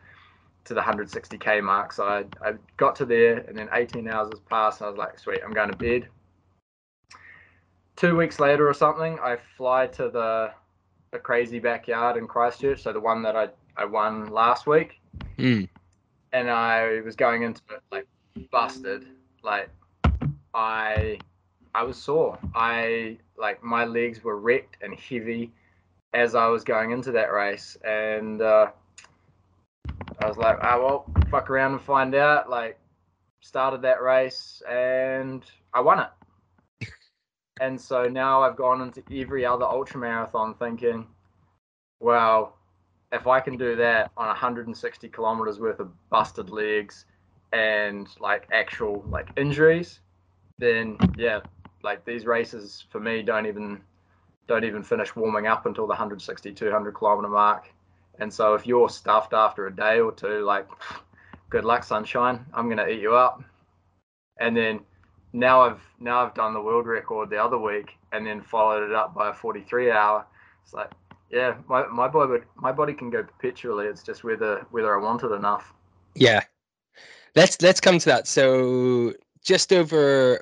to 0.63 0.73
the 0.73 0.81
160k 0.81 1.61
mark. 1.63 1.91
So 1.91 2.05
I, 2.05 2.23
I 2.41 2.53
got 2.77 2.95
to 2.95 3.05
there, 3.05 3.39
and 3.39 3.57
then 3.57 3.67
18 3.73 4.07
hours 4.07 4.29
has 4.31 4.39
passed. 4.39 4.79
And 4.79 4.87
I 4.87 4.89
was 4.89 4.97
like, 4.97 5.19
sweet, 5.19 5.41
I'm 5.43 5.51
going 5.51 5.69
to 5.69 5.75
bed. 5.75 6.07
Two 7.95 8.15
weeks 8.15 8.39
later 8.39 8.67
or 8.67 8.73
something, 8.73 9.17
I 9.19 9.38
fly 9.58 9.88
to 9.88 10.10
the 10.10 10.51
the 11.12 11.19
crazy 11.19 11.60
backyard 11.60 12.17
in 12.17 12.27
Christchurch, 12.27 12.81
so 12.84 12.91
the 12.91 12.99
one 12.99 13.21
that 13.23 13.36
I 13.36 13.49
I 13.77 13.86
won 13.86 14.27
last 14.27 14.67
week, 14.67 14.99
Mm. 15.38 15.69
and 16.34 16.49
I 16.49 17.01
was 17.01 17.15
going 17.15 17.43
into 17.43 17.62
it 17.71 17.81
like 17.91 18.08
busted. 18.51 19.05
Like 19.43 19.69
I 20.53 21.19
I 21.73 21.84
was 21.84 21.97
sore. 21.97 22.38
I 22.53 23.17
like 23.38 23.63
my 23.63 23.86
legs 23.86 24.23
were 24.23 24.39
wrecked 24.39 24.77
and 24.81 24.97
heavy 24.97 25.51
as 26.13 26.36
I 26.36 26.47
was 26.47 26.63
going 26.63 26.91
into 26.91 27.12
that 27.12 27.31
race, 27.34 27.77
and 27.86 28.41
uh, 28.41 28.71
I 30.21 30.27
was 30.27 30.38
like, 30.38 30.58
ah, 30.62 30.77
well, 30.79 31.05
fuck 31.29 31.49
around 31.49 31.73
and 31.73 31.81
find 31.81 32.15
out. 32.15 32.49
Like, 32.49 32.79
started 33.41 33.81
that 33.84 34.01
race 34.01 34.62
and 34.69 35.43
I 35.73 35.81
won 35.81 35.99
it. 35.99 36.10
And 37.59 37.79
so 37.79 38.07
now 38.07 38.41
I've 38.41 38.55
gone 38.55 38.81
into 38.81 39.03
every 39.11 39.45
other 39.45 39.65
ultra 39.65 39.99
marathon 39.99 40.55
thinking, 40.55 41.07
well, 41.99 42.57
if 43.11 43.27
I 43.27 43.39
can 43.39 43.57
do 43.57 43.75
that 43.77 44.11
on 44.17 44.27
160 44.27 45.09
kilometers 45.09 45.59
worth 45.59 45.79
of 45.79 45.91
busted 46.09 46.49
legs 46.49 47.05
and 47.53 48.07
like 48.19 48.47
actual 48.51 49.05
like 49.09 49.29
injuries, 49.37 49.99
then 50.57 50.97
yeah, 51.17 51.41
like 51.83 52.03
these 52.05 52.25
races 52.25 52.85
for 52.89 52.99
me 52.99 53.21
don't 53.21 53.45
even 53.45 53.81
don't 54.47 54.63
even 54.63 54.83
finish 54.83 55.15
warming 55.15 55.47
up 55.47 55.65
until 55.65 55.85
the 55.85 55.89
160 55.89 56.51
200 56.51 56.91
kilometer 56.93 57.29
mark. 57.29 57.71
And 58.19 58.31
so 58.31 58.53
if 58.53 58.67
you're 58.67 58.89
stuffed 58.89 59.33
after 59.33 59.67
a 59.67 59.75
day 59.75 59.99
or 59.99 60.11
two 60.11 60.43
like 60.43 60.67
good 61.49 61.65
luck 61.65 61.83
sunshine. 61.83 62.45
I'm 62.53 62.69
to 62.75 62.89
eat 62.89 63.01
you 63.01 63.15
up. 63.15 63.41
And 64.39 64.55
then 64.57 64.81
now 65.36 65.62
i've 65.62 65.82
now 66.00 66.26
i've 66.26 66.34
done 66.34 66.54
the 66.54 66.62
world 66.62 66.86
record 66.88 67.30
the 67.30 67.38
other 67.38 67.58
week 67.58 67.91
and 68.12 68.26
then 68.26 68.41
followed 68.41 68.84
it 68.84 68.95
up 68.95 69.13
by 69.13 69.30
a 69.30 69.34
43 69.34 69.91
hour 69.91 70.26
it's 70.63 70.74
like 70.74 70.91
yeah 71.30 71.56
my, 71.67 71.86
my 71.88 72.08
body 72.08 72.41
my 72.56 72.71
body 72.71 72.93
can 72.93 73.10
go 73.10 73.21
perpetually 73.24 73.86
it's 73.86 74.02
just 74.02 74.24
whether 74.24 74.65
whether 74.71 74.98
i 74.98 75.02
want 75.02 75.24
it 75.24 75.32
enough 75.32 75.74
Yeah. 76.15 76.41
Let's 77.36 77.62
let's 77.62 77.82
come 77.82 78.00
to 78.00 78.06
that. 78.06 78.28
So 78.28 79.13
just 79.43 79.74
over 79.74 80.41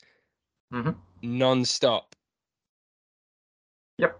Mhm. 0.73 0.95
non-stop. 1.21 2.15
Yep. 3.97 4.19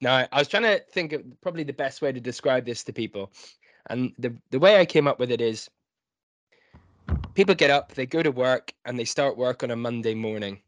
Now, 0.00 0.28
I 0.30 0.38
was 0.38 0.48
trying 0.48 0.62
to 0.62 0.80
think 0.92 1.12
of 1.12 1.24
probably 1.40 1.64
the 1.64 1.72
best 1.72 2.00
way 2.00 2.12
to 2.12 2.20
describe 2.20 2.64
this 2.64 2.84
to 2.84 2.92
people. 2.92 3.32
And 3.90 4.14
the, 4.18 4.34
the 4.50 4.58
way 4.58 4.78
I 4.78 4.86
came 4.86 5.08
up 5.08 5.18
with 5.18 5.30
it 5.30 5.40
is 5.40 5.68
people 7.34 7.54
get 7.54 7.70
up, 7.70 7.94
they 7.94 8.06
go 8.06 8.22
to 8.22 8.30
work, 8.30 8.72
and 8.84 8.98
they 8.98 9.04
start 9.04 9.36
work 9.36 9.62
on 9.62 9.70
a 9.70 9.76
Monday 9.76 10.14
morning. 10.14 10.60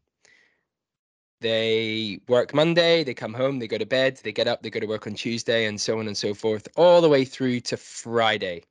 They 1.39 2.19
work 2.27 2.53
Monday, 2.53 3.03
they 3.03 3.13
come 3.13 3.33
home, 3.33 3.59
they 3.59 3.67
go 3.67 3.77
to 3.77 3.85
bed, 3.85 4.19
they 4.23 4.31
get 4.31 4.47
up, 4.47 4.63
they 4.63 4.71
go 4.71 4.79
to 4.79 4.87
work 4.87 5.05
on 5.05 5.13
Tuesday, 5.13 5.65
and 5.65 5.79
so 5.79 5.99
on 5.99 6.07
and 6.07 6.17
so 6.17 6.33
forth, 6.33 6.67
all 6.75 6.99
the 6.99 7.09
way 7.09 7.25
through 7.25 7.59
to 7.61 7.77
Friday. 7.77 8.63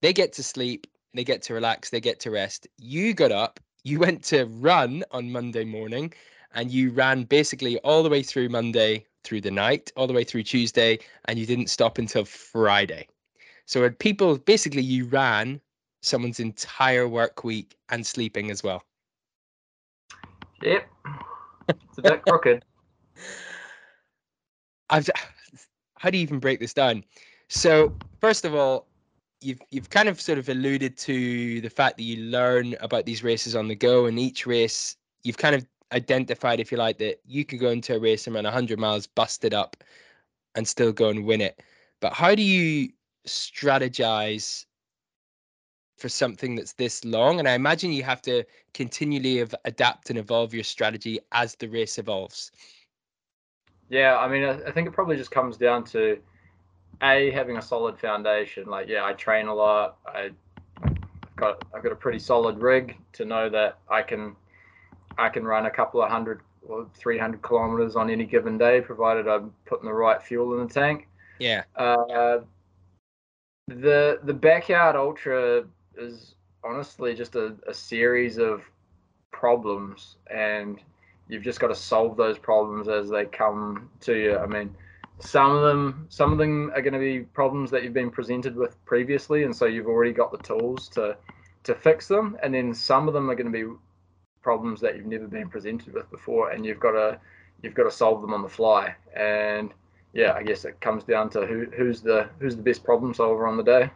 They 0.00 0.12
get 0.12 0.32
to 0.34 0.44
sleep, 0.44 0.86
they 1.12 1.24
get 1.24 1.42
to 1.42 1.54
relax, 1.54 1.90
they 1.90 2.00
get 2.00 2.20
to 2.20 2.30
rest. 2.30 2.68
You 2.78 3.14
got 3.14 3.32
up, 3.32 3.58
you 3.82 3.98
went 3.98 4.22
to 4.24 4.44
run 4.44 5.02
on 5.10 5.32
Monday 5.32 5.64
morning, 5.64 6.12
and 6.54 6.70
you 6.70 6.90
ran 6.90 7.24
basically 7.24 7.78
all 7.78 8.04
the 8.04 8.08
way 8.08 8.22
through 8.22 8.48
Monday, 8.48 9.06
through 9.24 9.40
the 9.40 9.50
night, 9.50 9.90
all 9.96 10.06
the 10.06 10.12
way 10.12 10.24
through 10.24 10.44
Tuesday, 10.44 11.00
and 11.24 11.38
you 11.38 11.46
didn't 11.46 11.68
stop 11.70 11.98
until 11.98 12.24
Friday. 12.24 13.08
So 13.66 13.88
people 13.90 14.38
basically 14.38 14.82
you 14.82 15.06
ran 15.06 15.60
someone's 16.02 16.40
entire 16.40 17.08
work 17.08 17.44
week 17.44 17.76
and 17.88 18.06
sleeping 18.06 18.50
as 18.50 18.62
well. 18.62 18.84
yep 20.62 20.88
it's 21.68 21.98
a 21.98 22.02
bit 22.02 22.22
crooked 22.22 22.64
I've 24.90 25.08
how 26.00 26.08
do 26.08 26.16
you 26.16 26.22
even 26.22 26.38
break 26.38 26.60
this 26.60 26.72
down? 26.72 27.04
So 27.48 27.94
first 28.20 28.44
of 28.44 28.54
all, 28.54 28.86
you've 29.40 29.60
you've 29.70 29.90
kind 29.90 30.08
of 30.08 30.20
sort 30.20 30.38
of 30.38 30.48
alluded 30.48 30.96
to 30.98 31.60
the 31.60 31.70
fact 31.70 31.96
that 31.98 32.04
you 32.04 32.24
learn 32.24 32.74
about 32.80 33.04
these 33.06 33.22
races 33.22 33.54
on 33.54 33.68
the 33.68 33.74
go, 33.74 34.06
and 34.06 34.18
each 34.18 34.46
race 34.46 34.96
you've 35.22 35.38
kind 35.38 35.54
of 35.54 35.66
identified, 35.92 36.58
if 36.58 36.72
you 36.72 36.78
like, 36.78 36.98
that 36.98 37.20
you 37.26 37.44
could 37.44 37.60
go 37.60 37.70
into 37.70 37.94
a 37.94 37.98
race 37.98 38.26
and 38.26 38.34
run 38.34 38.44
100 38.44 38.78
miles 38.78 39.06
busted 39.06 39.52
up 39.52 39.76
and 40.54 40.66
still 40.66 40.92
go 40.92 41.08
and 41.10 41.24
win 41.24 41.40
it. 41.40 41.62
But 42.00 42.14
how 42.14 42.34
do 42.34 42.42
you 42.42 42.90
strategize 43.26 44.64
for 46.00 46.08
something 46.08 46.56
that's 46.56 46.72
this 46.72 47.04
long? 47.04 47.38
And 47.38 47.48
I 47.48 47.52
imagine 47.52 47.92
you 47.92 48.02
have 48.02 48.22
to 48.22 48.44
continually 48.74 49.40
ev- 49.40 49.54
adapt 49.64 50.10
and 50.10 50.18
evolve 50.18 50.54
your 50.54 50.64
strategy 50.64 51.20
as 51.32 51.54
the 51.54 51.68
race 51.68 51.98
evolves. 51.98 52.50
Yeah, 53.90 54.16
I 54.16 54.28
mean, 54.28 54.44
I, 54.44 54.62
I 54.62 54.70
think 54.72 54.88
it 54.88 54.92
probably 54.92 55.16
just 55.16 55.30
comes 55.30 55.56
down 55.56 55.84
to 55.86 56.18
a 57.02 57.30
having 57.30 57.58
a 57.58 57.62
solid 57.62 57.98
foundation. 57.98 58.66
Like, 58.66 58.88
yeah, 58.88 59.04
I 59.04 59.12
train 59.12 59.46
a 59.46 59.54
lot. 59.54 59.98
I 60.06 60.30
I've 60.82 61.36
got 61.36 61.64
I've 61.74 61.82
got 61.82 61.92
a 61.92 61.96
pretty 61.96 62.18
solid 62.18 62.58
rig 62.58 62.96
to 63.14 63.24
know 63.24 63.48
that 63.50 63.78
I 63.88 64.02
can 64.02 64.36
I 65.18 65.28
can 65.28 65.44
run 65.44 65.66
a 65.66 65.70
couple 65.70 66.02
of 66.02 66.10
hundred 66.10 66.40
or 66.62 66.86
three 66.94 67.18
hundred 67.18 67.42
kilometers 67.42 67.96
on 67.96 68.10
any 68.10 68.24
given 68.24 68.58
day, 68.58 68.80
provided 68.80 69.28
I'm 69.28 69.52
putting 69.66 69.86
the 69.86 69.92
right 69.92 70.22
fuel 70.22 70.58
in 70.58 70.66
the 70.66 70.72
tank. 70.72 71.08
Yeah. 71.38 71.64
Uh, 71.74 72.38
the 73.66 74.20
the 74.22 74.34
backyard 74.34 74.96
ultra 74.96 75.64
is 76.00 76.34
honestly 76.64 77.14
just 77.14 77.36
a, 77.36 77.54
a 77.68 77.74
series 77.74 78.38
of 78.38 78.62
problems 79.30 80.16
and 80.30 80.80
you've 81.28 81.42
just 81.42 81.60
got 81.60 81.68
to 81.68 81.74
solve 81.74 82.16
those 82.16 82.38
problems 82.38 82.88
as 82.88 83.08
they 83.08 83.24
come 83.24 83.88
to 84.00 84.14
you. 84.14 84.36
I 84.36 84.46
mean 84.46 84.74
some 85.20 85.54
of 85.54 85.62
them 85.62 86.06
some 86.08 86.32
of 86.32 86.38
them 86.38 86.70
are 86.74 86.82
going 86.82 86.94
to 86.94 86.98
be 86.98 87.20
problems 87.20 87.70
that 87.70 87.82
you've 87.84 87.92
been 87.92 88.10
presented 88.10 88.56
with 88.56 88.82
previously 88.86 89.44
and 89.44 89.54
so 89.54 89.66
you've 89.66 89.86
already 89.86 90.12
got 90.12 90.32
the 90.32 90.38
tools 90.38 90.88
to 90.88 91.16
to 91.62 91.74
fix 91.74 92.08
them 92.08 92.38
and 92.42 92.54
then 92.54 92.72
some 92.72 93.06
of 93.06 93.12
them 93.12 93.30
are 93.30 93.34
going 93.34 93.50
to 93.50 93.52
be 93.52 93.70
problems 94.42 94.80
that 94.80 94.96
you've 94.96 95.06
never 95.06 95.26
been 95.26 95.48
presented 95.48 95.92
with 95.92 96.10
before 96.10 96.50
and 96.50 96.64
you've 96.64 96.80
got 96.80 96.92
to 96.92 97.18
you've 97.62 97.74
got 97.74 97.84
to 97.84 97.90
solve 97.90 98.22
them 98.22 98.32
on 98.32 98.40
the 98.42 98.48
fly. 98.48 98.94
And 99.14 99.72
yeah 100.12 100.32
i 100.32 100.42
guess 100.42 100.64
it 100.64 100.80
comes 100.80 101.04
down 101.04 101.30
to 101.30 101.46
who 101.46 101.66
who's 101.76 102.00
the 102.00 102.28
who's 102.40 102.56
the 102.56 102.62
best 102.62 102.82
problem 102.82 103.14
solver 103.14 103.46
on 103.46 103.56
the 103.56 103.62
day 103.62 103.90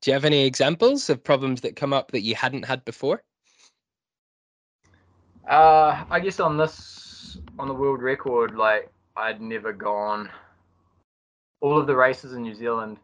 Do 0.00 0.10
you 0.10 0.14
have 0.14 0.24
any 0.24 0.46
examples 0.46 1.10
of 1.10 1.22
problems 1.22 1.60
that 1.60 1.76
come 1.76 1.92
up 1.92 2.12
that 2.12 2.22
you 2.22 2.34
hadn't 2.34 2.64
had 2.64 2.84
before? 2.84 3.22
Uh, 5.46 6.04
I 6.08 6.20
guess 6.20 6.40
on 6.40 6.56
this 6.56 7.38
on 7.58 7.68
the 7.68 7.74
world 7.74 8.00
record, 8.02 8.54
like 8.54 8.90
I'd 9.16 9.40
never 9.40 9.72
gone. 9.72 10.30
All 11.60 11.78
of 11.78 11.86
the 11.86 11.96
races 11.96 12.32
in 12.32 12.42
New 12.42 12.54
Zealand 12.54 12.98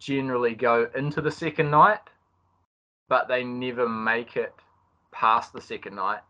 generally 0.00 0.54
go 0.54 0.90
into 0.94 1.22
the 1.22 1.30
second 1.30 1.70
night, 1.70 2.00
but 3.08 3.28
they 3.28 3.42
never 3.42 3.88
make 3.88 4.36
it 4.36 4.52
past 5.12 5.54
the 5.54 5.60
second 5.60 5.94
night. 5.94 6.20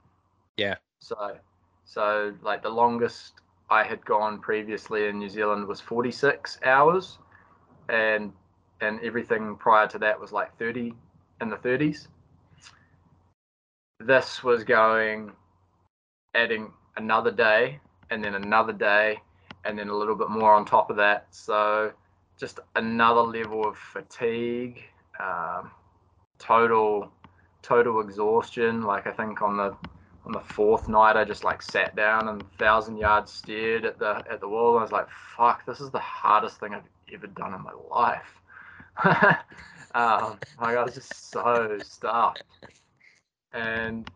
Yeah. 0.57 0.77
So 1.01 1.37
So 1.85 2.35
like 2.43 2.63
the 2.63 2.69
longest 2.71 3.35
I 3.69 3.83
had 3.83 4.05
gone 4.05 4.39
previously 4.41 5.07
in 5.09 5.19
New 5.19 5.29
Zealand 5.29 5.67
was 5.67 5.81
46 5.81 6.61
hours, 6.65 7.19
and 7.89 8.33
and 8.85 9.01
everything 9.03 9.57
prior 9.57 9.87
to 9.89 9.99
that 9.99 10.21
was 10.21 10.33
like 10.33 10.57
30 10.59 10.95
in 11.41 11.49
the 11.51 11.57
30s. 11.57 12.09
This 14.01 14.43
was 14.43 14.65
going, 14.65 15.33
adding 16.35 16.73
another 16.97 17.31
day, 17.31 17.81
and 18.11 18.23
then 18.23 18.35
another 18.35 18.73
day, 18.73 19.19
and 19.65 19.79
then 19.79 19.89
a 19.89 19.95
little 19.95 20.15
bit 20.15 20.31
more 20.31 20.55
on 20.55 20.65
top 20.65 20.91
of 20.91 20.97
that. 20.97 21.27
So 21.31 21.93
just 22.39 22.61
another 22.77 23.23
level 23.23 23.67
of 23.67 23.77
fatigue, 23.77 24.83
um, 25.21 25.71
total 26.39 27.11
total 27.63 28.01
exhaustion. 28.01 28.83
Like 28.83 29.07
I 29.07 29.13
think 29.13 29.41
on 29.43 29.57
the 29.57 29.77
on 30.27 30.33
the 30.33 30.41
fourth 30.41 30.89
night, 30.89 31.17
I 31.17 31.25
just 31.25 31.45
like 31.45 31.63
sat 31.63 31.97
down 31.97 32.29
and 32.29 32.45
thousand 32.59 32.97
yards 32.99 33.33
stared 33.33 33.85
at 33.85 33.99
the 33.99 34.23
at 34.31 34.41
the 34.41 34.49
wall. 34.49 34.73
And 34.73 34.81
I 34.81 34.83
was 34.83 34.93
like, 34.93 35.09
"Fuck, 35.37 35.65
this 35.67 35.81
is 35.81 35.91
the 35.91 35.99
hardest 35.99 36.61
thing 36.61 36.75
I've 36.75 36.89
ever 37.13 37.27
done 37.27 37.55
in 37.55 37.63
my 37.63 37.73
life." 37.91 38.41
um, 39.95 40.39
like 40.61 40.77
I 40.77 40.83
was 40.83 40.95
just 40.95 41.31
so 41.31 41.79
stuffed, 41.83 42.43
and 43.53 44.09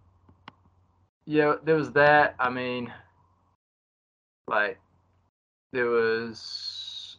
yeah, 1.26 1.54
there 1.64 1.76
was 1.76 1.92
that. 1.92 2.34
I 2.38 2.50
mean, 2.50 2.92
like 4.46 4.78
there 5.72 5.86
was, 5.86 7.16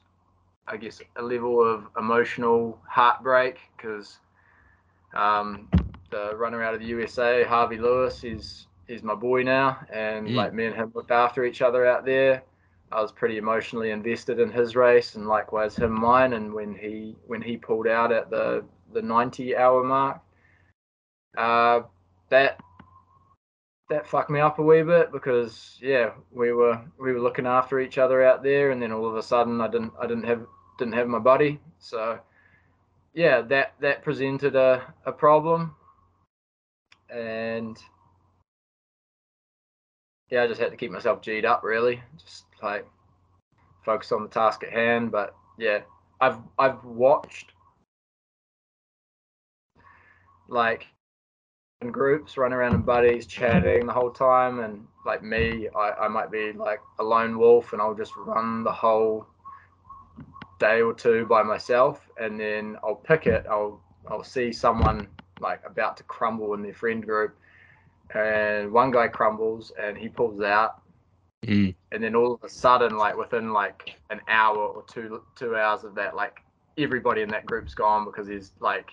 I 0.67 0.77
guess, 0.77 1.01
a 1.15 1.21
level 1.21 1.63
of 1.63 1.87
emotional 1.97 2.79
heartbreak 2.87 3.59
because 3.75 4.19
um, 5.13 5.69
the 6.09 6.35
runner 6.35 6.63
out 6.63 6.73
of 6.73 6.79
the 6.79 6.87
USA, 6.87 7.43
Harvey 7.43 7.77
Lewis, 7.77 8.23
is 8.23 8.67
is 8.87 9.03
my 9.03 9.15
boy 9.15 9.43
now, 9.43 9.77
and 9.91 10.27
mm. 10.27 10.35
like 10.35 10.53
me 10.53 10.65
and 10.65 10.75
him 10.75 10.91
looked 10.95 11.11
after 11.11 11.45
each 11.45 11.61
other 11.61 11.85
out 11.85 12.05
there. 12.05 12.43
I 12.91 13.01
was 13.01 13.11
pretty 13.11 13.37
emotionally 13.37 13.91
invested 13.91 14.39
in 14.39 14.51
his 14.51 14.75
race, 14.75 15.15
and 15.15 15.27
likewise 15.27 15.75
him 15.75 15.99
mine. 15.99 16.33
And 16.33 16.53
when 16.53 16.75
he 16.75 17.15
when 17.27 17.41
he 17.41 17.57
pulled 17.57 17.87
out 17.87 18.11
at 18.11 18.29
the 18.29 18.65
the 18.93 19.01
90 19.01 19.55
hour 19.55 19.83
mark, 19.83 20.19
uh, 21.37 21.81
that 22.29 22.59
that 23.89 24.07
fucked 24.07 24.29
me 24.29 24.39
up 24.39 24.59
a 24.59 24.63
wee 24.63 24.83
bit 24.83 25.11
because 25.11 25.77
yeah, 25.81 26.11
we 26.31 26.53
were 26.53 26.79
we 26.99 27.13
were 27.13 27.19
looking 27.19 27.47
after 27.47 27.79
each 27.79 27.97
other 27.97 28.23
out 28.23 28.43
there, 28.43 28.71
and 28.71 28.81
then 28.81 28.91
all 28.91 29.07
of 29.07 29.15
a 29.15 29.23
sudden 29.23 29.61
I 29.61 29.67
didn't 29.67 29.93
I 29.99 30.07
didn't 30.07 30.25
have 30.25 30.45
didn't 30.77 30.93
have 30.93 31.07
my 31.07 31.19
buddy, 31.19 31.59
so 31.79 32.19
yeah, 33.13 33.41
that 33.41 33.73
that 33.81 34.03
presented 34.03 34.55
a, 34.55 34.93
a 35.05 35.11
problem, 35.11 35.75
and 37.09 37.77
yeah, 40.29 40.43
I 40.43 40.47
just 40.47 40.61
had 40.61 40.71
to 40.71 40.77
keep 40.77 40.91
myself 40.91 41.21
G'd 41.21 41.45
up 41.45 41.63
really, 41.63 42.01
just 42.17 42.45
like 42.61 42.85
focus 43.83 44.11
on 44.11 44.23
the 44.23 44.29
task 44.29 44.63
at 44.63 44.71
hand. 44.71 45.11
But 45.11 45.35
yeah, 45.57 45.79
I've 46.21 46.37
I've 46.57 46.83
watched 46.83 47.53
like 50.47 50.87
in 51.81 51.91
groups, 51.91 52.37
run 52.37 52.51
around 52.51 52.73
in 52.73 52.81
buddies, 52.81 53.25
chatting 53.25 53.85
the 53.85 53.93
whole 53.93 54.11
time, 54.11 54.59
and 54.59 54.85
like 55.05 55.23
me, 55.23 55.69
I, 55.75 55.91
I 55.91 56.07
might 56.09 56.29
be 56.31 56.51
like 56.51 56.81
a 56.99 57.03
lone 57.03 57.37
wolf, 57.37 57.71
and 57.73 57.81
I'll 57.81 57.95
just 57.95 58.15
run 58.17 58.63
the 58.63 58.71
whole 58.71 59.25
day 60.59 60.81
or 60.81 60.93
two 60.93 61.25
by 61.25 61.41
myself, 61.41 62.09
and 62.19 62.39
then 62.39 62.75
I'll 62.83 62.95
pick 62.95 63.27
it. 63.27 63.45
I'll 63.49 63.81
I'll 64.09 64.23
see 64.23 64.51
someone 64.51 65.07
like 65.39 65.61
about 65.65 65.95
to 65.97 66.03
crumble 66.03 66.53
in 66.53 66.61
their 66.61 66.73
friend 66.73 67.05
group, 67.05 67.37
and 68.13 68.71
one 68.71 68.91
guy 68.91 69.07
crumbles 69.07 69.71
and 69.81 69.97
he 69.97 70.09
pulls 70.09 70.41
out, 70.41 70.81
mm. 71.45 71.73
and 71.91 72.03
then 72.03 72.15
all 72.15 72.33
of 72.33 72.43
a 72.43 72.49
sudden, 72.49 72.97
like 72.97 73.17
within 73.17 73.53
like 73.53 73.99
an 74.09 74.21
hour 74.27 74.57
or 74.57 74.83
two 74.83 75.23
two 75.35 75.55
hours 75.55 75.83
of 75.83 75.95
that, 75.95 76.15
like 76.15 76.39
everybody 76.77 77.21
in 77.21 77.29
that 77.29 77.45
group's 77.45 77.73
gone 77.73 78.05
because 78.05 78.27
he's 78.27 78.51
like, 78.59 78.91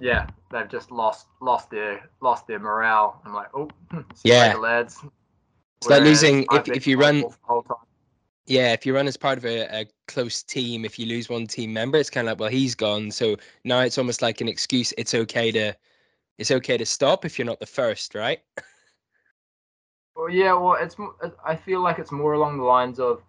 yeah, 0.00 0.26
they've 0.50 0.68
just 0.68 0.90
lost 0.90 1.26
lost 1.40 1.70
their 1.70 2.08
lost 2.20 2.46
their 2.46 2.58
morale. 2.58 3.20
I'm 3.24 3.34
like, 3.34 3.48
oh, 3.54 3.68
yeah, 4.24 4.54
lads. 4.54 4.98
It's 5.78 5.90
like 5.90 6.02
losing 6.02 6.46
if 6.52 6.68
if 6.68 6.86
you 6.86 6.98
run. 6.98 7.24
Yeah, 8.48 8.72
if 8.72 8.86
you 8.86 8.94
run 8.94 9.08
as 9.08 9.16
part 9.16 9.38
of 9.38 9.44
a, 9.44 9.80
a 9.80 9.86
close 10.06 10.44
team, 10.44 10.84
if 10.84 11.00
you 11.00 11.06
lose 11.06 11.28
one 11.28 11.48
team 11.48 11.72
member, 11.72 11.98
it's 11.98 12.10
kind 12.10 12.28
of 12.28 12.32
like, 12.32 12.40
well, 12.40 12.48
he's 12.48 12.76
gone. 12.76 13.10
So 13.10 13.36
now 13.64 13.80
it's 13.80 13.98
almost 13.98 14.22
like 14.22 14.40
an 14.40 14.46
excuse. 14.46 14.94
It's 14.96 15.14
okay 15.14 15.50
to 15.50 15.74
it's 16.38 16.50
okay 16.50 16.76
to 16.76 16.86
stop 16.86 17.24
if 17.24 17.38
you're 17.38 17.46
not 17.46 17.60
the 17.60 17.66
first, 17.66 18.14
right? 18.14 18.40
Well, 20.16 20.30
yeah. 20.30 20.54
Well, 20.54 20.76
it's. 20.80 20.96
I 21.44 21.54
feel 21.54 21.82
like 21.82 21.98
it's 21.98 22.10
more 22.10 22.32
along 22.32 22.56
the 22.56 22.64
lines 22.64 22.98
of 22.98 23.22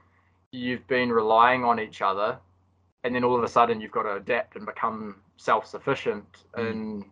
you've 0.52 0.88
been 0.88 1.12
relying 1.12 1.66
on 1.66 1.80
each 1.80 2.02
other, 2.02 2.40
and 3.04 3.14
then 3.14 3.24
all 3.26 3.36
of 3.36 3.44
a 3.44 3.48
sudden 3.48 3.82
you've 3.82 3.92
got 3.92 4.04
to 4.04 4.16
adapt 4.16 4.56
and 4.56 4.66
become 4.66 5.22
self-sufficient 5.36 6.26
mm. 6.56 6.72
in 6.72 7.06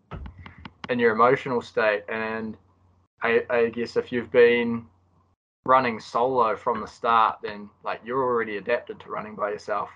in 0.89 0.97
your 0.99 1.11
emotional 1.11 1.61
state. 1.61 2.03
And 2.07 2.57
I, 3.21 3.43
I 3.49 3.69
guess 3.69 3.97
if 3.97 4.11
you've 4.11 4.31
been 4.31 4.85
running 5.65 5.99
solo 5.99 6.55
from 6.55 6.79
the 6.79 6.87
start, 6.87 7.39
then 7.43 7.69
like 7.83 7.99
you're 8.05 8.23
already 8.23 8.57
adapted 8.57 8.99
to 9.01 9.09
running 9.09 9.35
by 9.35 9.49
yourself. 9.49 9.89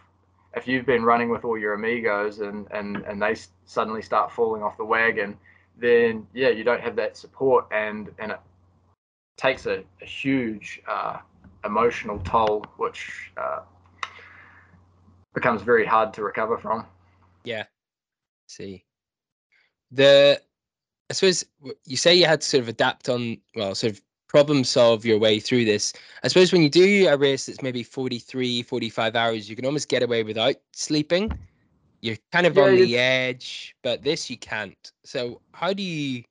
If 0.56 0.68
you've 0.68 0.86
been 0.86 1.04
running 1.04 1.30
with 1.30 1.46
all 1.46 1.58
your 1.58 1.74
amigos 1.74 2.40
and 2.40 2.68
and 2.72 2.98
and 2.98 3.22
they 3.22 3.36
suddenly 3.66 4.02
start 4.02 4.32
falling 4.32 4.62
off 4.62 4.76
the 4.76 4.84
wagon, 4.84 5.38
then 5.78 6.28
yeah, 6.34 6.50
you 6.50 6.66
don't 6.66 6.82
have 6.82 6.98
that 6.98 7.16
support, 7.16 7.66
and 7.72 8.10
and 8.20 8.32
it 8.32 8.40
takes 9.40 9.66
a, 9.66 9.84
a 10.02 10.06
huge 10.06 10.82
uh, 10.88 11.18
emotional 11.66 12.20
toll, 12.20 12.66
which 12.78 13.32
uh, 13.38 13.62
becomes 15.34 15.62
very 15.62 15.86
hard 15.86 16.14
to 16.14 16.24
recover 16.24 16.58
from. 16.58 16.86
Yeah. 17.44 17.64
See, 18.48 18.84
the 19.92 20.42
I 21.10 21.14
suppose 21.14 21.46
you 21.86 21.98
say 21.98 22.16
you 22.16 22.26
had 22.26 22.42
to 22.42 22.48
sort 22.48 22.62
of 22.62 22.68
adapt 22.68 23.10
on, 23.10 23.38
well, 23.56 23.74
sort 23.74 23.94
of 23.94 24.02
problem 24.28 24.64
solve 24.64 25.06
your 25.06 25.18
way 25.18 25.40
through 25.40 25.66
this. 25.66 25.94
I 26.24 26.28
suppose 26.28 26.52
when 26.52 26.62
you 26.62 26.70
do 26.70 27.08
a 27.08 27.18
race 27.18 27.48
that's 27.48 27.64
maybe 27.64 27.82
43, 27.82 28.62
45 28.62 29.16
hours, 29.16 29.50
you 29.50 29.56
can 29.56 29.66
almost 29.66 29.90
get 29.90 30.04
away 30.04 30.22
without 30.22 30.56
sleeping 30.74 31.32
you're 32.02 32.18
kind 32.32 32.46
of 32.46 32.56
yeah, 32.56 32.64
on 32.64 32.76
the 32.76 32.98
edge, 32.98 33.76
but 33.84 34.04
this 34.04 34.30
you 34.30 34.38
can't. 34.38 34.92
So 35.04 35.42
how 35.54 35.74
do 35.74 35.84
you 35.84 36.24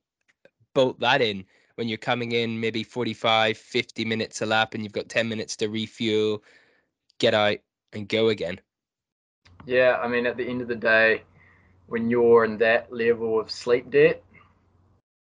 bolt 0.73 0.99
that 0.99 1.21
in 1.21 1.45
when 1.79 1.87
you're 1.87 1.97
coming 1.97 2.33
in 2.33 2.59
maybe 2.59 2.83
45, 2.83 3.57
50 3.57 4.03
minutes 4.03 4.41
a 4.41 4.45
lap 4.45 4.73
and 4.73 4.83
you've 4.83 4.91
got 4.91 5.07
10 5.07 5.29
minutes 5.29 5.55
to 5.55 5.69
refuel, 5.69 6.43
get 7.19 7.33
out 7.33 7.55
and 7.93 8.05
go 8.05 8.27
again? 8.27 8.59
Yeah, 9.65 9.97
I 10.03 10.09
mean 10.09 10.25
at 10.25 10.35
the 10.35 10.45
end 10.45 10.61
of 10.61 10.67
the 10.67 10.75
day, 10.75 11.23
when 11.87 12.09
you're 12.09 12.43
in 12.43 12.57
that 12.57 12.91
level 12.91 13.39
of 13.39 13.49
sleep 13.49 13.89
debt, 13.89 14.21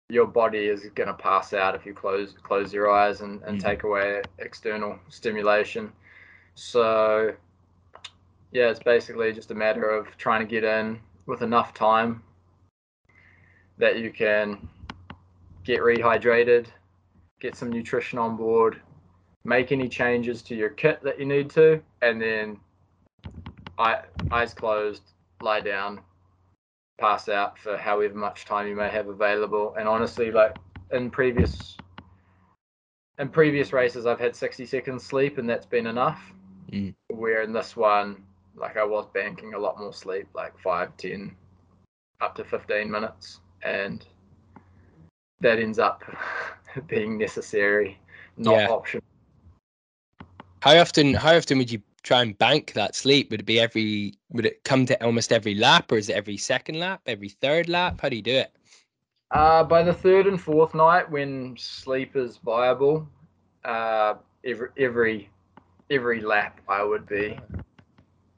your 0.09 0.27
body 0.27 0.61
is 0.61 0.87
going 0.95 1.09
to 1.09 1.15
pass 1.15 1.53
out 1.53 1.75
if 1.75 1.85
you 1.85 1.93
close 1.93 2.33
close 2.43 2.73
your 2.73 2.91
eyes 2.91 3.21
and, 3.21 3.43
and 3.43 3.61
mm. 3.61 3.63
take 3.63 3.83
away 3.83 4.23
external 4.39 4.99
stimulation. 5.11 5.93
So 6.55 7.35
yeah, 8.51 8.71
it's 8.71 8.81
basically 8.81 9.35
just 9.35 9.51
a 9.51 9.55
matter 9.55 9.91
of 9.91 10.17
trying 10.17 10.41
to 10.41 10.51
get 10.51 10.65
in 10.65 11.01
with 11.27 11.43
enough 11.43 11.75
time 11.75 12.23
that 13.77 13.99
you 13.99 14.11
can 14.11 14.67
get 15.65 15.81
rehydrated, 15.81 16.67
get 17.41 17.57
some 17.57 17.71
nutrition 17.71 18.19
on 18.19 18.37
board, 18.37 18.81
make 19.45 19.73
any 19.73 19.89
changes 19.89 20.43
to 20.43 20.55
your 20.55 20.71
kit 20.71 21.03
that 21.03 21.19
you 21.19 21.27
need 21.27 21.51
to, 21.51 21.83
and 22.03 22.21
then 22.21 22.59
eye, 23.79 24.03
eyes 24.31 24.55
closed, 24.55 25.03
lie 25.41 25.61
down, 25.61 26.01
pass 26.99 27.29
out 27.29 27.59
for 27.59 27.77
however 27.77 28.15
much 28.15 28.45
time 28.45 28.67
you 28.67 28.77
may 28.77 28.89
have 28.89 29.09
available. 29.09 29.75
And 29.79 29.89
honestly, 29.89 30.31
like 30.31 30.57
in 30.93 31.11
previous 31.11 31.77
in 33.19 33.29
previous 33.29 33.73
races, 33.73 34.07
I've 34.07 34.21
had 34.21 34.35
60 34.35 34.65
seconds 34.65 35.05
sleep, 35.05 35.37
and 35.37 35.49
that's 35.49 35.67
been 35.67 35.87
enough. 35.87 36.21
Mm. 36.73 36.95
Where 37.09 37.43
in 37.43 37.53
this 37.53 37.77
one, 37.77 38.25
like 38.57 38.77
I 38.77 38.85
was 38.85 39.07
banking 39.13 39.55
a 39.55 39.59
lot 39.59 39.79
more 39.79 39.93
sleep, 39.93 40.29
like 40.35 40.59
five, 40.59 40.97
ten, 40.97 41.37
up 42.21 42.35
to 42.37 42.45
fifteen 42.45 42.91
minutes, 42.91 43.41
and 43.63 44.07
that 45.41 45.59
ends 45.59 45.79
up 45.79 46.03
being 46.87 47.19
necessary, 47.19 47.99
not 48.37 48.55
yeah. 48.55 48.69
optional. 48.69 49.05
How 50.63 50.77
often? 50.79 51.15
How 51.15 51.37
often 51.37 51.59
would 51.59 51.71
you 51.71 51.81
try 52.03 52.23
and 52.23 52.37
bank 52.37 52.73
that 52.75 52.95
sleep? 52.95 53.31
Would 53.31 53.41
it 53.41 53.47
be 53.47 53.61
every? 53.61 54.15
Would 54.31 54.47
it 54.47 54.65
come 54.65 54.87
to 54.87 55.05
almost 55.05 55.33
every 55.33 55.55
lap, 55.55 55.91
or 55.91 55.99
is 55.99 56.09
it 56.09 56.17
every 56.17 56.37
second 56.37 56.79
lap, 56.79 57.01
every 57.07 57.31
third 57.31 57.69
lap? 57.69 58.01
How 58.01 58.09
do 58.09 58.17
you 58.17 58.23
do 58.23 58.35
it? 58.35 58.53
Uh, 59.31 59.63
by 59.65 59.83
the 59.83 59.93
third 59.93 60.27
and 60.27 60.41
fourth 60.41 60.75
night, 60.75 61.11
when 61.11 61.57
sleep 61.57 62.17
is 62.17 62.39
viable, 62.39 63.09
uh, 63.65 64.15
every 64.45 64.69
every 64.77 65.31
every 65.91 66.21
lap 66.21 66.61
I 66.69 66.85
would 66.85 67.07
be 67.07 67.39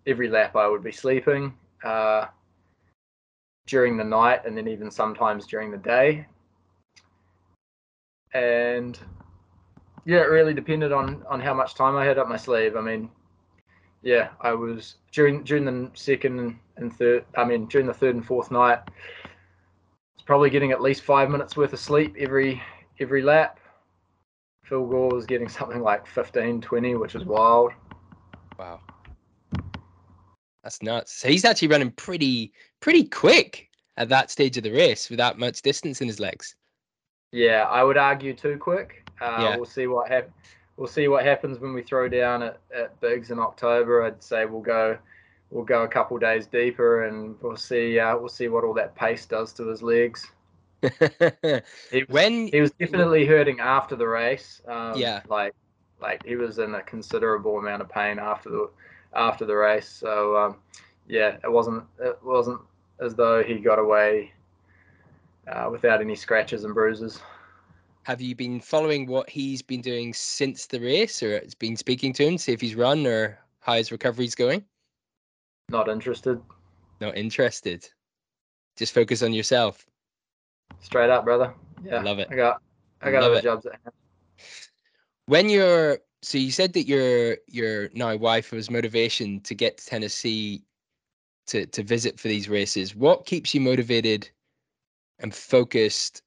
every 0.06 0.28
lap 0.28 0.56
I 0.56 0.68
would 0.68 0.82
be 0.82 0.92
sleeping 0.92 1.54
uh, 1.84 2.26
during 3.66 3.96
the 3.96 4.04
night 4.04 4.44
and 4.44 4.56
then 4.56 4.68
even 4.68 4.90
sometimes 4.90 5.46
during 5.46 5.70
the 5.70 5.78
day. 5.78 6.26
And 8.34 8.98
yeah, 10.04 10.18
it 10.18 10.30
really 10.30 10.54
depended 10.54 10.92
on 10.92 11.22
on 11.28 11.40
how 11.40 11.54
much 11.54 11.74
time 11.74 11.96
I 11.96 12.04
had 12.04 12.18
up 12.18 12.28
my 12.28 12.36
sleeve. 12.36 12.76
I 12.76 12.80
mean, 12.80 13.10
yeah, 14.02 14.30
I 14.40 14.52
was 14.52 14.96
during 15.12 15.44
during 15.44 15.64
the 15.64 15.90
second 15.94 16.58
and 16.76 16.92
third. 16.92 17.24
I 17.36 17.44
mean, 17.44 17.66
during 17.66 17.86
the 17.86 17.94
third 17.94 18.14
and 18.14 18.24
fourth 18.24 18.50
night, 18.50 18.80
it's 20.14 20.24
probably 20.24 20.50
getting 20.50 20.72
at 20.72 20.80
least 20.80 21.02
five 21.02 21.30
minutes 21.30 21.56
worth 21.56 21.72
of 21.72 21.78
sleep 21.78 22.16
every 22.18 22.60
every 23.00 23.22
lap. 23.22 23.58
Phil 24.64 24.86
Gore 24.86 25.10
was 25.10 25.26
getting 25.26 25.48
something 25.58 25.82
like 25.82 26.06
15, 26.06 26.60
20, 26.60 26.94
which 26.94 27.14
is 27.14 27.24
wild. 27.24 27.72
Wow. 28.58 28.80
That's 30.62 30.82
nuts. 30.82 31.12
So 31.12 31.28
he's 31.28 31.44
actually 31.44 31.68
running 31.68 31.90
pretty 31.90 32.52
pretty 32.80 33.04
quick 33.04 33.68
at 33.96 34.08
that 34.08 34.30
stage 34.30 34.56
of 34.56 34.62
the 34.62 34.72
race 34.72 35.10
without 35.10 35.38
much 35.38 35.62
distance 35.62 36.00
in 36.00 36.06
his 36.06 36.20
legs. 36.20 36.54
Yeah, 37.32 37.66
I 37.68 37.82
would 37.82 37.96
argue 37.96 38.34
too 38.34 38.58
quick. 38.58 39.10
Uh, 39.20 39.38
Yeah. 39.40 39.56
We'll 39.56 39.64
see 39.64 39.86
what 39.86 40.08
hap- 40.10 40.30
We'll 40.76 40.88
see 40.88 41.06
what 41.06 41.24
happens 41.24 41.58
when 41.58 41.74
we 41.74 41.82
throw 41.82 42.08
down 42.08 42.42
at, 42.42 42.58
at 42.74 42.98
Big's 43.00 43.30
in 43.30 43.38
October. 43.38 44.04
I'd 44.04 44.22
say 44.22 44.46
we'll 44.46 44.62
go 44.62 44.96
we'll 45.50 45.64
go 45.64 45.82
a 45.82 45.88
couple 45.88 46.16
days 46.18 46.46
deeper 46.46 47.04
and 47.04 47.36
we'll 47.42 47.56
see 47.58 47.98
uh, 47.98 48.16
we'll 48.16 48.28
see 48.30 48.48
what 48.48 48.64
all 48.64 48.72
that 48.74 48.94
pace 48.94 49.26
does 49.26 49.52
to 49.54 49.66
his 49.68 49.82
legs. 49.82 50.30
He 50.82 52.00
was, 52.00 52.08
when 52.08 52.48
he 52.48 52.60
was 52.60 52.70
definitely 52.72 53.26
hurting 53.26 53.60
after 53.60 53.94
the 53.96 54.08
race. 54.08 54.62
Um, 54.66 54.96
Yeah. 54.96 55.20
like 55.28 55.54
like 56.00 56.24
he 56.24 56.36
was 56.36 56.58
in 56.58 56.74
a 56.74 56.82
considerable 56.82 57.58
amount 57.58 57.82
of 57.82 57.88
pain 57.88 58.18
after 58.18 58.48
the 58.50 58.70
after 59.14 59.44
the 59.44 59.54
race. 59.54 59.88
So 59.88 60.36
um, 60.36 60.56
yeah, 61.06 61.36
it 61.44 61.52
wasn't 61.52 61.84
it 62.00 62.18
wasn't 62.24 62.60
as 62.98 63.14
though 63.14 63.42
he 63.42 63.56
got 63.56 63.78
away 63.78 64.32
uh, 65.48 65.68
without 65.70 66.00
any 66.00 66.14
scratches 66.14 66.64
and 66.64 66.74
bruises. 66.74 67.20
have 68.04 68.20
you 68.20 68.34
been 68.34 68.60
following 68.60 69.06
what 69.06 69.28
he's 69.28 69.62
been 69.62 69.80
doing 69.80 70.12
since 70.12 70.66
the 70.66 70.80
race, 70.80 71.22
or 71.22 71.40
has 71.40 71.54
been 71.54 71.76
speaking 71.76 72.12
to 72.14 72.26
him, 72.26 72.38
see 72.38 72.52
if 72.52 72.60
he's 72.60 72.74
run 72.74 73.06
or 73.06 73.38
how 73.60 73.74
his 73.74 73.92
recovery's 73.92 74.34
going? 74.34 74.64
Not 75.68 75.88
interested. 75.88 76.40
Not 77.00 77.16
interested. 77.16 77.88
Just 78.76 78.92
focus 78.94 79.22
on 79.22 79.32
yourself. 79.32 79.86
Straight 80.80 81.10
up, 81.10 81.24
brother. 81.24 81.54
Yeah, 81.84 81.96
I 81.96 82.02
Love 82.02 82.18
it. 82.18 82.28
I 82.30 82.36
got 82.36 82.62
I 83.00 83.10
got 83.10 83.22
Love 83.22 83.32
other 83.32 83.38
it. 83.40 83.42
jobs 83.44 83.66
at 83.66 83.72
hand. 83.72 83.94
when 85.26 85.48
you're 85.48 85.98
so 86.22 86.38
you 86.38 86.50
said 86.50 86.72
that 86.74 86.86
your 86.86 87.36
your 87.48 87.88
now 87.94 88.16
wife 88.16 88.52
was 88.52 88.70
motivation 88.70 89.40
to 89.40 89.54
get 89.54 89.78
to 89.78 89.86
Tennessee 89.86 90.64
to 91.48 91.66
to 91.66 91.82
visit 91.82 92.18
for 92.18 92.28
these 92.28 92.48
races. 92.48 92.94
What 92.94 93.26
keeps 93.26 93.54
you 93.54 93.60
motivated 93.60 94.30
and 95.22 95.34
focused 95.34 96.22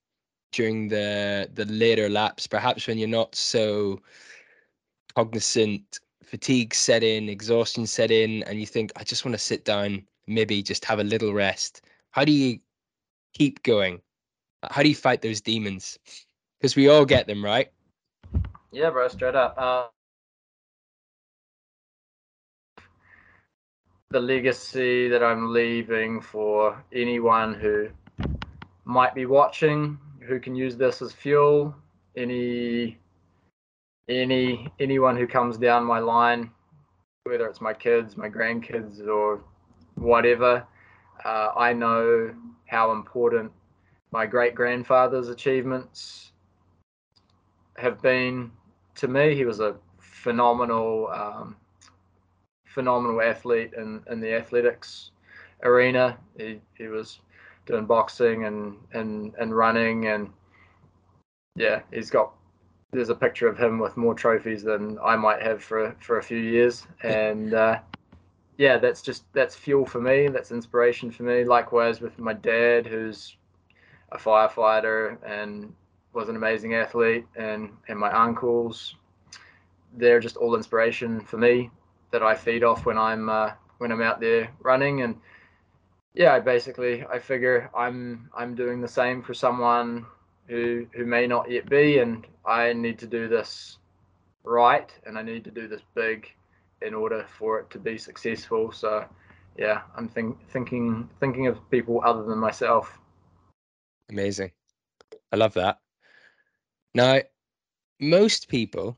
during 0.52 0.88
the 0.88 1.50
the 1.54 1.66
later 1.66 2.10
laps, 2.10 2.48
perhaps 2.48 2.88
when 2.88 2.98
you're 2.98 3.08
not 3.08 3.36
so 3.36 4.02
cognizant, 5.16 6.00
fatigue 6.24 6.74
set 6.74 7.04
in, 7.04 7.30
exhaustion 7.30 7.86
set 7.86 8.12
in, 8.12 8.44
and 8.44 8.60
you 8.60 8.66
think, 8.66 8.92
I 8.96 9.04
just 9.04 9.26
want 9.26 9.34
to 9.34 9.40
sit 9.40 9.64
down, 9.64 10.04
maybe 10.28 10.62
just 10.62 10.84
have 10.86 11.00
a 11.00 11.04
little 11.04 11.34
rest. 11.34 11.82
How 12.12 12.26
do 12.26 12.32
you 12.32 12.60
keep 13.34 13.64
going? 13.64 14.02
How 14.70 14.82
do 14.82 14.90
you 14.90 14.96
fight 14.96 15.22
those 15.22 15.42
demons? 15.42 16.00
Because 16.60 16.76
we 16.76 16.90
all 16.90 17.06
get 17.06 17.28
them, 17.28 17.44
right? 17.44 17.72
Yeah, 18.72 18.90
bro, 18.90 19.08
straight 19.08 19.36
up. 19.36 19.56
Uh, 19.58 19.88
the 24.10 24.20
legacy 24.20 25.08
that 25.10 25.24
I'm 25.24 25.54
leaving 25.54 26.22
for 26.22 26.84
anyone 26.94 27.54
who 27.54 27.90
might 28.86 29.14
be 29.14 29.26
watching, 29.26 29.98
who 30.22 30.40
can 30.40 30.56
use 30.56 30.78
this 30.78 31.02
as 31.02 31.12
fuel, 31.12 31.76
any 32.16 32.98
any 34.08 34.72
anyone 34.80 35.18
who 35.18 35.28
comes 35.28 35.58
down 35.58 35.84
my 35.84 36.00
line, 36.00 36.52
whether 37.24 37.48
it's 37.48 37.62
my 37.62 37.74
kids, 37.74 38.16
my 38.16 38.30
grandkids, 38.30 39.06
or 39.08 39.42
whatever, 39.96 40.66
uh, 41.24 41.50
I 41.56 41.74
know 41.74 42.34
how 42.68 42.92
important 42.92 43.52
my 44.12 44.26
great 44.26 44.56
grandfather's 44.56 45.30
achievements 45.30 46.32
have 47.78 48.02
been 48.02 48.52
to 48.96 49.08
me. 49.08 49.36
He 49.36 49.46
was 49.46 49.60
a 49.60 49.76
phenomenal, 50.00 51.08
um, 51.08 51.56
phenomenal 52.66 53.22
athlete 53.22 53.72
in, 53.76 54.02
in 54.10 54.20
the 54.20 54.34
athletics 54.34 55.12
arena. 55.64 56.18
He, 56.38 56.62
he 56.78 56.88
was 56.88 57.20
doing 57.66 57.86
boxing 57.86 58.46
and, 58.46 58.78
and, 58.94 59.34
and 59.40 59.56
running 59.56 60.08
and 60.08 60.30
yeah, 61.56 61.82
he's 61.92 62.10
got 62.10 62.34
there's 62.92 63.10
a 63.10 63.16
picture 63.16 63.48
of 63.48 63.58
him 63.58 63.80
with 63.80 63.98
more 63.98 64.14
trophies 64.14 64.64
than 64.64 64.98
I 65.04 65.16
might 65.16 65.42
have 65.42 65.64
for 65.64 65.96
for 66.00 66.18
a 66.18 66.24
few 66.24 66.38
years, 66.38 66.86
and 67.04 67.54
uh, 67.54 67.80
yeah, 68.58 68.78
that's 68.78 69.02
just 69.02 69.24
that's 69.34 69.56
fuel 69.56 69.86
for 69.86 70.02
me. 70.02 70.28
That's 70.28 70.52
inspiration 70.52 71.12
for 71.12 71.24
me. 71.24 71.44
Likewise 71.44 72.02
with 72.02 72.18
my 72.20 72.34
dad, 72.34 72.86
who's 72.86 73.38
a 74.12 74.18
firefighter 74.18 75.18
and 75.26 75.74
was 76.14 76.30
an 76.30 76.36
amazing 76.36 76.76
athlete, 76.76 77.26
and 77.36 77.70
and 77.88 78.00
my 78.00 78.12
uncles, 78.12 78.96
they're 79.98 80.20
just 80.20 80.38
all 80.38 80.56
inspiration 80.56 81.20
for 81.20 81.38
me 81.38 81.70
that 82.12 82.24
I 82.24 82.36
feed 82.36 82.64
off 82.64 82.86
when 82.86 82.98
I'm 82.98 83.30
uh, 83.30 83.52
when 83.78 83.92
I'm 83.92 84.02
out 84.02 84.20
there 84.20 84.50
running 84.62 85.02
and 85.02 85.16
yeah, 86.16 86.40
basically 86.40 87.06
I 87.06 87.20
figure 87.20 87.70
I'm 87.76 88.30
I'm 88.36 88.56
doing 88.56 88.82
the 88.82 88.88
same 88.88 89.22
for 89.22 89.34
someone 89.34 90.06
who 90.48 90.88
who 90.94 91.06
may 91.06 91.28
not 91.28 91.52
yet 91.52 91.70
be, 91.70 92.00
and 92.00 92.26
I 92.46 92.74
need 92.74 92.98
to 93.00 93.08
do 93.08 93.28
this 93.28 93.78
right, 94.44 94.92
and 95.06 95.18
I 95.18 95.24
need 95.24 95.44
to 95.44 95.52
do 95.52 95.68
this 95.68 95.82
big 95.94 96.32
in 96.82 96.94
order 96.94 97.26
for 97.38 97.60
it 97.60 97.70
to 97.72 97.80
be 97.80 97.98
successful. 97.98 98.72
So, 98.72 99.06
yeah, 99.58 99.82
I'm 99.96 100.08
think, 100.08 100.38
thinking 100.50 101.10
thinking 101.20 101.48
of 101.48 101.70
people 101.70 102.02
other 102.06 102.24
than 102.24 102.38
myself. 102.38 102.98
Amazing. 104.10 104.52
I 105.32 105.36
love 105.36 105.54
that. 105.56 105.80
Now, 106.94 107.22
most 108.00 108.48
people, 108.48 108.98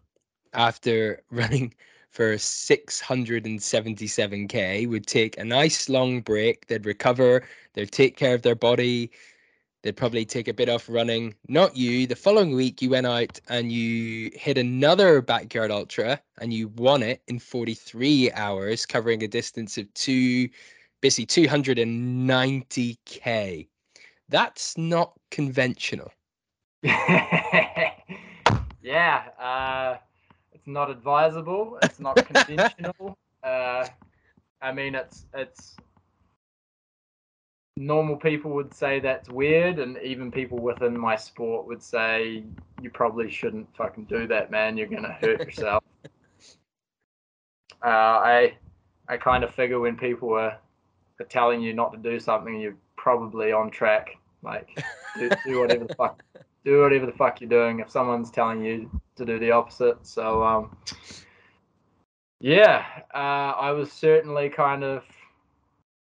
after 0.54 1.24
running 1.32 1.74
for 2.18 2.34
677k, 2.34 4.90
would 4.90 5.06
take 5.06 5.38
a 5.38 5.46
nice 5.46 5.88
long 5.88 6.22
break. 6.22 6.66
They'd 6.66 6.88
recover, 6.88 7.44
they'd 7.76 7.92
take 7.92 8.18
care 8.18 8.34
of 8.34 8.42
their 8.42 8.56
body, 8.56 9.12
they'd 9.84 9.96
probably 9.96 10.26
take 10.26 10.48
a 10.48 10.54
bit 10.54 10.68
off 10.68 10.90
running. 10.90 11.36
Not 11.48 11.78
you. 11.78 12.08
The 12.08 12.16
following 12.16 12.56
week, 12.56 12.82
you 12.82 12.90
went 12.90 13.06
out 13.06 13.40
and 13.50 13.72
you 13.72 14.32
hit 14.34 14.58
another 14.58 15.22
backyard 15.22 15.70
ultra 15.70 16.20
and 16.42 16.52
you 16.52 16.70
won 16.70 17.04
it 17.04 17.22
in 17.28 17.38
43 17.38 18.32
hours, 18.32 18.88
covering 18.88 19.22
a 19.22 19.28
distance 19.28 19.78
of 19.78 19.94
two, 19.94 20.50
basically 21.02 21.28
290k. 21.28 23.68
That's 24.28 24.76
not 24.76 25.14
conventional. 25.30 26.12
yeah, 26.82 27.92
uh, 29.40 29.98
it's 30.68 30.74
not 30.74 30.92
advisable. 30.92 31.80
It's 31.82 32.00
not 32.02 32.18
conventional. 32.18 33.18
uh, 33.44 33.88
I 34.62 34.74
mean, 34.74 34.96
it's 34.96 35.26
it's 35.34 35.78
normal 37.78 38.18
people 38.18 38.52
would 38.52 38.74
say 38.74 39.00
that's 39.00 39.30
weird, 39.30 39.80
and 39.80 39.98
even 40.04 40.30
people 40.30 40.58
within 40.58 41.00
my 41.00 41.16
sport 41.16 41.66
would 41.68 41.82
say 41.82 42.44
you 42.82 42.90
probably 42.90 43.32
shouldn't 43.32 43.74
fucking 43.78 44.06
do 44.06 44.28
that, 44.28 44.52
man. 44.52 44.76
You're 44.76 44.88
gonna 44.88 45.14
hurt 45.22 45.40
yourself. 45.40 45.86
uh, 47.82 47.88
I 47.88 48.58
I 49.08 49.16
kind 49.16 49.46
of 49.46 49.56
figure 49.56 49.80
when 49.80 49.96
people 49.96 50.34
are, 50.34 50.60
are 51.22 51.26
telling 51.30 51.62
you 51.62 51.74
not 51.74 51.94
to 51.94 51.98
do 51.98 52.20
something, 52.20 52.60
you're 52.60 52.76
probably 52.98 53.54
on 53.54 53.72
track. 53.72 54.18
Like 54.44 54.84
do, 55.18 55.30
do 55.46 55.62
whatever 55.62 55.86
the 55.86 55.96
fuck 55.96 56.24
do 56.66 56.82
whatever 56.82 57.06
the 57.06 57.14
fuck 57.14 57.40
you're 57.40 57.50
doing 57.50 57.80
if 57.80 57.90
someone's 57.90 58.30
telling 58.30 58.66
you 58.66 58.92
to 59.18 59.26
do 59.26 59.40
the 59.40 59.52
opposite. 59.52 60.06
So 60.06 60.44
um, 60.44 60.78
yeah, 62.40 62.86
uh, 63.14 63.54
I 63.58 63.72
was 63.72 63.92
certainly 63.92 64.50
kind 64.50 64.84
of 64.84 65.04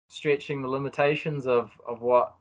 stretching 0.09 0.63
the 0.63 0.69
limitations 0.69 1.47
of, 1.47 1.71
of 1.87 2.03
what 2.03 2.35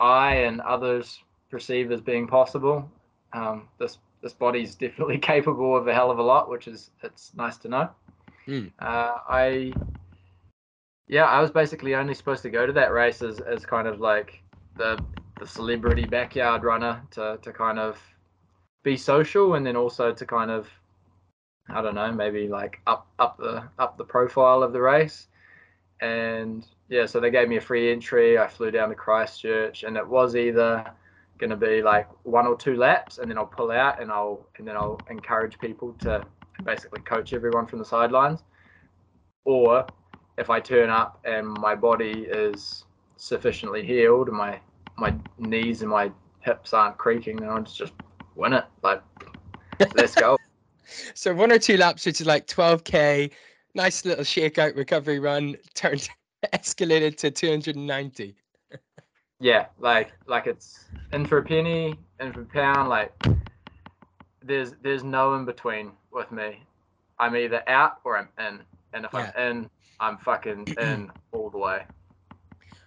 I 0.00 0.36
and 0.36 0.60
others 0.60 1.18
perceive 1.50 1.92
as 1.92 2.00
being 2.00 2.26
possible. 2.26 2.90
Um, 3.32 3.68
this 3.78 3.98
this 4.22 4.32
body's 4.32 4.74
definitely 4.84 5.18
capable 5.18 5.76
of 5.76 5.88
a 5.88 5.94
hell 5.94 6.10
of 6.10 6.18
a 6.18 6.22
lot, 6.22 6.48
which 6.48 6.68
is 6.68 6.90
it's 7.02 7.32
nice 7.34 7.56
to 7.58 7.68
know. 7.68 7.90
Hmm. 8.46 8.66
Uh, 8.78 9.18
I 9.28 9.72
yeah, 11.08 11.24
I 11.24 11.40
was 11.40 11.50
basically 11.50 11.94
only 11.94 12.14
supposed 12.14 12.42
to 12.42 12.50
go 12.50 12.66
to 12.66 12.72
that 12.72 12.92
race 12.92 13.22
as, 13.22 13.40
as 13.40 13.66
kind 13.66 13.86
of 13.86 14.00
like 14.00 14.42
the 14.76 14.98
the 15.38 15.46
celebrity 15.46 16.04
backyard 16.04 16.62
runner 16.62 17.02
to, 17.10 17.38
to 17.42 17.52
kind 17.52 17.78
of 17.78 17.98
be 18.82 18.96
social 18.96 19.54
and 19.54 19.66
then 19.66 19.76
also 19.76 20.12
to 20.12 20.26
kind 20.26 20.50
of 20.50 20.68
I 21.68 21.80
don't 21.80 21.94
know, 21.94 22.12
maybe 22.12 22.48
like 22.48 22.80
up 22.86 23.06
up 23.18 23.38
the 23.38 23.68
up 23.78 23.96
the 23.96 24.04
profile 24.04 24.62
of 24.62 24.72
the 24.72 24.80
race. 24.80 25.28
And 26.00 26.66
yeah, 26.88 27.06
so 27.06 27.20
they 27.20 27.30
gave 27.30 27.48
me 27.48 27.56
a 27.56 27.60
free 27.60 27.92
entry. 27.92 28.38
I 28.38 28.48
flew 28.48 28.70
down 28.70 28.88
to 28.88 28.94
Christchurch 28.94 29.84
and 29.84 29.96
it 29.96 30.06
was 30.06 30.34
either 30.34 30.84
going 31.38 31.50
to 31.50 31.56
be 31.56 31.82
like 31.82 32.08
one 32.24 32.46
or 32.46 32.56
two 32.56 32.76
laps, 32.76 33.18
and 33.18 33.30
then 33.30 33.38
I'll 33.38 33.46
pull 33.46 33.70
out 33.70 34.00
and 34.00 34.10
I'll 34.10 34.46
and 34.58 34.66
then 34.66 34.76
I'll 34.76 35.00
encourage 35.10 35.58
people 35.58 35.94
to 36.00 36.24
basically 36.64 37.00
coach 37.02 37.32
everyone 37.32 37.66
from 37.66 37.78
the 37.78 37.84
sidelines. 37.84 38.42
Or 39.44 39.86
if 40.38 40.50
I 40.50 40.60
turn 40.60 40.90
up 40.90 41.20
and 41.24 41.46
my 41.46 41.74
body 41.74 42.26
is 42.28 42.84
sufficiently 43.16 43.84
healed 43.84 44.28
and 44.28 44.36
my 44.36 44.60
my 44.96 45.14
knees 45.38 45.82
and 45.82 45.90
my 45.90 46.10
hips 46.40 46.72
aren't 46.72 46.98
creaking, 46.98 47.36
then 47.36 47.48
I'll 47.48 47.62
just 47.62 47.92
win 48.34 48.52
it. 48.52 48.64
Like, 48.82 49.02
let's 49.94 50.14
go. 50.14 50.38
so 51.14 51.34
one 51.34 51.52
or 51.52 51.58
two 51.58 51.76
laps, 51.76 52.06
which 52.06 52.20
is 52.20 52.26
like 52.26 52.46
12k, 52.46 53.30
nice 53.74 54.04
little 54.04 54.24
shakeout 54.24 54.76
recovery 54.76 55.18
run, 55.18 55.56
turned 55.74 56.08
escalated 56.52 57.16
to 57.18 57.30
290. 57.30 58.36
yeah, 59.40 59.66
like 59.78 60.12
like 60.26 60.46
it's 60.46 60.84
in 61.12 61.26
for 61.26 61.38
a 61.38 61.42
penny, 61.42 61.94
in 62.20 62.32
for 62.32 62.42
a 62.42 62.46
pound. 62.46 62.88
Like 62.88 63.12
there's 64.42 64.72
there's 64.82 65.04
no 65.04 65.34
in 65.34 65.44
between 65.44 65.92
with 66.12 66.30
me. 66.32 66.62
I'm 67.18 67.36
either 67.36 67.62
out 67.68 67.98
or 68.04 68.18
I'm 68.18 68.28
in, 68.38 68.60
and 68.92 69.04
if 69.04 69.12
yeah. 69.12 69.32
I'm 69.36 69.50
in, 69.50 69.70
I'm 70.00 70.18
fucking 70.18 70.74
in 70.78 71.10
all 71.32 71.50
the 71.50 71.58
way. 71.58 71.84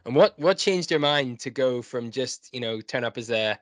And 0.05 0.15
what 0.15 0.37
what 0.37 0.57
changed 0.57 0.91
your 0.91 0.99
mind 0.99 1.39
to 1.41 1.49
go 1.49 1.81
from 1.81 2.11
just 2.11 2.53
you 2.53 2.59
know 2.59 2.81
turn 2.81 3.03
up 3.03 3.17
as 3.17 3.31
a 3.31 3.57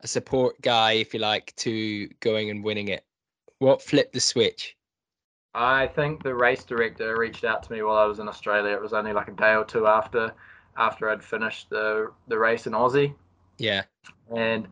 a 0.00 0.06
support 0.06 0.60
guy, 0.60 0.92
if 0.92 1.14
you 1.14 1.20
like, 1.20 1.54
to 1.56 2.08
going 2.20 2.50
and 2.50 2.64
winning 2.64 2.88
it? 2.88 3.04
What 3.58 3.82
flipped 3.82 4.12
the 4.12 4.20
switch? 4.20 4.76
I 5.54 5.88
think 5.88 6.22
the 6.22 6.34
race 6.34 6.64
director 6.64 7.18
reached 7.18 7.44
out 7.44 7.62
to 7.64 7.72
me 7.72 7.82
while 7.82 7.96
I 7.96 8.04
was 8.04 8.18
in 8.18 8.28
Australia. 8.28 8.72
It 8.72 8.80
was 8.80 8.92
only 8.92 9.12
like 9.12 9.28
a 9.28 9.32
day 9.32 9.54
or 9.54 9.64
two 9.64 9.86
after 9.86 10.32
after 10.76 11.10
I'd 11.10 11.22
finished 11.22 11.70
the 11.70 12.12
the 12.28 12.38
race 12.38 12.66
in 12.66 12.72
Aussie. 12.72 13.14
Yeah. 13.58 13.82
And 14.34 14.68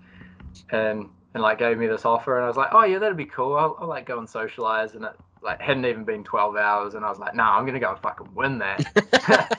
and 0.70 1.08
and 1.34 1.42
like 1.42 1.58
gave 1.58 1.78
me 1.78 1.86
this 1.86 2.04
offer, 2.04 2.36
and 2.36 2.44
I 2.44 2.48
was 2.48 2.56
like, 2.56 2.70
oh 2.72 2.84
yeah, 2.84 2.98
that'd 2.98 3.16
be 3.16 3.26
cool. 3.26 3.56
I'll, 3.56 3.76
I'll 3.80 3.88
like 3.88 4.06
go 4.06 4.18
and 4.18 4.28
socialize, 4.28 4.94
and 4.94 5.04
it 5.04 5.12
like 5.42 5.60
hadn't 5.60 5.84
even 5.84 6.04
been 6.04 6.22
twelve 6.24 6.56
hours, 6.56 6.94
and 6.94 7.04
I 7.04 7.10
was 7.10 7.18
like, 7.18 7.34
no, 7.34 7.42
nah, 7.42 7.58
I'm 7.58 7.66
gonna 7.66 7.80
go 7.80 7.90
and 7.90 7.98
fucking 7.98 8.34
win 8.34 8.58
that. 8.58 9.58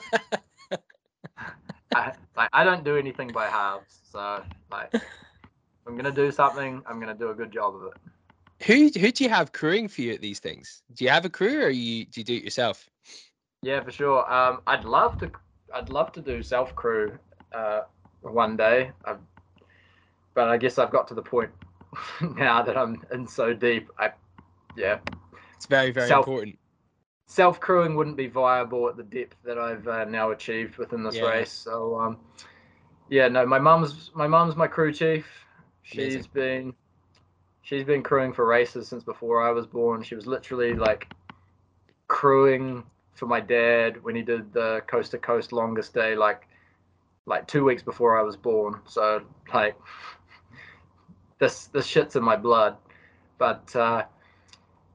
I, 1.94 2.12
like 2.36 2.48
I 2.52 2.64
don't 2.64 2.84
do 2.84 2.96
anything 2.96 3.28
by 3.28 3.46
halves, 3.46 4.00
so 4.10 4.42
like 4.70 4.94
I'm 5.86 5.96
gonna 5.96 6.12
do 6.12 6.30
something, 6.30 6.82
I'm 6.86 7.00
gonna 7.00 7.14
do 7.14 7.30
a 7.30 7.34
good 7.34 7.52
job 7.52 7.74
of 7.76 7.82
it. 7.84 7.92
Who 8.66 8.90
who 9.00 9.10
do 9.10 9.24
you 9.24 9.30
have 9.30 9.52
crewing 9.52 9.88
for 9.88 10.02
you 10.02 10.12
at 10.12 10.20
these 10.20 10.38
things? 10.38 10.82
Do 10.94 11.04
you 11.04 11.10
have 11.10 11.24
a 11.24 11.30
crew, 11.30 11.62
or 11.62 11.70
you 11.70 12.04
do 12.04 12.20
you 12.20 12.24
do 12.24 12.34
it 12.34 12.44
yourself? 12.44 12.88
Yeah, 13.62 13.82
for 13.82 13.90
sure. 13.90 14.30
Um, 14.32 14.60
I'd 14.66 14.84
love 14.84 15.18
to. 15.18 15.30
I'd 15.74 15.88
love 15.88 16.12
to 16.12 16.20
do 16.20 16.42
self 16.42 16.74
crew 16.74 17.18
uh, 17.52 17.82
one 18.20 18.56
day. 18.56 18.92
I've, 19.04 19.18
but 20.34 20.48
I 20.48 20.56
guess 20.56 20.78
I've 20.78 20.90
got 20.90 21.08
to 21.08 21.14
the 21.14 21.22
point 21.22 21.50
now 22.36 22.62
that 22.62 22.76
I'm 22.76 23.02
in 23.12 23.26
so 23.26 23.54
deep. 23.54 23.90
I, 23.98 24.12
yeah. 24.76 24.98
It's 25.56 25.66
very 25.66 25.90
very 25.90 26.08
self, 26.08 26.26
important. 26.26 26.58
Self 27.26 27.60
crewing 27.60 27.96
wouldn't 27.96 28.16
be 28.16 28.26
viable 28.26 28.88
at 28.88 28.96
the 28.96 29.02
depth 29.02 29.36
that 29.44 29.58
I've 29.58 29.86
uh, 29.86 30.04
now 30.04 30.32
achieved 30.32 30.76
within 30.78 31.02
this 31.02 31.16
yeah. 31.16 31.28
race. 31.28 31.52
So 31.52 31.98
um, 31.98 32.18
yeah, 33.08 33.28
no, 33.28 33.46
my 33.46 33.58
mum's 33.58 34.10
my 34.14 34.26
mum's 34.26 34.56
my 34.56 34.66
crew 34.66 34.92
chief. 34.92 35.26
She's 35.82 35.98
Amazing. 35.98 36.30
been 36.32 36.74
she's 37.62 37.84
been 37.84 38.02
crewing 38.02 38.32
for 38.32 38.46
races 38.46 38.88
since 38.88 39.02
before 39.04 39.42
I 39.42 39.50
was 39.50 39.66
born. 39.66 40.02
She 40.02 40.14
was 40.14 40.26
literally 40.26 40.74
like 40.74 41.12
crewing 42.08 42.84
for 43.14 43.26
my 43.26 43.40
dad 43.40 44.02
when 44.02 44.16
he 44.16 44.22
did 44.22 44.52
the 44.52 44.82
coast 44.86 45.12
to 45.12 45.18
coast 45.18 45.52
longest 45.52 45.94
day, 45.94 46.14
like 46.14 46.46
like 47.26 47.46
two 47.46 47.64
weeks 47.64 47.82
before 47.82 48.18
I 48.18 48.22
was 48.22 48.36
born. 48.36 48.80
So 48.86 49.22
like 49.52 49.76
this 51.38 51.66
this 51.66 51.86
shit's 51.86 52.16
in 52.16 52.22
my 52.22 52.36
blood. 52.36 52.76
But 53.38 53.74
uh, 53.74 54.04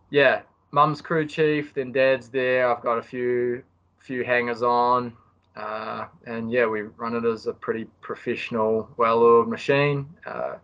yeah, 0.09 0.41
mum's 0.71 1.01
crew 1.01 1.25
chief, 1.25 1.73
then 1.73 1.91
dad's 1.91 2.29
there. 2.29 2.69
I've 2.69 2.83
got 2.83 2.97
a 2.97 3.03
few 3.03 3.63
few 3.99 4.23
hangers 4.23 4.61
on. 4.61 5.13
Uh, 5.56 6.06
and 6.26 6.51
yeah, 6.51 6.66
we 6.66 6.82
run 6.82 7.16
it 7.16 7.26
as 7.26 7.47
a 7.47 7.53
pretty 7.53 7.86
professional, 8.01 8.89
well-oiled 8.97 9.47
machine. 9.47 10.08
Uh, 10.26 10.56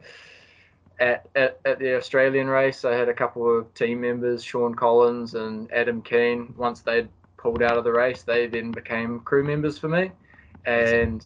at, 1.00 1.28
at, 1.36 1.60
at 1.66 1.80
the 1.80 1.96
Australian 1.96 2.48
race, 2.48 2.84
I 2.84 2.94
had 2.94 3.10
a 3.10 3.14
couple 3.14 3.60
of 3.60 3.74
team 3.74 4.02
members, 4.02 4.44
Sean 4.44 4.76
Collins 4.76 5.34
and 5.34 5.72
Adam 5.72 6.02
Keane. 6.02 6.54
Once 6.58 6.82
they'd 6.82 7.10
pulled 7.38 7.64
out 7.64 7.78
of 7.78 7.84
the 7.84 7.92
race, 7.92 8.24
they 8.24 8.48
then 8.48 8.72
became 8.72 9.22
crew 9.22 9.44
members 9.44 9.78
for 9.78 9.88
me. 9.88 10.12
And 10.66 11.26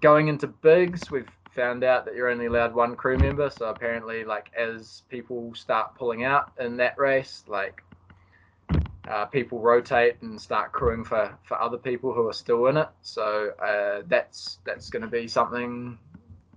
going 0.00 0.28
into 0.28 0.46
Big's, 0.46 1.10
we've 1.10 1.28
found 1.50 1.84
out 1.84 2.06
that 2.06 2.14
you're 2.14 2.30
only 2.30 2.46
allowed 2.46 2.74
one 2.74 2.96
crew 2.96 3.18
member. 3.18 3.50
So 3.50 3.66
apparently, 3.66 4.24
like 4.24 4.50
as 4.56 5.02
people 5.08 5.54
start 5.54 5.94
pulling 5.96 6.24
out 6.24 6.52
in 6.58 6.76
that 6.78 6.98
race, 6.98 7.44
like 7.46 7.82
uh, 9.08 9.26
people 9.26 9.58
rotate 9.58 10.16
and 10.22 10.40
start 10.40 10.72
crewing 10.72 11.04
for, 11.04 11.36
for 11.44 11.60
other 11.60 11.76
people 11.76 12.12
who 12.12 12.28
are 12.28 12.32
still 12.32 12.66
in 12.66 12.76
it. 12.76 12.88
So 13.02 13.52
uh, 13.60 14.02
that's 14.08 14.58
that's 14.64 14.90
going 14.90 15.02
to 15.02 15.08
be 15.08 15.26
something 15.26 15.98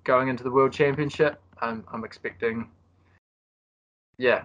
going 0.03 0.27
into 0.27 0.43
the 0.43 0.51
World 0.51 0.71
Championship. 0.71 1.41
I'm, 1.61 1.83
I'm 1.91 2.03
expecting, 2.03 2.69
yeah, 4.17 4.43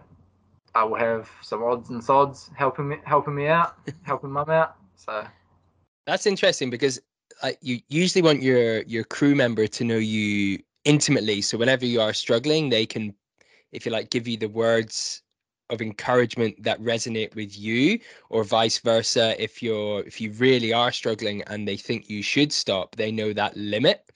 I 0.75 0.85
will 0.85 0.99
have 0.99 1.31
some 1.43 1.63
odds 1.63 1.91
and 1.91 2.03
sods 2.03 2.51
helping 2.57 2.89
me 2.89 2.97
helping 3.05 3.35
me 3.35 3.49
out, 3.49 3.77
helping 4.03 4.31
mum 4.31 4.51
out. 4.51 4.77
So 4.97 5.27
that's 6.07 6.27
interesting 6.27 6.71
because 6.71 7.01
like 7.43 7.59
you 7.61 7.81
usually 7.89 8.23
want 8.23 8.43
your 8.43 8.83
your 8.83 9.05
crew 9.05 9.35
member 9.35 9.67
to 9.67 9.85
know 9.85 9.99
you 9.99 10.59
intimately. 10.85 11.43
So 11.43 11.59
whenever 11.59 11.85
you 11.85 12.01
are 12.01 12.15
struggling, 12.15 12.71
they 12.71 12.87
can, 12.87 13.15
if 13.73 13.85
you 13.85 13.93
like, 13.93 14.09
give 14.11 14.27
you 14.27 14.39
the 14.39 14.49
words 14.49 15.23
of 15.71 15.81
encouragement 15.81 16.63
that 16.63 16.81
resonate 16.83 17.35
with 17.35 17.59
you 17.59 17.99
or 18.29 18.45
vice 18.45 18.79
versa 18.79 19.41
if 19.43 19.63
you're 19.63 20.01
if 20.01 20.21
you 20.21 20.33
really 20.33 20.73
are 20.73 20.93
struggling 20.93 21.43
and 21.47 21.67
they 21.67 21.77
think 21.77 22.11
you 22.11 22.23
should 22.23 22.53
stop 22.53 22.97
they 22.97 23.11
know 23.11 23.33
that 23.33 23.57
limit 23.57 24.11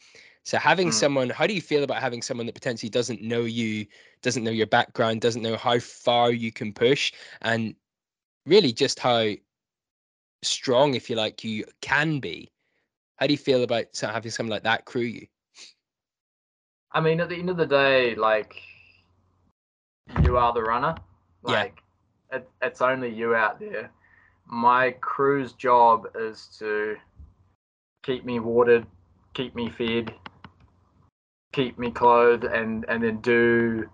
so 0.44 0.59
having 0.59 0.88
mm. 0.88 0.92
someone, 0.92 1.30
how 1.30 1.46
do 1.46 1.55
you 1.55 1.61
feel 1.62 1.84
about 1.84 2.02
having 2.02 2.20
someone 2.20 2.46
that 2.46 2.55
potentially 2.55 2.90
doesn't 2.90 3.22
know 3.22 3.40
you, 3.40 3.86
doesn't 4.22 4.44
know 4.44 4.50
your 4.50 4.66
background, 4.66 5.22
doesn't 5.22 5.42
know 5.42 5.57
how 5.57 5.78
far 5.78 6.30
you 6.30 6.52
can 6.52 6.72
push, 6.72 7.12
and 7.40 7.74
really 8.44 8.72
just 8.72 8.98
how 8.98 9.30
strong, 10.42 10.94
if 10.94 11.09
you 11.09 11.16
like, 11.16 11.42
you 11.44 11.64
can 11.80 12.20
be? 12.20 12.52
How 13.16 13.26
do 13.26 13.32
you 13.32 13.38
feel 13.38 13.62
about 13.62 13.86
having 13.98 14.30
someone 14.30 14.50
like 14.50 14.64
that 14.64 14.84
crew 14.84 15.02
you? 15.02 15.26
I 16.92 17.00
mean, 17.00 17.20
at 17.20 17.30
the 17.30 17.36
end 17.36 17.48
of 17.48 17.57
the 17.57 17.66
day, 17.66 18.14
like 18.14 18.55
you 20.22 20.36
are 20.36 20.52
the 20.52 20.62
runner. 20.62 20.94
Like 21.45 21.82
yeah. 22.30 22.38
it, 22.38 22.49
it's 22.62 22.82
only 22.82 23.11
you 23.11 23.34
out 23.34 23.61
there. 23.61 23.90
My 24.47 24.92
crew's 25.01 25.53
job 25.53 26.09
is 26.14 26.49
to 26.59 26.97
keep 28.03 28.24
me 28.24 28.40
watered, 28.40 28.86
keep 29.34 29.55
me 29.55 29.68
fed, 29.70 30.14
keep 31.53 31.78
me 31.78 31.90
clothed 31.90 32.45
and 32.45 32.84
and 32.88 33.03
then 33.03 33.20
do 33.20 33.88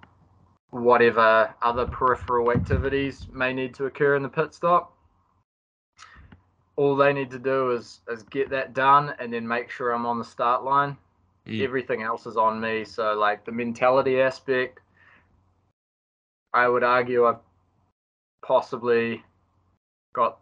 whatever 0.70 1.52
other 1.62 1.86
peripheral 1.86 2.52
activities 2.52 3.26
may 3.32 3.52
need 3.52 3.74
to 3.74 3.86
occur 3.86 4.14
in 4.14 4.22
the 4.22 4.28
pit 4.28 4.54
stop. 4.54 4.96
All 6.76 6.94
they 6.96 7.12
need 7.12 7.30
to 7.32 7.38
do 7.38 7.72
is 7.72 8.00
is 8.08 8.22
get 8.22 8.50
that 8.50 8.74
done 8.74 9.14
and 9.18 9.32
then 9.32 9.46
make 9.46 9.70
sure 9.70 9.90
I'm 9.90 10.06
on 10.06 10.18
the 10.18 10.24
start 10.24 10.62
line. 10.62 10.96
Mm. 11.46 11.62
Everything 11.62 12.02
else 12.02 12.26
is 12.26 12.36
on 12.36 12.60
me. 12.60 12.84
So 12.84 13.14
like 13.14 13.44
the 13.44 13.52
mentality 13.52 14.20
aspect, 14.20 14.78
I 16.52 16.68
would 16.68 16.82
argue 16.82 17.26
I've 17.26 17.38
possibly 18.42 19.22
got 20.12 20.38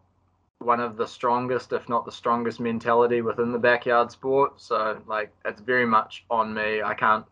one 0.58 0.80
of 0.80 0.96
the 0.96 1.06
strongest, 1.06 1.72
if 1.72 1.88
not 1.88 2.04
the 2.04 2.12
strongest, 2.12 2.60
mentality 2.60 3.22
within 3.22 3.52
the 3.52 3.58
backyard 3.58 4.10
sport. 4.10 4.60
So 4.60 5.00
like 5.06 5.32
it's 5.44 5.60
very 5.60 5.86
much 5.86 6.24
on 6.30 6.52
me. 6.52 6.82
I 6.82 6.94
can't 6.94 7.24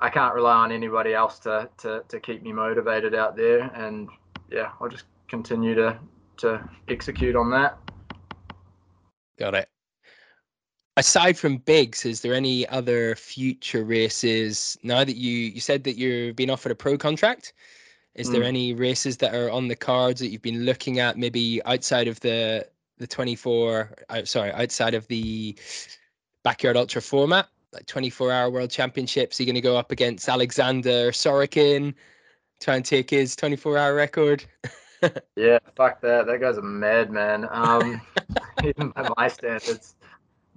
I 0.00 0.10
can't 0.10 0.34
rely 0.34 0.56
on 0.56 0.72
anybody 0.72 1.14
else 1.14 1.38
to 1.40 1.68
to, 1.78 2.04
to 2.08 2.20
keep 2.20 2.42
me 2.42 2.52
motivated 2.52 3.14
out 3.14 3.36
there. 3.36 3.70
And 3.74 4.08
yeah, 4.50 4.72
I'll 4.80 4.88
just 4.88 5.06
continue 5.28 5.74
to 5.74 5.98
to 6.38 6.68
execute 6.88 7.36
on 7.36 7.50
that. 7.50 7.78
Got 9.38 9.54
it. 9.54 9.68
Aside 10.98 11.38
from 11.38 11.58
Big's, 11.58 12.04
is 12.04 12.22
there 12.22 12.34
any 12.34 12.66
other 12.70 13.14
future 13.14 13.84
races 13.84 14.76
now 14.82 15.04
that 15.04 15.14
you 15.14 15.30
you 15.30 15.60
said 15.60 15.84
that 15.84 15.96
you've 15.96 16.34
been 16.34 16.50
offered 16.50 16.72
a 16.72 16.74
pro 16.74 16.98
contract? 16.98 17.52
Is 18.16 18.28
mm. 18.28 18.32
there 18.32 18.42
any 18.42 18.74
races 18.74 19.16
that 19.18 19.32
are 19.32 19.48
on 19.48 19.68
the 19.68 19.76
cards 19.76 20.18
that 20.18 20.30
you've 20.30 20.42
been 20.42 20.64
looking 20.64 20.98
at, 20.98 21.16
maybe 21.16 21.62
outside 21.66 22.08
of 22.08 22.18
the 22.18 22.66
the 22.96 23.06
24? 23.06 23.94
Uh, 24.08 24.24
sorry, 24.24 24.50
outside 24.50 24.94
of 24.94 25.06
the 25.06 25.56
backyard 26.42 26.76
ultra 26.76 27.00
format, 27.00 27.46
like 27.72 27.86
24 27.86 28.32
hour 28.32 28.50
world 28.50 28.70
championships? 28.70 29.38
Are 29.38 29.44
you 29.44 29.46
going 29.46 29.54
to 29.54 29.60
go 29.60 29.76
up 29.76 29.92
against 29.92 30.28
Alexander 30.28 31.12
Sorokin, 31.12 31.94
try 32.60 32.74
and 32.74 32.84
take 32.84 33.08
his 33.08 33.36
24 33.36 33.78
hour 33.78 33.94
record? 33.94 34.44
yeah, 35.36 35.60
fuck 35.76 36.00
that. 36.00 36.26
That 36.26 36.40
guy's 36.40 36.56
a 36.56 36.62
madman. 36.62 37.46
Um, 37.52 38.00
even 38.64 38.90
by 38.90 39.08
my 39.16 39.28
standards. 39.28 39.94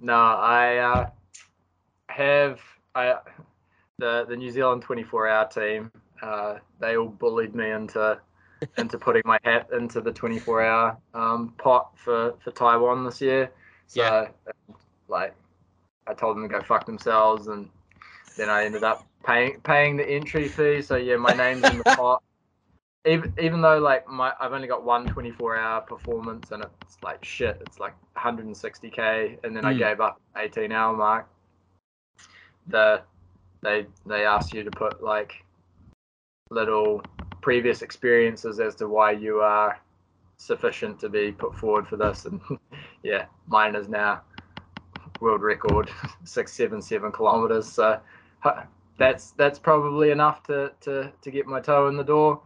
No, 0.02 0.14
I 0.14 0.78
uh, 0.78 1.10
have 2.08 2.60
I 2.94 3.16
the 3.98 4.26
the 4.28 4.36
New 4.36 4.50
Zealand 4.50 4.82
24 4.82 5.28
hour 5.28 5.48
team. 5.48 5.92
Uh, 6.20 6.58
they 6.80 6.96
all 6.96 7.08
bullied 7.08 7.54
me 7.54 7.70
into 7.70 8.20
into 8.78 8.98
putting 8.98 9.22
my 9.24 9.38
hat 9.44 9.68
into 9.72 10.00
the 10.00 10.12
24 10.12 10.62
hour 10.62 10.98
um, 11.14 11.54
pot 11.58 11.92
for 11.96 12.34
for 12.42 12.50
Taiwan 12.50 13.04
this 13.04 13.20
year. 13.20 13.52
So 13.86 14.02
Yeah. 14.02 14.28
like 15.08 15.36
I 16.08 16.14
told 16.14 16.36
them 16.36 16.48
to 16.48 16.48
go 16.48 16.62
fuck 16.62 16.84
themselves, 16.86 17.46
and 17.46 17.70
then 18.36 18.50
I 18.50 18.64
ended 18.64 18.82
up 18.84 19.06
paying 19.24 19.60
paying 19.60 19.96
the 19.96 20.08
entry 20.08 20.48
fee. 20.48 20.82
So 20.82 20.96
yeah, 20.96 21.16
my 21.16 21.32
name's 21.32 21.68
in 21.68 21.78
the 21.78 21.84
pot. 21.96 22.22
Even 23.04 23.32
even 23.38 23.60
though 23.60 23.78
like 23.78 24.06
my 24.08 24.32
I've 24.38 24.52
only 24.52 24.68
got 24.68 24.84
one 24.84 25.08
24 25.08 25.56
hour 25.56 25.80
performance 25.80 26.52
and 26.52 26.62
it's 26.62 27.02
like 27.02 27.24
shit, 27.24 27.58
it's 27.60 27.80
like 27.80 27.94
160k, 28.16 29.38
and 29.44 29.56
then 29.56 29.64
I 29.64 29.74
Mm. 29.74 29.78
gave 29.78 30.00
up 30.00 30.20
18 30.36 30.70
hour 30.72 30.96
mark. 30.96 31.28
The 32.68 33.02
they 33.62 33.86
they 34.06 34.24
asked 34.24 34.52
you 34.52 34.62
to 34.64 34.70
put 34.70 35.02
like 35.02 35.44
little 36.50 37.02
previous 37.40 37.82
experiences 37.82 38.60
as 38.60 38.76
to 38.76 38.88
why 38.88 39.12
you 39.12 39.40
are 39.40 39.80
sufficient 40.36 41.00
to 41.00 41.08
be 41.08 41.32
put 41.32 41.56
forward 41.56 41.88
for 41.88 41.96
this, 41.96 42.26
and 42.26 42.40
yeah, 43.02 43.26
mine 43.48 43.74
is 43.74 43.88
now 43.88 44.22
world 45.20 45.42
record 45.42 45.90
six 46.24 46.52
seven 46.52 46.80
seven 46.82 47.10
kilometers. 47.12 47.66
So 47.66 48.00
that's 48.98 49.32
that's 49.32 49.58
probably 49.58 50.10
enough 50.10 50.42
to 50.44 50.72
to 50.82 51.12
to 51.20 51.30
get 51.30 51.46
my 51.46 51.60
toe 51.60 51.88
in 51.88 51.96
the 51.96 52.04
door. 52.04 52.40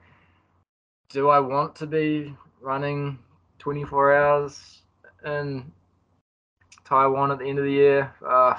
Do 1.08 1.28
I 1.28 1.38
want 1.38 1.76
to 1.76 1.86
be 1.86 2.34
running 2.60 3.18
24 3.58 4.14
hours 4.14 4.82
in 5.24 5.70
Taiwan 6.84 7.30
at 7.30 7.38
the 7.38 7.44
end 7.46 7.58
of 7.58 7.64
the 7.64 7.70
year? 7.70 8.12
Uh, 8.26 8.54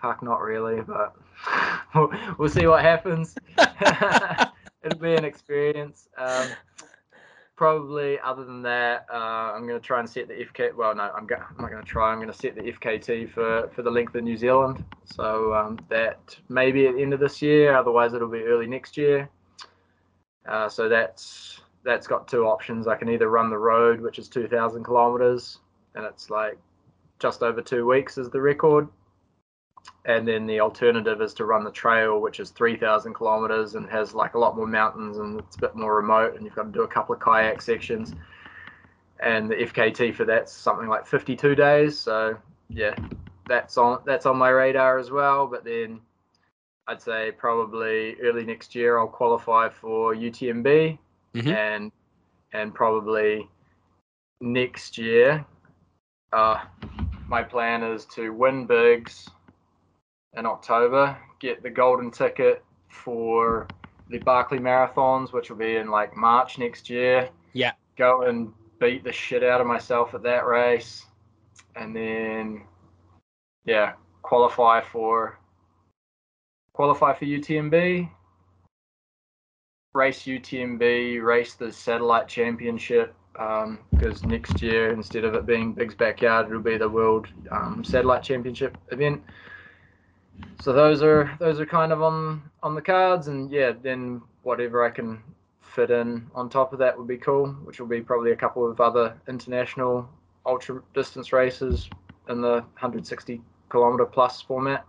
fuck, 0.00 0.22
not 0.22 0.40
really, 0.40 0.82
but 0.82 1.14
we'll, 1.94 2.10
we'll 2.38 2.48
see 2.48 2.66
what 2.66 2.82
happens. 2.82 3.36
It'll 4.84 4.98
be 4.98 5.14
an 5.14 5.24
experience. 5.24 6.08
Um, 6.18 6.48
probably 7.56 8.18
other 8.20 8.44
than 8.44 8.62
that, 8.62 9.06
uh, 9.10 9.52
I'm 9.54 9.66
going 9.66 9.80
to 9.80 9.86
try 9.86 10.00
and 10.00 10.10
set 10.10 10.26
the 10.28 10.34
FK. 10.34 10.74
Well, 10.74 10.94
no, 10.94 11.10
I'm, 11.16 11.26
go- 11.26 11.36
I'm 11.36 11.56
not 11.58 11.70
going 11.70 11.82
to 11.82 11.88
try. 11.88 12.10
I'm 12.10 12.18
going 12.18 12.30
to 12.30 12.36
set 12.36 12.56
the 12.56 12.62
FKT 12.62 13.30
for, 13.32 13.70
for 13.74 13.82
the 13.82 13.90
length 13.90 14.14
of 14.14 14.24
New 14.24 14.36
Zealand. 14.36 14.84
So 15.04 15.54
um, 15.54 15.78
that 15.88 16.36
maybe 16.48 16.86
at 16.86 16.96
the 16.96 17.02
end 17.02 17.14
of 17.14 17.20
this 17.20 17.40
year. 17.40 17.76
Otherwise, 17.76 18.14
it'll 18.14 18.28
be 18.28 18.42
early 18.42 18.66
next 18.66 18.96
year. 18.96 19.30
Uh, 20.48 20.68
so 20.68 20.88
that's 20.88 21.60
that's 21.84 22.06
got 22.06 22.28
two 22.28 22.44
options. 22.46 22.86
I 22.86 22.96
can 22.96 23.08
either 23.08 23.28
run 23.28 23.50
the 23.50 23.58
road, 23.58 24.00
which 24.00 24.18
is 24.18 24.28
2,000 24.28 24.84
kilometers, 24.84 25.58
and 25.94 26.04
it's 26.04 26.30
like 26.30 26.58
just 27.18 27.42
over 27.42 27.60
two 27.60 27.86
weeks 27.86 28.18
is 28.18 28.30
the 28.30 28.40
record. 28.40 28.88
And 30.06 30.26
then 30.26 30.46
the 30.46 30.60
alternative 30.60 31.20
is 31.20 31.34
to 31.34 31.44
run 31.44 31.62
the 31.62 31.70
trail, 31.70 32.20
which 32.20 32.40
is 32.40 32.50
3,000 32.50 33.12
kilometers 33.14 33.74
and 33.74 33.88
has 33.90 34.14
like 34.14 34.34
a 34.34 34.38
lot 34.38 34.56
more 34.56 34.66
mountains 34.66 35.18
and 35.18 35.40
it's 35.40 35.56
a 35.56 35.60
bit 35.60 35.76
more 35.76 35.96
remote, 35.96 36.36
and 36.36 36.44
you've 36.44 36.54
got 36.54 36.64
to 36.64 36.72
do 36.72 36.82
a 36.82 36.88
couple 36.88 37.14
of 37.14 37.20
kayak 37.20 37.60
sections. 37.60 38.14
And 39.20 39.50
the 39.50 39.56
FKT 39.56 40.14
for 40.14 40.24
that's 40.24 40.52
something 40.52 40.88
like 40.88 41.06
52 41.06 41.54
days. 41.54 41.98
So 41.98 42.36
yeah, 42.68 42.94
that's 43.46 43.76
on 43.78 44.00
that's 44.04 44.26
on 44.26 44.36
my 44.36 44.48
radar 44.48 44.98
as 44.98 45.10
well. 45.10 45.46
But 45.46 45.64
then 45.64 46.00
I'd 46.86 47.00
say 47.00 47.32
probably 47.32 48.16
early 48.20 48.44
next 48.44 48.74
year 48.74 48.98
I'll 48.98 49.06
qualify 49.06 49.68
for 49.68 50.14
UTMB 50.14 50.98
Mhm. 51.34 51.54
and 51.54 51.92
and 52.52 52.74
probably 52.74 53.48
next 54.40 54.98
year 54.98 55.44
uh, 56.32 56.64
my 57.28 57.42
plan 57.42 57.82
is 57.82 58.04
to 58.06 58.30
win 58.32 58.66
Big's 58.66 59.28
in 60.36 60.46
October, 60.46 61.16
get 61.38 61.62
the 61.62 61.70
golden 61.70 62.10
ticket 62.10 62.64
for 62.88 63.68
the 64.10 64.18
Barkley 64.18 64.58
marathons, 64.58 65.32
which 65.32 65.48
will 65.48 65.56
be 65.56 65.76
in 65.76 65.88
like 65.90 66.16
March 66.16 66.58
next 66.58 66.90
year. 66.90 67.28
Yeah. 67.52 67.72
Go 67.96 68.22
and 68.22 68.52
beat 68.80 69.04
the 69.04 69.12
shit 69.12 69.44
out 69.44 69.60
of 69.60 69.66
myself 69.66 70.12
at 70.14 70.22
that 70.24 70.44
race, 70.44 71.06
and 71.76 71.94
then 71.94 72.64
yeah, 73.64 73.92
qualify 74.22 74.80
for 74.80 75.38
qualify 76.74 77.14
for 77.14 77.24
UTMB. 77.24 78.10
Race 79.94 80.22
UTMB, 80.22 81.24
race 81.24 81.54
the 81.54 81.72
satellite 81.72 82.28
championship 82.28 83.14
because 83.32 84.22
next 84.24 84.62
year 84.62 84.92
instead 84.92 85.24
of 85.24 85.34
it 85.34 85.46
being 85.46 85.72
Big's 85.72 85.94
backyard, 85.94 86.46
it'll 86.46 86.60
be 86.60 86.76
the 86.76 86.88
World 86.88 87.28
um, 87.50 87.82
Satellite 87.84 88.22
Championship 88.22 88.76
event. 88.90 89.22
So 90.60 90.72
those 90.72 91.02
are 91.02 91.36
those 91.38 91.60
are 91.60 91.66
kind 91.66 91.92
of 91.92 92.02
on 92.02 92.42
on 92.62 92.74
the 92.74 92.82
cards, 92.82 93.28
and 93.28 93.50
yeah, 93.50 93.72
then 93.82 94.20
whatever 94.42 94.84
I 94.84 94.90
can 94.90 95.22
fit 95.62 95.90
in 95.90 96.26
on 96.34 96.48
top 96.48 96.72
of 96.72 96.78
that 96.80 96.96
would 96.96 97.08
be 97.08 97.18
cool, 97.18 97.48
which 97.64 97.80
will 97.80 97.86
be 97.86 98.00
probably 98.00 98.32
a 98.32 98.36
couple 98.36 98.68
of 98.68 98.80
other 98.80 99.16
international 99.28 100.08
ultra 100.46 100.82
distance 100.92 101.32
races 101.32 101.88
in 102.28 102.40
the 102.40 102.60
160 102.78 103.40
kilometer 103.68 104.04
plus 104.04 104.42
format. 104.42 104.84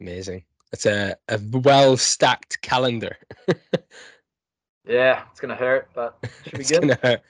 Amazing. 0.00 0.44
It's 0.72 0.86
a, 0.86 1.16
a 1.28 1.40
well 1.52 1.96
stacked 1.96 2.60
calendar. 2.62 3.16
Yeah, 4.86 5.24
it's 5.30 5.40
gonna 5.40 5.56
hurt, 5.56 5.88
but 5.94 6.16
should 6.44 6.58
be 6.58 6.58
It's 6.58 6.70
good. 6.70 6.80
gonna 6.80 6.98
hurt. 7.02 7.22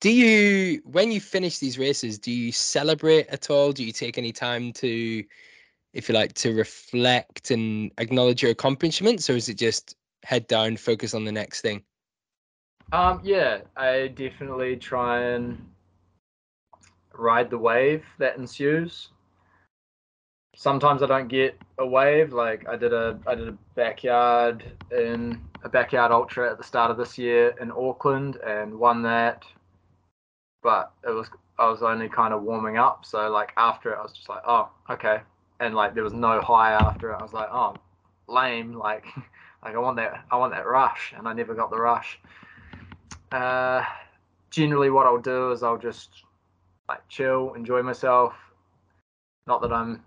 Do 0.00 0.10
you, 0.10 0.80
when 0.84 1.12
you 1.12 1.20
finish 1.20 1.58
these 1.58 1.78
races, 1.78 2.18
do 2.18 2.30
you 2.30 2.52
celebrate 2.52 3.26
at 3.26 3.50
all? 3.50 3.72
Do 3.72 3.84
you 3.84 3.92
take 3.92 4.16
any 4.16 4.32
time 4.32 4.72
to, 4.74 5.24
if 5.92 6.08
you 6.08 6.14
like, 6.14 6.32
to 6.34 6.54
reflect 6.54 7.50
and 7.50 7.90
acknowledge 7.98 8.42
your 8.42 8.52
accomplishments, 8.52 9.28
or 9.28 9.34
is 9.34 9.48
it 9.48 9.58
just 9.58 9.96
head 10.22 10.46
down, 10.46 10.76
focus 10.76 11.12
on 11.12 11.24
the 11.24 11.32
next 11.32 11.60
thing? 11.60 11.82
Um, 12.92 13.20
yeah, 13.22 13.58
I 13.76 14.08
definitely 14.08 14.76
try 14.76 15.20
and 15.20 15.66
ride 17.12 17.50
the 17.50 17.58
wave 17.58 18.04
that 18.18 18.38
ensues. 18.38 19.08
Sometimes 20.60 21.02
I 21.02 21.06
don't 21.06 21.28
get 21.28 21.58
a 21.78 21.86
wave. 21.86 22.34
Like 22.34 22.68
I 22.68 22.76
did 22.76 22.92
a 22.92 23.18
I 23.26 23.34
did 23.34 23.48
a 23.48 23.56
backyard 23.76 24.62
in 24.92 25.40
a 25.64 25.70
backyard 25.70 26.12
ultra 26.12 26.50
at 26.50 26.58
the 26.58 26.64
start 26.64 26.90
of 26.90 26.98
this 26.98 27.16
year 27.16 27.54
in 27.62 27.70
Auckland 27.70 28.36
and 28.46 28.78
won 28.78 29.00
that. 29.04 29.46
But 30.62 30.92
it 31.02 31.12
was 31.12 31.28
I 31.58 31.66
was 31.70 31.82
only 31.82 32.10
kind 32.10 32.34
of 32.34 32.42
warming 32.42 32.76
up. 32.76 33.06
So 33.06 33.30
like 33.30 33.54
after 33.56 33.90
it, 33.94 33.98
I 33.98 34.02
was 34.02 34.12
just 34.12 34.28
like, 34.28 34.42
oh, 34.46 34.68
okay. 34.90 35.20
And 35.60 35.74
like 35.74 35.94
there 35.94 36.04
was 36.04 36.12
no 36.12 36.42
high 36.42 36.72
after 36.72 37.10
it. 37.10 37.16
I 37.18 37.22
was 37.22 37.32
like, 37.32 37.48
oh, 37.50 37.74
lame. 38.28 38.74
Like 38.74 39.06
like 39.64 39.74
I 39.74 39.78
want 39.78 39.96
that 39.96 40.26
I 40.30 40.36
want 40.36 40.52
that 40.52 40.66
rush, 40.66 41.14
and 41.16 41.26
I 41.26 41.32
never 41.32 41.54
got 41.54 41.70
the 41.70 41.80
rush. 41.80 42.20
Uh, 43.32 43.82
generally, 44.50 44.90
what 44.90 45.06
I'll 45.06 45.16
do 45.16 45.52
is 45.52 45.62
I'll 45.62 45.78
just 45.78 46.10
like 46.86 47.08
chill, 47.08 47.54
enjoy 47.54 47.82
myself. 47.82 48.34
Not 49.46 49.62
that 49.62 49.72
I'm 49.72 50.02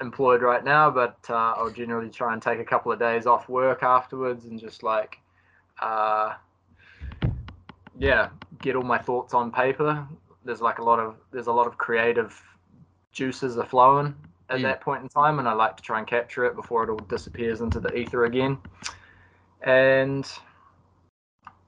employed 0.00 0.42
right 0.42 0.64
now, 0.64 0.90
but 0.90 1.18
uh, 1.28 1.54
I'll 1.56 1.70
generally 1.70 2.10
try 2.10 2.32
and 2.32 2.42
take 2.42 2.58
a 2.58 2.64
couple 2.64 2.92
of 2.92 2.98
days 2.98 3.26
off 3.26 3.48
work 3.48 3.82
afterwards 3.82 4.44
and 4.44 4.58
just 4.60 4.82
like, 4.82 5.18
uh, 5.80 6.34
yeah, 7.98 8.28
get 8.60 8.76
all 8.76 8.82
my 8.82 8.98
thoughts 8.98 9.34
on 9.34 9.50
paper. 9.50 10.06
There's 10.44 10.60
like 10.60 10.78
a 10.78 10.84
lot 10.84 10.98
of 10.98 11.16
there's 11.32 11.46
a 11.48 11.52
lot 11.52 11.66
of 11.66 11.78
creative 11.78 12.40
juices 13.12 13.56
are 13.58 13.66
flowing 13.66 14.14
at 14.50 14.58
Mm. 14.58 14.62
that 14.62 14.80
point 14.80 15.02
in 15.02 15.08
time, 15.08 15.38
and 15.38 15.48
I 15.48 15.52
like 15.52 15.76
to 15.76 15.82
try 15.82 15.98
and 15.98 16.06
capture 16.06 16.44
it 16.44 16.54
before 16.54 16.84
it 16.84 16.90
all 16.90 16.98
disappears 16.98 17.60
into 17.60 17.80
the 17.80 17.92
ether 17.96 18.26
again. 18.26 18.58
And 19.62 20.30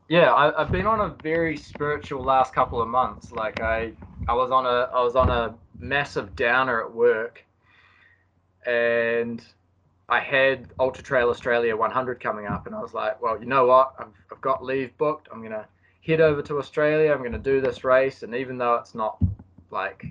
yeah, 0.08 0.32
I, 0.32 0.60
I've 0.60 0.70
been 0.70 0.86
on 0.86 1.00
a 1.00 1.08
very 1.22 1.56
spiritual 1.56 2.22
last 2.22 2.54
couple 2.54 2.80
of 2.80 2.88
months. 2.88 3.32
Like 3.32 3.60
I, 3.60 3.92
I 4.26 4.34
was 4.34 4.50
on 4.50 4.64
a, 4.66 4.90
I 4.94 5.02
was 5.02 5.16
on 5.16 5.30
a 5.30 5.54
massive 5.80 6.36
downer 6.36 6.82
at 6.82 6.92
work, 6.92 7.44
and 8.66 9.42
I 10.08 10.20
had 10.20 10.68
Ultra 10.78 11.04
Trail 11.04 11.28
Australia 11.30 11.76
100 11.76 12.20
coming 12.20 12.46
up, 12.46 12.66
and 12.66 12.74
I 12.74 12.80
was 12.80 12.94
like, 12.94 13.20
well, 13.20 13.38
you 13.38 13.46
know 13.46 13.66
what? 13.66 13.94
I've, 13.98 14.14
I've 14.32 14.40
got 14.40 14.64
leave 14.64 14.96
booked. 14.98 15.28
I'm 15.32 15.42
gonna 15.42 15.66
head 16.04 16.20
over 16.20 16.42
to 16.42 16.58
Australia. 16.58 17.12
I'm 17.12 17.22
gonna 17.22 17.38
do 17.38 17.60
this 17.60 17.84
race, 17.84 18.22
and 18.22 18.34
even 18.34 18.58
though 18.58 18.74
it's 18.76 18.94
not 18.94 19.18
like 19.70 20.06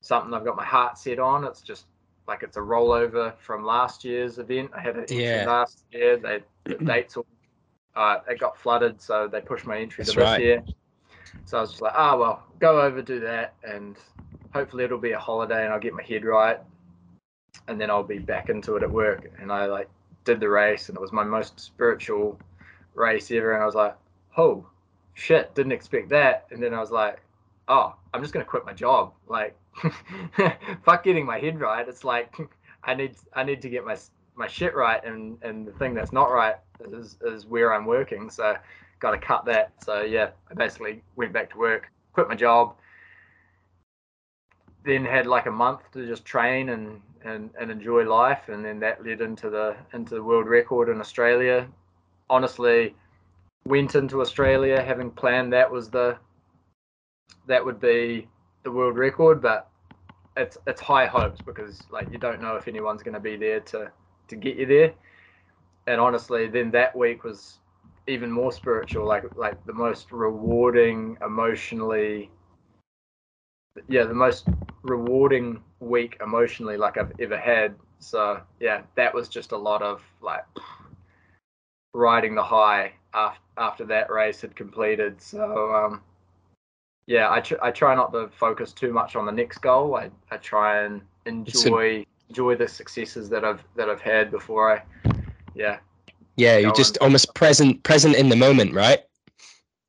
something 0.00 0.34
I've 0.34 0.44
got 0.44 0.56
my 0.56 0.64
heart 0.64 0.98
set 0.98 1.18
on, 1.18 1.44
it's 1.44 1.62
just 1.62 1.86
like 2.28 2.42
it's 2.42 2.56
a 2.56 2.60
rollover 2.60 3.36
from 3.38 3.64
last 3.64 4.04
year's 4.04 4.38
event. 4.38 4.70
I 4.74 4.80
had 4.80 4.96
an 4.96 5.06
entry 5.10 5.18
Yeah. 5.18 5.44
last 5.44 5.84
year. 5.92 6.16
They 6.18 6.42
the 6.64 6.84
dates 6.84 7.16
all 7.16 7.26
uh, 7.94 8.18
it 8.28 8.40
got 8.40 8.56
flooded, 8.58 9.00
so 9.00 9.28
they 9.28 9.40
pushed 9.40 9.66
my 9.66 9.78
entry 9.78 10.04
That's 10.04 10.16
to 10.16 10.20
this 10.20 10.30
right. 10.30 10.40
year. 10.40 10.64
So 11.44 11.58
I 11.58 11.60
was 11.60 11.70
just 11.70 11.82
like, 11.82 11.94
ah, 11.96 12.16
well, 12.16 12.42
go 12.58 12.80
over, 12.80 13.02
do 13.02 13.20
that, 13.20 13.54
and 13.64 13.96
hopefully 14.54 14.84
it'll 14.84 14.98
be 14.98 15.12
a 15.12 15.18
holiday, 15.18 15.64
and 15.64 15.72
I'll 15.72 15.80
get 15.80 15.94
my 15.94 16.02
head 16.02 16.24
right, 16.24 16.58
and 17.68 17.80
then 17.80 17.90
I'll 17.90 18.02
be 18.02 18.18
back 18.18 18.48
into 18.48 18.76
it 18.76 18.82
at 18.82 18.90
work. 18.90 19.30
And 19.40 19.52
I 19.52 19.66
like 19.66 19.88
did 20.24 20.40
the 20.40 20.48
race, 20.48 20.88
and 20.88 20.96
it 20.96 21.00
was 21.00 21.12
my 21.12 21.24
most 21.24 21.58
spiritual 21.58 22.38
race 22.94 23.30
ever, 23.30 23.54
and 23.54 23.62
I 23.62 23.66
was 23.66 23.74
like, 23.74 23.96
oh, 24.36 24.66
shit, 25.14 25.54
didn't 25.54 25.72
expect 25.72 26.08
that. 26.10 26.46
And 26.50 26.62
then 26.62 26.74
I 26.74 26.80
was 26.80 26.90
like, 26.90 27.20
oh, 27.68 27.94
I'm 28.12 28.22
just 28.22 28.32
gonna 28.32 28.44
quit 28.44 28.64
my 28.64 28.72
job. 28.72 29.12
Like, 29.26 29.56
fuck 30.84 31.04
getting 31.04 31.26
my 31.26 31.38
head 31.38 31.60
right. 31.60 31.86
It's 31.88 32.04
like 32.04 32.34
I 32.84 32.94
need 32.94 33.16
I 33.34 33.44
need 33.44 33.62
to 33.62 33.68
get 33.68 33.84
my 33.84 33.96
my 34.34 34.46
shit 34.46 34.74
right 34.74 35.04
and 35.04 35.36
and 35.42 35.66
the 35.66 35.72
thing 35.72 35.94
that's 35.94 36.12
not 36.12 36.30
right 36.30 36.56
is 36.92 37.16
is 37.22 37.46
where 37.46 37.72
I'm 37.74 37.86
working. 37.86 38.30
So 38.30 38.56
got 39.00 39.12
to 39.12 39.18
cut 39.18 39.44
that. 39.46 39.72
So 39.82 40.02
yeah, 40.02 40.30
I 40.50 40.54
basically 40.54 41.02
went 41.16 41.32
back 41.32 41.50
to 41.50 41.58
work, 41.58 41.90
quit 42.12 42.28
my 42.28 42.34
job, 42.34 42.74
then 44.84 45.04
had 45.04 45.26
like 45.26 45.46
a 45.46 45.50
month 45.50 45.80
to 45.92 46.06
just 46.06 46.24
train 46.24 46.70
and 46.70 47.00
and, 47.24 47.50
and 47.60 47.70
enjoy 47.70 48.02
life 48.08 48.48
and 48.48 48.64
then 48.64 48.80
that 48.80 49.04
led 49.04 49.20
into 49.20 49.50
the 49.50 49.76
into 49.92 50.14
the 50.14 50.22
world 50.22 50.46
record 50.46 50.88
in 50.88 51.00
Australia. 51.00 51.68
Honestly, 52.28 52.94
went 53.64 53.94
into 53.94 54.20
Australia 54.20 54.82
having 54.82 55.10
planned 55.10 55.52
that 55.52 55.70
was 55.70 55.90
the 55.90 56.16
that 57.46 57.64
would 57.64 57.80
be 57.80 58.28
the 58.62 58.70
world 58.70 58.96
record, 58.96 59.42
but 59.42 59.68
it's 60.36 60.56
it's 60.66 60.80
high 60.80 61.06
hopes 61.06 61.40
because 61.44 61.84
like 61.90 62.10
you 62.10 62.18
don't 62.18 62.40
know 62.40 62.56
if 62.56 62.68
anyone's 62.68 63.02
going 63.02 63.14
to 63.14 63.20
be 63.20 63.36
there 63.36 63.60
to 63.60 63.90
to 64.28 64.36
get 64.36 64.56
you 64.56 64.66
there. 64.66 64.94
And 65.86 66.00
honestly, 66.00 66.46
then 66.46 66.70
that 66.70 66.96
week 66.96 67.24
was 67.24 67.58
even 68.06 68.30
more 68.30 68.52
spiritual, 68.52 69.06
like 69.06 69.24
like 69.36 69.64
the 69.66 69.72
most 69.72 70.12
rewarding, 70.12 71.18
emotionally, 71.24 72.30
yeah, 73.88 74.04
the 74.04 74.14
most 74.14 74.48
rewarding 74.82 75.62
week 75.80 76.18
emotionally 76.22 76.76
like 76.76 76.96
I've 76.96 77.12
ever 77.20 77.38
had. 77.38 77.74
So 77.98 78.40
yeah, 78.60 78.82
that 78.96 79.14
was 79.14 79.28
just 79.28 79.52
a 79.52 79.56
lot 79.56 79.82
of 79.82 80.02
like 80.20 80.44
riding 81.94 82.34
the 82.34 82.42
high 82.42 82.92
after 83.14 83.40
after 83.58 83.84
that 83.84 84.10
race 84.10 84.40
had 84.40 84.56
completed. 84.56 85.20
So 85.20 85.74
um, 85.74 86.00
yeah, 87.06 87.30
I 87.30 87.40
tr- 87.40 87.62
I 87.62 87.70
try 87.70 87.94
not 87.94 88.12
to 88.12 88.28
focus 88.28 88.72
too 88.72 88.92
much 88.92 89.16
on 89.16 89.26
the 89.26 89.32
next 89.32 89.58
goal. 89.58 89.96
I, 89.96 90.10
I 90.30 90.36
try 90.38 90.82
and 90.84 91.02
enjoy 91.26 92.04
enjoy 92.28 92.56
the 92.56 92.68
successes 92.68 93.28
that 93.28 93.44
I've 93.44 93.62
that 93.76 93.88
I've 93.88 94.00
had 94.00 94.30
before 94.30 94.72
I 94.76 94.82
yeah. 95.54 95.78
Yeah, 96.36 96.56
you're 96.56 96.72
just 96.72 96.96
almost 96.98 97.34
present 97.34 97.82
present 97.82 98.16
in 98.16 98.28
the 98.28 98.36
moment, 98.36 98.74
right? 98.74 99.00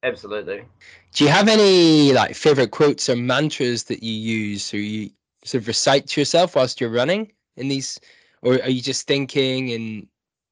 Absolutely. 0.03 0.65
Do 1.13 1.23
you 1.23 1.29
have 1.29 1.47
any 1.47 2.11
like 2.11 2.35
favorite 2.35 2.71
quotes 2.71 3.07
or 3.07 3.15
mantras 3.15 3.83
that 3.83 4.01
you 4.01 4.11
use 4.11 4.73
or 4.73 4.77
you 4.77 5.11
sort 5.43 5.61
of 5.61 5.67
recite 5.67 6.07
to 6.07 6.21
yourself 6.21 6.55
whilst 6.55 6.81
you're 6.81 6.89
running 6.89 7.31
in 7.55 7.67
these 7.67 7.99
or 8.41 8.53
are 8.55 8.69
you 8.69 8.81
just 8.81 9.05
thinking 9.05 9.71
and 9.73 10.07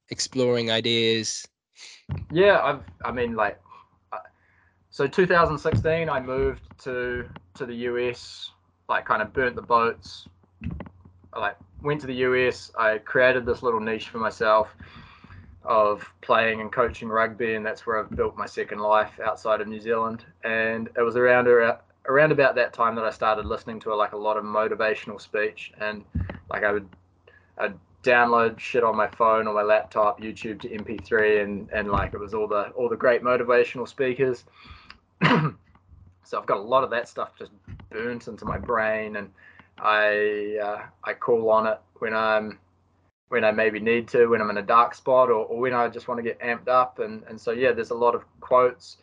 exploring 0.10 0.70
ideas? 0.70 1.48
Yeah, 2.32 2.62
I've 2.62 2.84
I 3.04 3.12
mean 3.12 3.36
like 3.36 3.60
uh, 4.14 4.18
so 4.92 5.08
2016 5.08 6.10
I 6.10 6.20
moved 6.20 6.62
to 6.84 7.28
to 7.56 7.66
the 7.66 7.76
US, 7.90 8.52
like 8.88 9.06
kind 9.06 9.24
of 9.24 9.34
burnt 9.34 9.56
the 9.56 9.64
boats. 9.64 10.28
I 11.34 11.40
like 11.40 11.58
went 11.82 12.02
to 12.02 12.08
the 12.08 12.22
US, 12.28 12.72
I 12.78 13.00
created 13.00 13.48
this 13.48 13.64
little 13.64 13.80
niche 13.80 14.10
for 14.10 14.20
myself 14.20 14.68
of 15.64 16.04
playing 16.22 16.62
and 16.62 16.72
coaching 16.72 17.08
rugby 17.08 17.54
and 17.54 17.66
that's 17.66 17.86
where 17.86 18.00
I've 18.00 18.10
built 18.10 18.36
my 18.36 18.46
second 18.46 18.80
life 18.80 19.20
outside 19.24 19.62
of 19.62 19.68
New 19.68 19.80
Zealand. 19.80 20.26
And 20.44 20.90
it 20.98 21.02
was 21.02 21.16
around 21.16 21.48
around 21.48 22.32
about 22.32 22.56
that 22.56 22.74
time 22.74 22.96
that 22.96 23.06
I 23.06 23.12
started 23.12 23.46
listening 23.46 23.80
to 23.82 23.96
like 23.96 24.14
a 24.14 24.18
lot 24.18 24.38
of 24.38 24.44
motivational 24.44 25.22
speech 25.22 25.72
and 25.80 26.04
like 26.50 26.64
I 26.64 26.72
would 26.72 26.90
I'd 27.58 27.76
download 28.04 28.60
shit 28.60 28.84
on 28.84 28.96
my 28.96 29.08
phone 29.08 29.46
or 29.46 29.54
my 29.54 29.62
laptop, 29.62 30.20
YouTube 30.20 30.62
to 30.62 30.70
MP3 30.70 31.44
and 31.44 31.70
and 31.72 31.92
like 31.92 32.14
it 32.14 32.20
was 32.20 32.34
all 32.34 32.48
the 32.48 32.70
all 32.70 32.90
the 32.90 32.98
great 32.98 33.22
motivational 33.22 33.88
speakers 33.88 34.46
so 36.32 36.40
I've 36.40 36.46
got 36.46 36.58
a 36.58 36.62
lot 36.62 36.84
of 36.84 36.90
that 36.92 37.10
stuff 37.10 37.38
just 37.38 37.52
burnt 37.90 38.28
into 38.28 38.46
my 38.46 38.58
brain, 38.58 39.18
and 39.18 39.30
I 39.78 40.58
uh, 40.64 40.84
I 41.04 41.14
call 41.14 41.50
on 41.50 41.68
it 41.68 41.80
when 42.00 42.14
I'm 42.14 42.58
when 43.32 43.46
I 43.46 43.52
maybe 43.52 43.80
need 43.80 44.10
to, 44.10 44.28
when 44.28 44.42
I'm 44.42 44.50
in 44.50 44.58
a 44.58 44.62
dark 44.62 44.94
spot, 44.94 45.30
or, 45.30 45.46
or 45.46 45.58
when 45.62 45.74
I 45.74 45.88
just 45.88 46.10
want 46.10 46.18
to 46.18 46.22
get 46.24 46.38
amped 46.42 46.68
up. 46.68 47.00
And 47.00 47.24
and 47.30 47.40
so 47.40 47.52
yeah, 47.52 47.72
there's 47.72 47.92
a 47.92 47.96
lot 47.96 48.14
of 48.14 48.26
quotes, 48.42 48.98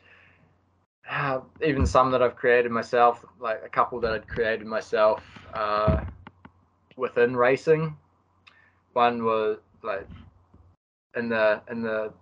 uh, 1.11 1.41
even 1.65 1.87
some 1.87 2.11
that 2.11 2.21
I've 2.21 2.37
created 2.37 2.71
myself, 2.71 3.25
like 3.41 3.63
a 3.65 3.71
couple 3.71 3.99
that 4.01 4.13
I'd 4.13 4.29
created 4.29 4.67
myself 4.67 5.25
uh, 5.55 6.05
within 6.97 7.35
racing. 7.35 7.97
One 8.93 9.25
was 9.25 9.61
like 9.83 10.07
in 11.17 11.31
the 11.31 11.63
in 11.71 11.81
the 11.83 12.13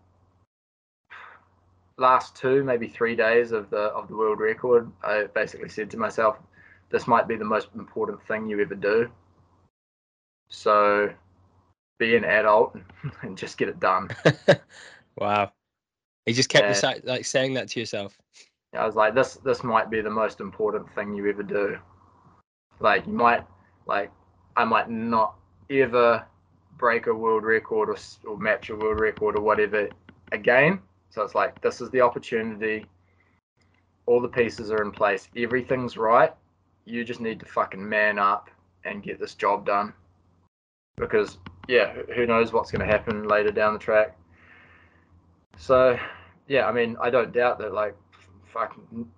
last 1.99 2.37
two, 2.37 2.63
maybe 2.63 2.87
three 2.87 3.17
days 3.17 3.51
of 3.51 3.69
the 3.71 3.91
of 3.99 4.07
the 4.07 4.15
world 4.17 4.39
record, 4.39 4.93
I 5.03 5.25
basically 5.35 5.71
said 5.71 5.91
to 5.91 5.97
myself, 5.97 6.39
"This 6.91 7.09
might 7.09 7.27
be 7.27 7.35
the 7.35 7.45
most 7.45 7.71
important 7.75 8.23
thing 8.29 8.49
you 8.49 8.61
ever 8.61 8.77
do." 8.77 9.11
So, 10.49 11.13
be 11.99 12.17
an 12.17 12.25
adult 12.25 12.77
and 13.23 13.37
just 13.37 13.59
get 13.59 13.69
it 13.69 13.81
done. 13.81 14.09
wow, 15.17 15.53
you 16.27 16.35
just 16.35 16.49
kept 16.49 16.69
reci- 16.69 17.05
like 17.05 17.25
saying 17.25 17.55
that 17.55 17.69
to 17.69 17.81
yourself. 17.81 18.19
I 18.75 18.85
was 18.85 18.95
like, 18.95 19.15
"This 19.15 19.35
this 19.37 19.65
might 19.65 19.91
be 19.91 20.01
the 20.01 20.11
most 20.11 20.41
important 20.41 20.93
thing 20.95 21.15
you 21.15 21.29
ever 21.29 21.43
do." 21.43 21.79
Like 22.81 23.07
you 23.07 23.13
might 23.13 23.45
like 23.87 24.11
I 24.57 24.65
might 24.65 24.91
not 24.91 25.37
ever 25.71 26.25
break 26.77 27.07
a 27.07 27.15
world 27.15 27.45
record 27.45 27.89
or, 27.89 27.97
or 28.29 28.37
match 28.37 28.69
a 28.69 28.77
world 28.77 29.01
record 29.01 29.37
or 29.37 29.41
whatever 29.41 29.89
again 30.33 30.79
so 31.17 31.23
it's 31.23 31.35
like 31.35 31.61
this 31.63 31.81
is 31.81 31.89
the 31.91 32.03
opportunity. 32.03 32.85
All 34.05 34.21
the 34.21 34.29
pieces 34.29 34.71
are 34.71 34.83
in 34.83 34.93
place. 34.93 35.29
Everything's 35.35 35.97
right. 35.97 36.33
You 36.85 37.05
just 37.05 37.21
need 37.21 37.41
to 37.41 37.47
fucking 37.47 37.87
man 37.87 38.19
up 38.19 38.51
and 38.85 39.03
get 39.03 39.19
this 39.19 39.35
job 39.35 39.65
done. 39.65 39.95
Because 40.97 41.39
yeah, 41.69 41.93
who 42.15 42.27
knows 42.27 42.53
what's 42.53 42.71
going 42.71 42.87
to 42.87 42.91
happen 42.91 43.29
later 43.29 43.51
down 43.51 43.73
the 43.73 43.79
track. 43.79 44.17
So 45.59 45.99
yeah, 46.49 46.67
I 46.67 46.73
mean, 46.73 46.97
I 47.01 47.11
don't 47.11 47.33
doubt 47.33 47.59
that 47.59 47.73
like 47.73 47.95
fucking 48.45 49.09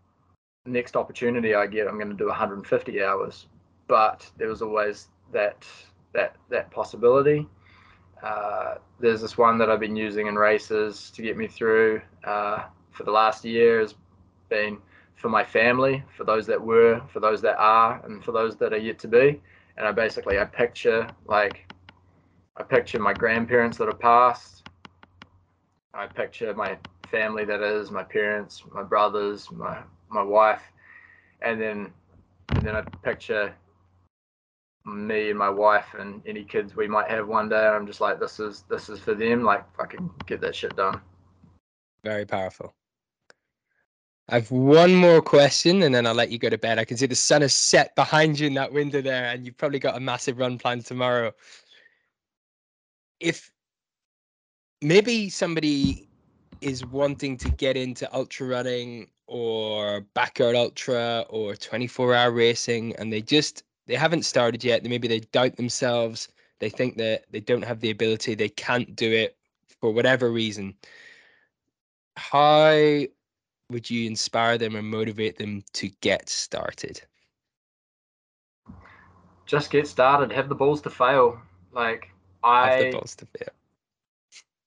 next 0.66 0.96
opportunity 0.96 1.54
I 1.54 1.66
get, 1.66 1.88
I'm 1.88 1.96
going 1.96 2.10
to 2.10 2.16
do 2.16 2.28
150 2.28 3.02
hours. 3.02 3.46
But 3.86 4.30
there 4.36 4.48
was 4.48 4.62
always 4.62 5.08
that 5.32 5.66
that 6.12 6.36
that 6.50 6.70
possibility. 6.70 7.46
Uh, 8.22 8.74
there's 8.98 9.20
this 9.20 9.38
one 9.38 9.58
that 9.58 9.70
I've 9.70 9.80
been 9.80 9.96
using 9.96 10.26
in 10.26 10.34
races 10.34 11.10
to 11.14 11.22
get 11.22 11.36
me 11.36 11.46
through 11.46 12.00
uh, 12.24 12.64
for 12.90 13.04
the 13.04 13.12
last 13.12 13.44
year 13.44 13.80
has 13.80 13.94
been 14.48 14.78
for 15.14 15.28
my 15.28 15.44
family, 15.44 16.02
for 16.16 16.24
those 16.24 16.46
that 16.46 16.60
were, 16.60 17.00
for 17.12 17.20
those 17.20 17.40
that 17.42 17.56
are, 17.58 18.04
and 18.04 18.24
for 18.24 18.32
those 18.32 18.56
that 18.56 18.72
are 18.72 18.78
yet 18.78 18.98
to 19.00 19.08
be. 19.08 19.40
And 19.76 19.86
I 19.86 19.92
basically 19.92 20.38
I 20.38 20.44
picture 20.44 21.06
like 21.26 21.67
I 22.58 22.64
picture 22.64 22.98
my 22.98 23.12
grandparents 23.12 23.78
that 23.78 23.86
have 23.86 24.00
passed. 24.00 24.68
I 25.94 26.06
picture 26.06 26.52
my 26.54 26.76
family 27.10 27.44
that 27.44 27.62
is 27.62 27.90
my 27.90 28.02
parents, 28.02 28.62
my 28.72 28.82
brothers, 28.82 29.50
my 29.52 29.78
my 30.10 30.22
wife, 30.22 30.62
and 31.40 31.60
then 31.60 31.92
and 32.50 32.62
then 32.66 32.74
I 32.74 32.82
picture 33.02 33.54
me 34.84 35.30
and 35.30 35.38
my 35.38 35.50
wife 35.50 35.94
and 35.98 36.22
any 36.26 36.44
kids 36.44 36.74
we 36.74 36.88
might 36.88 37.10
have 37.10 37.28
one 37.28 37.48
day. 37.48 37.66
I'm 37.66 37.86
just 37.86 38.00
like, 38.00 38.18
this 38.18 38.40
is 38.40 38.64
this 38.68 38.88
is 38.88 38.98
for 38.98 39.14
them. 39.14 39.44
Like, 39.44 39.64
fucking 39.76 40.10
get 40.26 40.40
that 40.40 40.56
shit 40.56 40.76
done. 40.76 41.00
Very 42.02 42.24
powerful. 42.24 42.74
I've 44.30 44.50
one 44.50 44.94
more 44.94 45.22
question 45.22 45.82
and 45.84 45.94
then 45.94 46.06
I'll 46.06 46.14
let 46.14 46.30
you 46.30 46.38
go 46.38 46.50
to 46.50 46.58
bed. 46.58 46.78
I 46.78 46.84
can 46.84 46.98
see 46.98 47.06
the 47.06 47.14
sun 47.14 47.42
is 47.42 47.54
set 47.54 47.94
behind 47.96 48.38
you 48.38 48.46
in 48.46 48.54
that 48.54 48.72
window 48.72 49.00
there, 49.00 49.26
and 49.26 49.46
you've 49.46 49.56
probably 49.56 49.78
got 49.78 49.96
a 49.96 50.00
massive 50.00 50.38
run 50.38 50.58
planned 50.58 50.84
tomorrow. 50.84 51.32
If 53.20 53.50
maybe 54.80 55.28
somebody 55.28 56.08
is 56.60 56.84
wanting 56.86 57.36
to 57.38 57.50
get 57.50 57.76
into 57.76 58.12
ultra 58.14 58.46
running 58.46 59.08
or 59.26 60.00
backyard 60.14 60.56
ultra 60.56 61.24
or 61.28 61.54
24 61.54 62.14
hour 62.14 62.32
racing 62.32 62.96
and 62.96 63.12
they 63.12 63.22
just 63.22 63.62
they 63.86 63.94
haven't 63.94 64.24
started 64.24 64.62
yet. 64.62 64.84
Maybe 64.84 65.08
they 65.08 65.20
doubt 65.20 65.56
themselves. 65.56 66.28
They 66.60 66.68
think 66.68 66.96
that 66.98 67.24
they 67.30 67.40
don't 67.40 67.64
have 67.64 67.80
the 67.80 67.90
ability. 67.90 68.34
They 68.34 68.50
can't 68.50 68.94
do 68.94 69.10
it 69.10 69.36
for 69.80 69.90
whatever 69.90 70.30
reason. 70.30 70.74
How 72.16 73.04
would 73.70 73.88
you 73.88 74.06
inspire 74.06 74.58
them 74.58 74.76
or 74.76 74.82
motivate 74.82 75.38
them 75.38 75.62
to 75.74 75.88
get 76.00 76.28
started? 76.28 77.00
Just 79.46 79.70
get 79.70 79.86
started. 79.86 80.32
Have 80.32 80.50
the 80.50 80.54
balls 80.54 80.82
to 80.82 80.90
fail. 80.90 81.40
Like 81.72 82.10
I 82.42 82.70
have 82.70 82.84
the 82.84 82.90
balls 82.92 83.14
to 83.16 83.26
fail. 83.26 83.48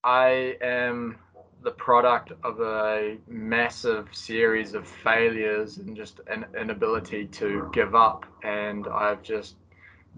I 0.04 0.58
am 0.62 1.18
the 1.64 1.72
product 1.72 2.32
of 2.44 2.60
a 2.60 3.18
massive 3.28 4.08
series 4.12 4.74
of 4.74 4.88
failures 4.88 5.78
and 5.78 5.96
just 5.96 6.20
an 6.28 6.46
inability 6.60 7.28
to 7.28 7.70
give 7.72 7.94
up. 7.94 8.26
And 8.44 8.88
I've 8.88 9.22
just 9.22 9.56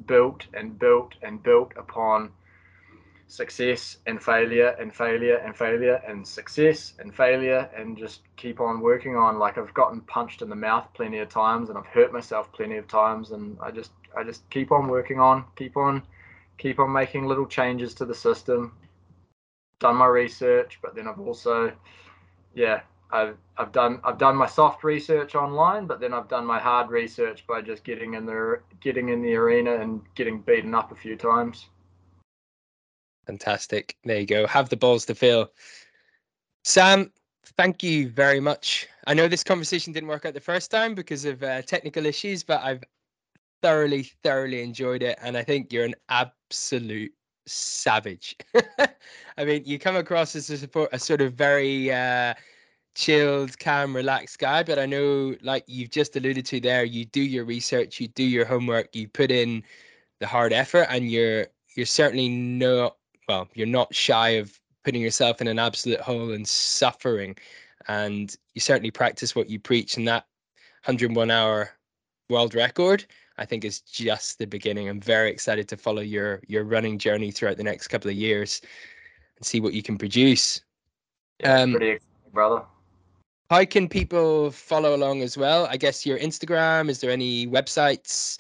built 0.06 0.48
and 0.54 0.80
built 0.80 1.16
and 1.22 1.44
built 1.44 1.74
upon 1.78 2.32
success 3.28 3.98
and 4.06 4.22
failure 4.22 4.76
and 4.80 4.94
failure 4.94 5.38
and 5.38 5.56
failure 5.56 6.02
and 6.08 6.28
success 6.28 6.94
and 7.00 7.14
failure 7.16 7.70
and 7.76 7.98
just 7.98 8.22
keep 8.36 8.60
on 8.60 8.80
working 8.80 9.16
on 9.16 9.40
like 9.40 9.58
I've 9.58 9.74
gotten 9.74 10.02
punched 10.02 10.42
in 10.42 10.50
the 10.50 10.56
mouth 10.56 10.88
plenty 10.94 11.20
of 11.20 11.30
times 11.30 11.70
and 11.70 11.78
I've 11.78 11.86
hurt 11.88 12.14
myself 12.14 12.52
plenty 12.52 12.78
of 12.78 12.88
times 12.88 13.32
and 13.32 13.58
I 13.60 13.72
just 13.72 13.92
I 14.16 14.24
just 14.24 14.48
keep 14.50 14.72
on 14.72 14.88
working 14.88 15.20
on 15.20 15.46
keep 15.56 15.78
on 15.78 16.04
keep 16.58 16.80
on 16.80 16.92
making 16.92 17.26
little 17.26 17.46
changes 17.46 17.94
to 17.96 18.06
the 18.06 18.16
system. 18.16 18.78
Done 19.80 19.96
my 19.96 20.06
research, 20.06 20.80
but 20.82 20.96
then 20.96 21.08
I've 21.08 21.20
also, 21.20 21.74
yeah, 22.54 22.82
I've 23.12 23.38
I've 23.58 23.72
done 23.72 24.00
I've 24.04 24.18
done 24.18 24.36
my 24.36 24.48
soft 24.48 24.84
research 24.84 25.36
online, 25.36 25.86
but 25.86 26.00
then 26.00 26.14
I've 26.14 26.28
done 26.28 26.46
my 26.46 26.60
hard 26.60 26.90
research 26.90 27.46
by 27.46 27.62
just 27.62 27.84
getting 27.84 28.16
in 28.16 28.26
the 28.26 28.60
getting 28.82 29.10
in 29.10 29.22
the 29.22 29.36
arena 29.36 29.76
and 29.76 30.02
getting 30.16 30.42
beaten 30.42 30.74
up 30.74 30.92
a 30.92 30.96
few 30.96 31.16
times. 31.16 31.70
Fantastic. 33.28 33.96
There 34.04 34.20
you 34.20 34.26
go. 34.26 34.48
Have 34.48 34.70
the 34.70 34.78
balls 34.78 35.06
to 35.06 35.16
feel. 35.16 35.52
Sam, 36.64 37.12
thank 37.58 37.84
you 37.84 38.10
very 38.10 38.40
much. 38.40 38.88
I 39.06 39.14
know 39.14 39.28
this 39.28 39.44
conversation 39.44 39.94
didn't 39.94 40.10
work 40.10 40.26
out 40.26 40.34
the 40.34 40.40
first 40.40 40.72
time 40.72 40.96
because 40.96 41.26
of 41.26 41.44
uh, 41.44 41.62
technical 41.62 42.06
issues, 42.06 42.44
but 42.44 42.62
I've 42.62 42.84
thoroughly, 43.64 44.04
thoroughly 44.22 44.62
enjoyed 44.62 45.02
it. 45.02 45.18
And 45.22 45.36
I 45.38 45.44
think 45.44 45.74
you're 45.74 45.86
an 45.86 45.96
absolute 46.10 47.14
savage. 47.48 48.36
I 49.38 49.46
mean, 49.46 49.64
you 49.66 49.80
come 49.80 49.96
across 49.96 50.36
as 50.36 50.50
a, 50.50 50.58
support, 50.58 50.90
a 50.92 51.00
sort 51.00 51.22
of 51.22 51.34
very 51.34 51.92
uh, 51.92 52.34
chilled, 52.94 53.58
calm, 53.58 53.96
relaxed 53.96 54.38
guy, 54.38 54.64
but 54.64 54.78
I 54.78 54.86
know, 54.86 55.36
like 55.42 55.64
you've 55.66 55.90
just 55.90 56.16
alluded 56.16 56.46
to 56.48 56.60
there, 56.60 56.84
you 56.84 57.06
do 57.06 57.22
your 57.22 57.46
research, 57.46 58.00
you 58.00 58.10
do 58.10 58.24
your 58.24 58.46
homework, 58.46 58.96
you 58.96 59.08
put 59.08 59.32
in 59.32 59.64
the 60.20 60.28
hard 60.28 60.54
effort, 60.54 60.88
and 60.90 61.10
you're 61.10 61.48
you're 61.76 61.88
certainly 61.88 62.30
not 62.30 62.98
well, 63.28 63.48
you're 63.56 63.66
not 63.66 63.96
shy 63.96 64.30
of 64.32 64.60
putting 64.84 65.02
yourself 65.02 65.42
in 65.42 65.48
an 65.48 65.58
absolute 65.58 66.02
hole 66.02 66.32
and 66.32 66.48
suffering. 66.48 67.36
And 67.88 68.36
you 68.54 68.62
certainly 68.62 68.92
practice 68.92 69.36
what 69.36 69.50
you 69.50 69.60
preach. 69.60 69.98
And 69.98 70.08
that 70.08 70.26
101 70.86 71.32
hour 71.32 71.72
world 72.30 72.54
record, 72.54 73.06
I 73.38 73.46
think, 73.46 73.66
is 73.66 73.82
just 73.82 74.38
the 74.38 74.46
beginning. 74.46 74.90
I'm 74.90 75.00
very 75.00 75.30
excited 75.32 75.68
to 75.70 75.78
follow 75.78 76.02
your 76.02 76.42
your 76.48 76.64
running 76.64 76.98
journey 76.98 77.32
throughout 77.32 77.58
the 77.58 77.64
next 77.64 77.88
couple 77.88 78.10
of 78.10 78.16
years 78.16 78.62
and 79.38 79.46
see 79.46 79.60
what 79.60 79.74
you 79.74 79.82
can 79.82 79.98
produce. 79.98 80.62
Yeah, 81.40 81.62
um, 81.62 81.72
pretty 81.72 81.90
exciting, 81.90 82.32
brother. 82.32 82.64
How 83.50 83.66
can 83.66 83.88
people 83.90 84.52
follow 84.52 84.96
along 84.96 85.22
as 85.22 85.38
well? 85.38 85.68
I 85.70 85.78
guess 85.78 86.06
your 86.06 86.18
Instagram. 86.20 86.90
Is 86.90 87.02
there 87.02 87.12
any 87.12 87.48
websites? 87.48 88.40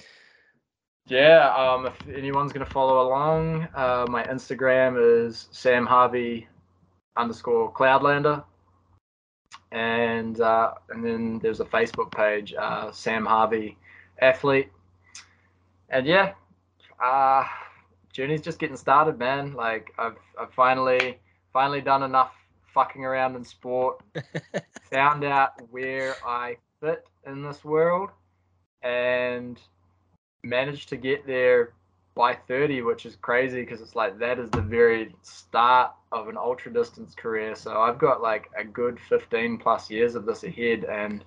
Yeah, 1.07 1.53
um, 1.55 1.87
if 1.87 2.07
anyone's 2.15 2.53
gonna 2.53 2.65
follow 2.65 3.05
along, 3.05 3.67
uh, 3.75 4.05
my 4.09 4.23
Instagram 4.23 4.95
is 4.97 5.49
Sam 5.51 5.85
Harvey 5.85 6.47
underscore 7.17 7.73
Cloudlander, 7.73 8.43
and 9.71 10.39
uh, 10.39 10.73
and 10.89 11.03
then 11.03 11.39
there's 11.39 11.59
a 11.59 11.65
Facebook 11.65 12.11
page, 12.11 12.53
uh, 12.57 12.91
Sam 12.91 13.25
Harvey 13.25 13.77
Athlete, 14.21 14.71
and 15.93 16.07
yeah, 16.07 16.33
uh, 17.01 17.45
journey's 18.11 18.41
just 18.41 18.59
getting 18.59 18.75
started, 18.75 19.17
man. 19.19 19.53
Like 19.53 19.93
I've 19.97 20.17
I've 20.39 20.51
finally 20.53 21.19
finally 21.53 21.81
done 21.81 22.03
enough 22.03 22.33
fucking 22.73 23.05
around 23.05 23.35
in 23.35 23.45
sport, 23.45 24.01
found 24.91 25.23
out 25.23 25.51
where 25.69 26.15
I 26.25 26.57
fit 26.81 27.05
in 27.27 27.43
this 27.43 27.63
world, 27.63 28.09
and 28.81 29.61
managed 30.43 30.89
to 30.89 30.97
get 30.97 31.25
there 31.27 31.73
by 32.15 32.33
30, 32.33 32.81
which 32.81 33.05
is 33.05 33.15
crazy 33.15 33.61
because 33.61 33.81
it's 33.81 33.95
like 33.95 34.19
that 34.19 34.39
is 34.39 34.49
the 34.51 34.61
very 34.61 35.15
start 35.21 35.91
of 36.11 36.27
an 36.27 36.37
ultra 36.37 36.73
distance 36.73 37.13
career. 37.15 37.55
So 37.55 37.81
I've 37.81 37.99
got 37.99 38.21
like 38.21 38.49
a 38.57 38.63
good 38.63 38.99
15 39.09 39.59
plus 39.59 39.91
years 39.91 40.15
of 40.15 40.25
this 40.25 40.43
ahead, 40.43 40.85
and 40.85 41.23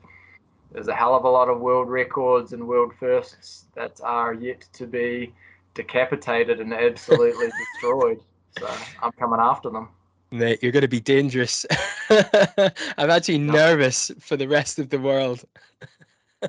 there's 0.72 0.88
a 0.88 0.94
hell 0.94 1.14
of 1.14 1.24
a 1.24 1.28
lot 1.28 1.48
of 1.48 1.60
world 1.60 1.88
records 1.88 2.52
and 2.52 2.66
world 2.66 2.92
firsts 2.98 3.66
that 3.74 4.00
are 4.02 4.34
yet 4.34 4.64
to 4.74 4.86
be 4.86 5.32
decapitated 5.74 6.60
and 6.60 6.72
absolutely 6.72 7.48
destroyed. 7.74 8.20
So 8.58 8.68
I'm 9.02 9.12
coming 9.12 9.40
after 9.40 9.70
them. 9.70 9.88
Mate, 10.32 10.58
you're 10.62 10.72
going 10.72 10.82
to 10.82 10.88
be 10.88 11.00
dangerous. 11.00 11.64
I'm 12.10 13.10
actually 13.10 13.38
nervous 13.38 14.10
for 14.18 14.36
the 14.36 14.48
rest 14.48 14.78
of 14.78 14.90
the 14.90 14.98
world. 14.98 15.44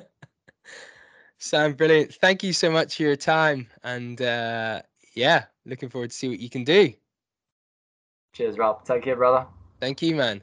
Sam, 1.38 1.74
brilliant. 1.74 2.14
Thank 2.14 2.42
you 2.42 2.52
so 2.52 2.70
much 2.70 2.96
for 2.96 3.04
your 3.04 3.16
time. 3.16 3.68
And 3.84 4.20
uh, 4.20 4.82
yeah, 5.14 5.44
looking 5.64 5.88
forward 5.88 6.10
to 6.10 6.16
see 6.16 6.28
what 6.28 6.40
you 6.40 6.50
can 6.50 6.64
do. 6.64 6.92
Cheers, 8.32 8.58
Rob. 8.58 8.84
Take 8.84 9.04
care, 9.04 9.16
brother. 9.16 9.46
Thank 9.80 10.02
you, 10.02 10.16
man. 10.16 10.42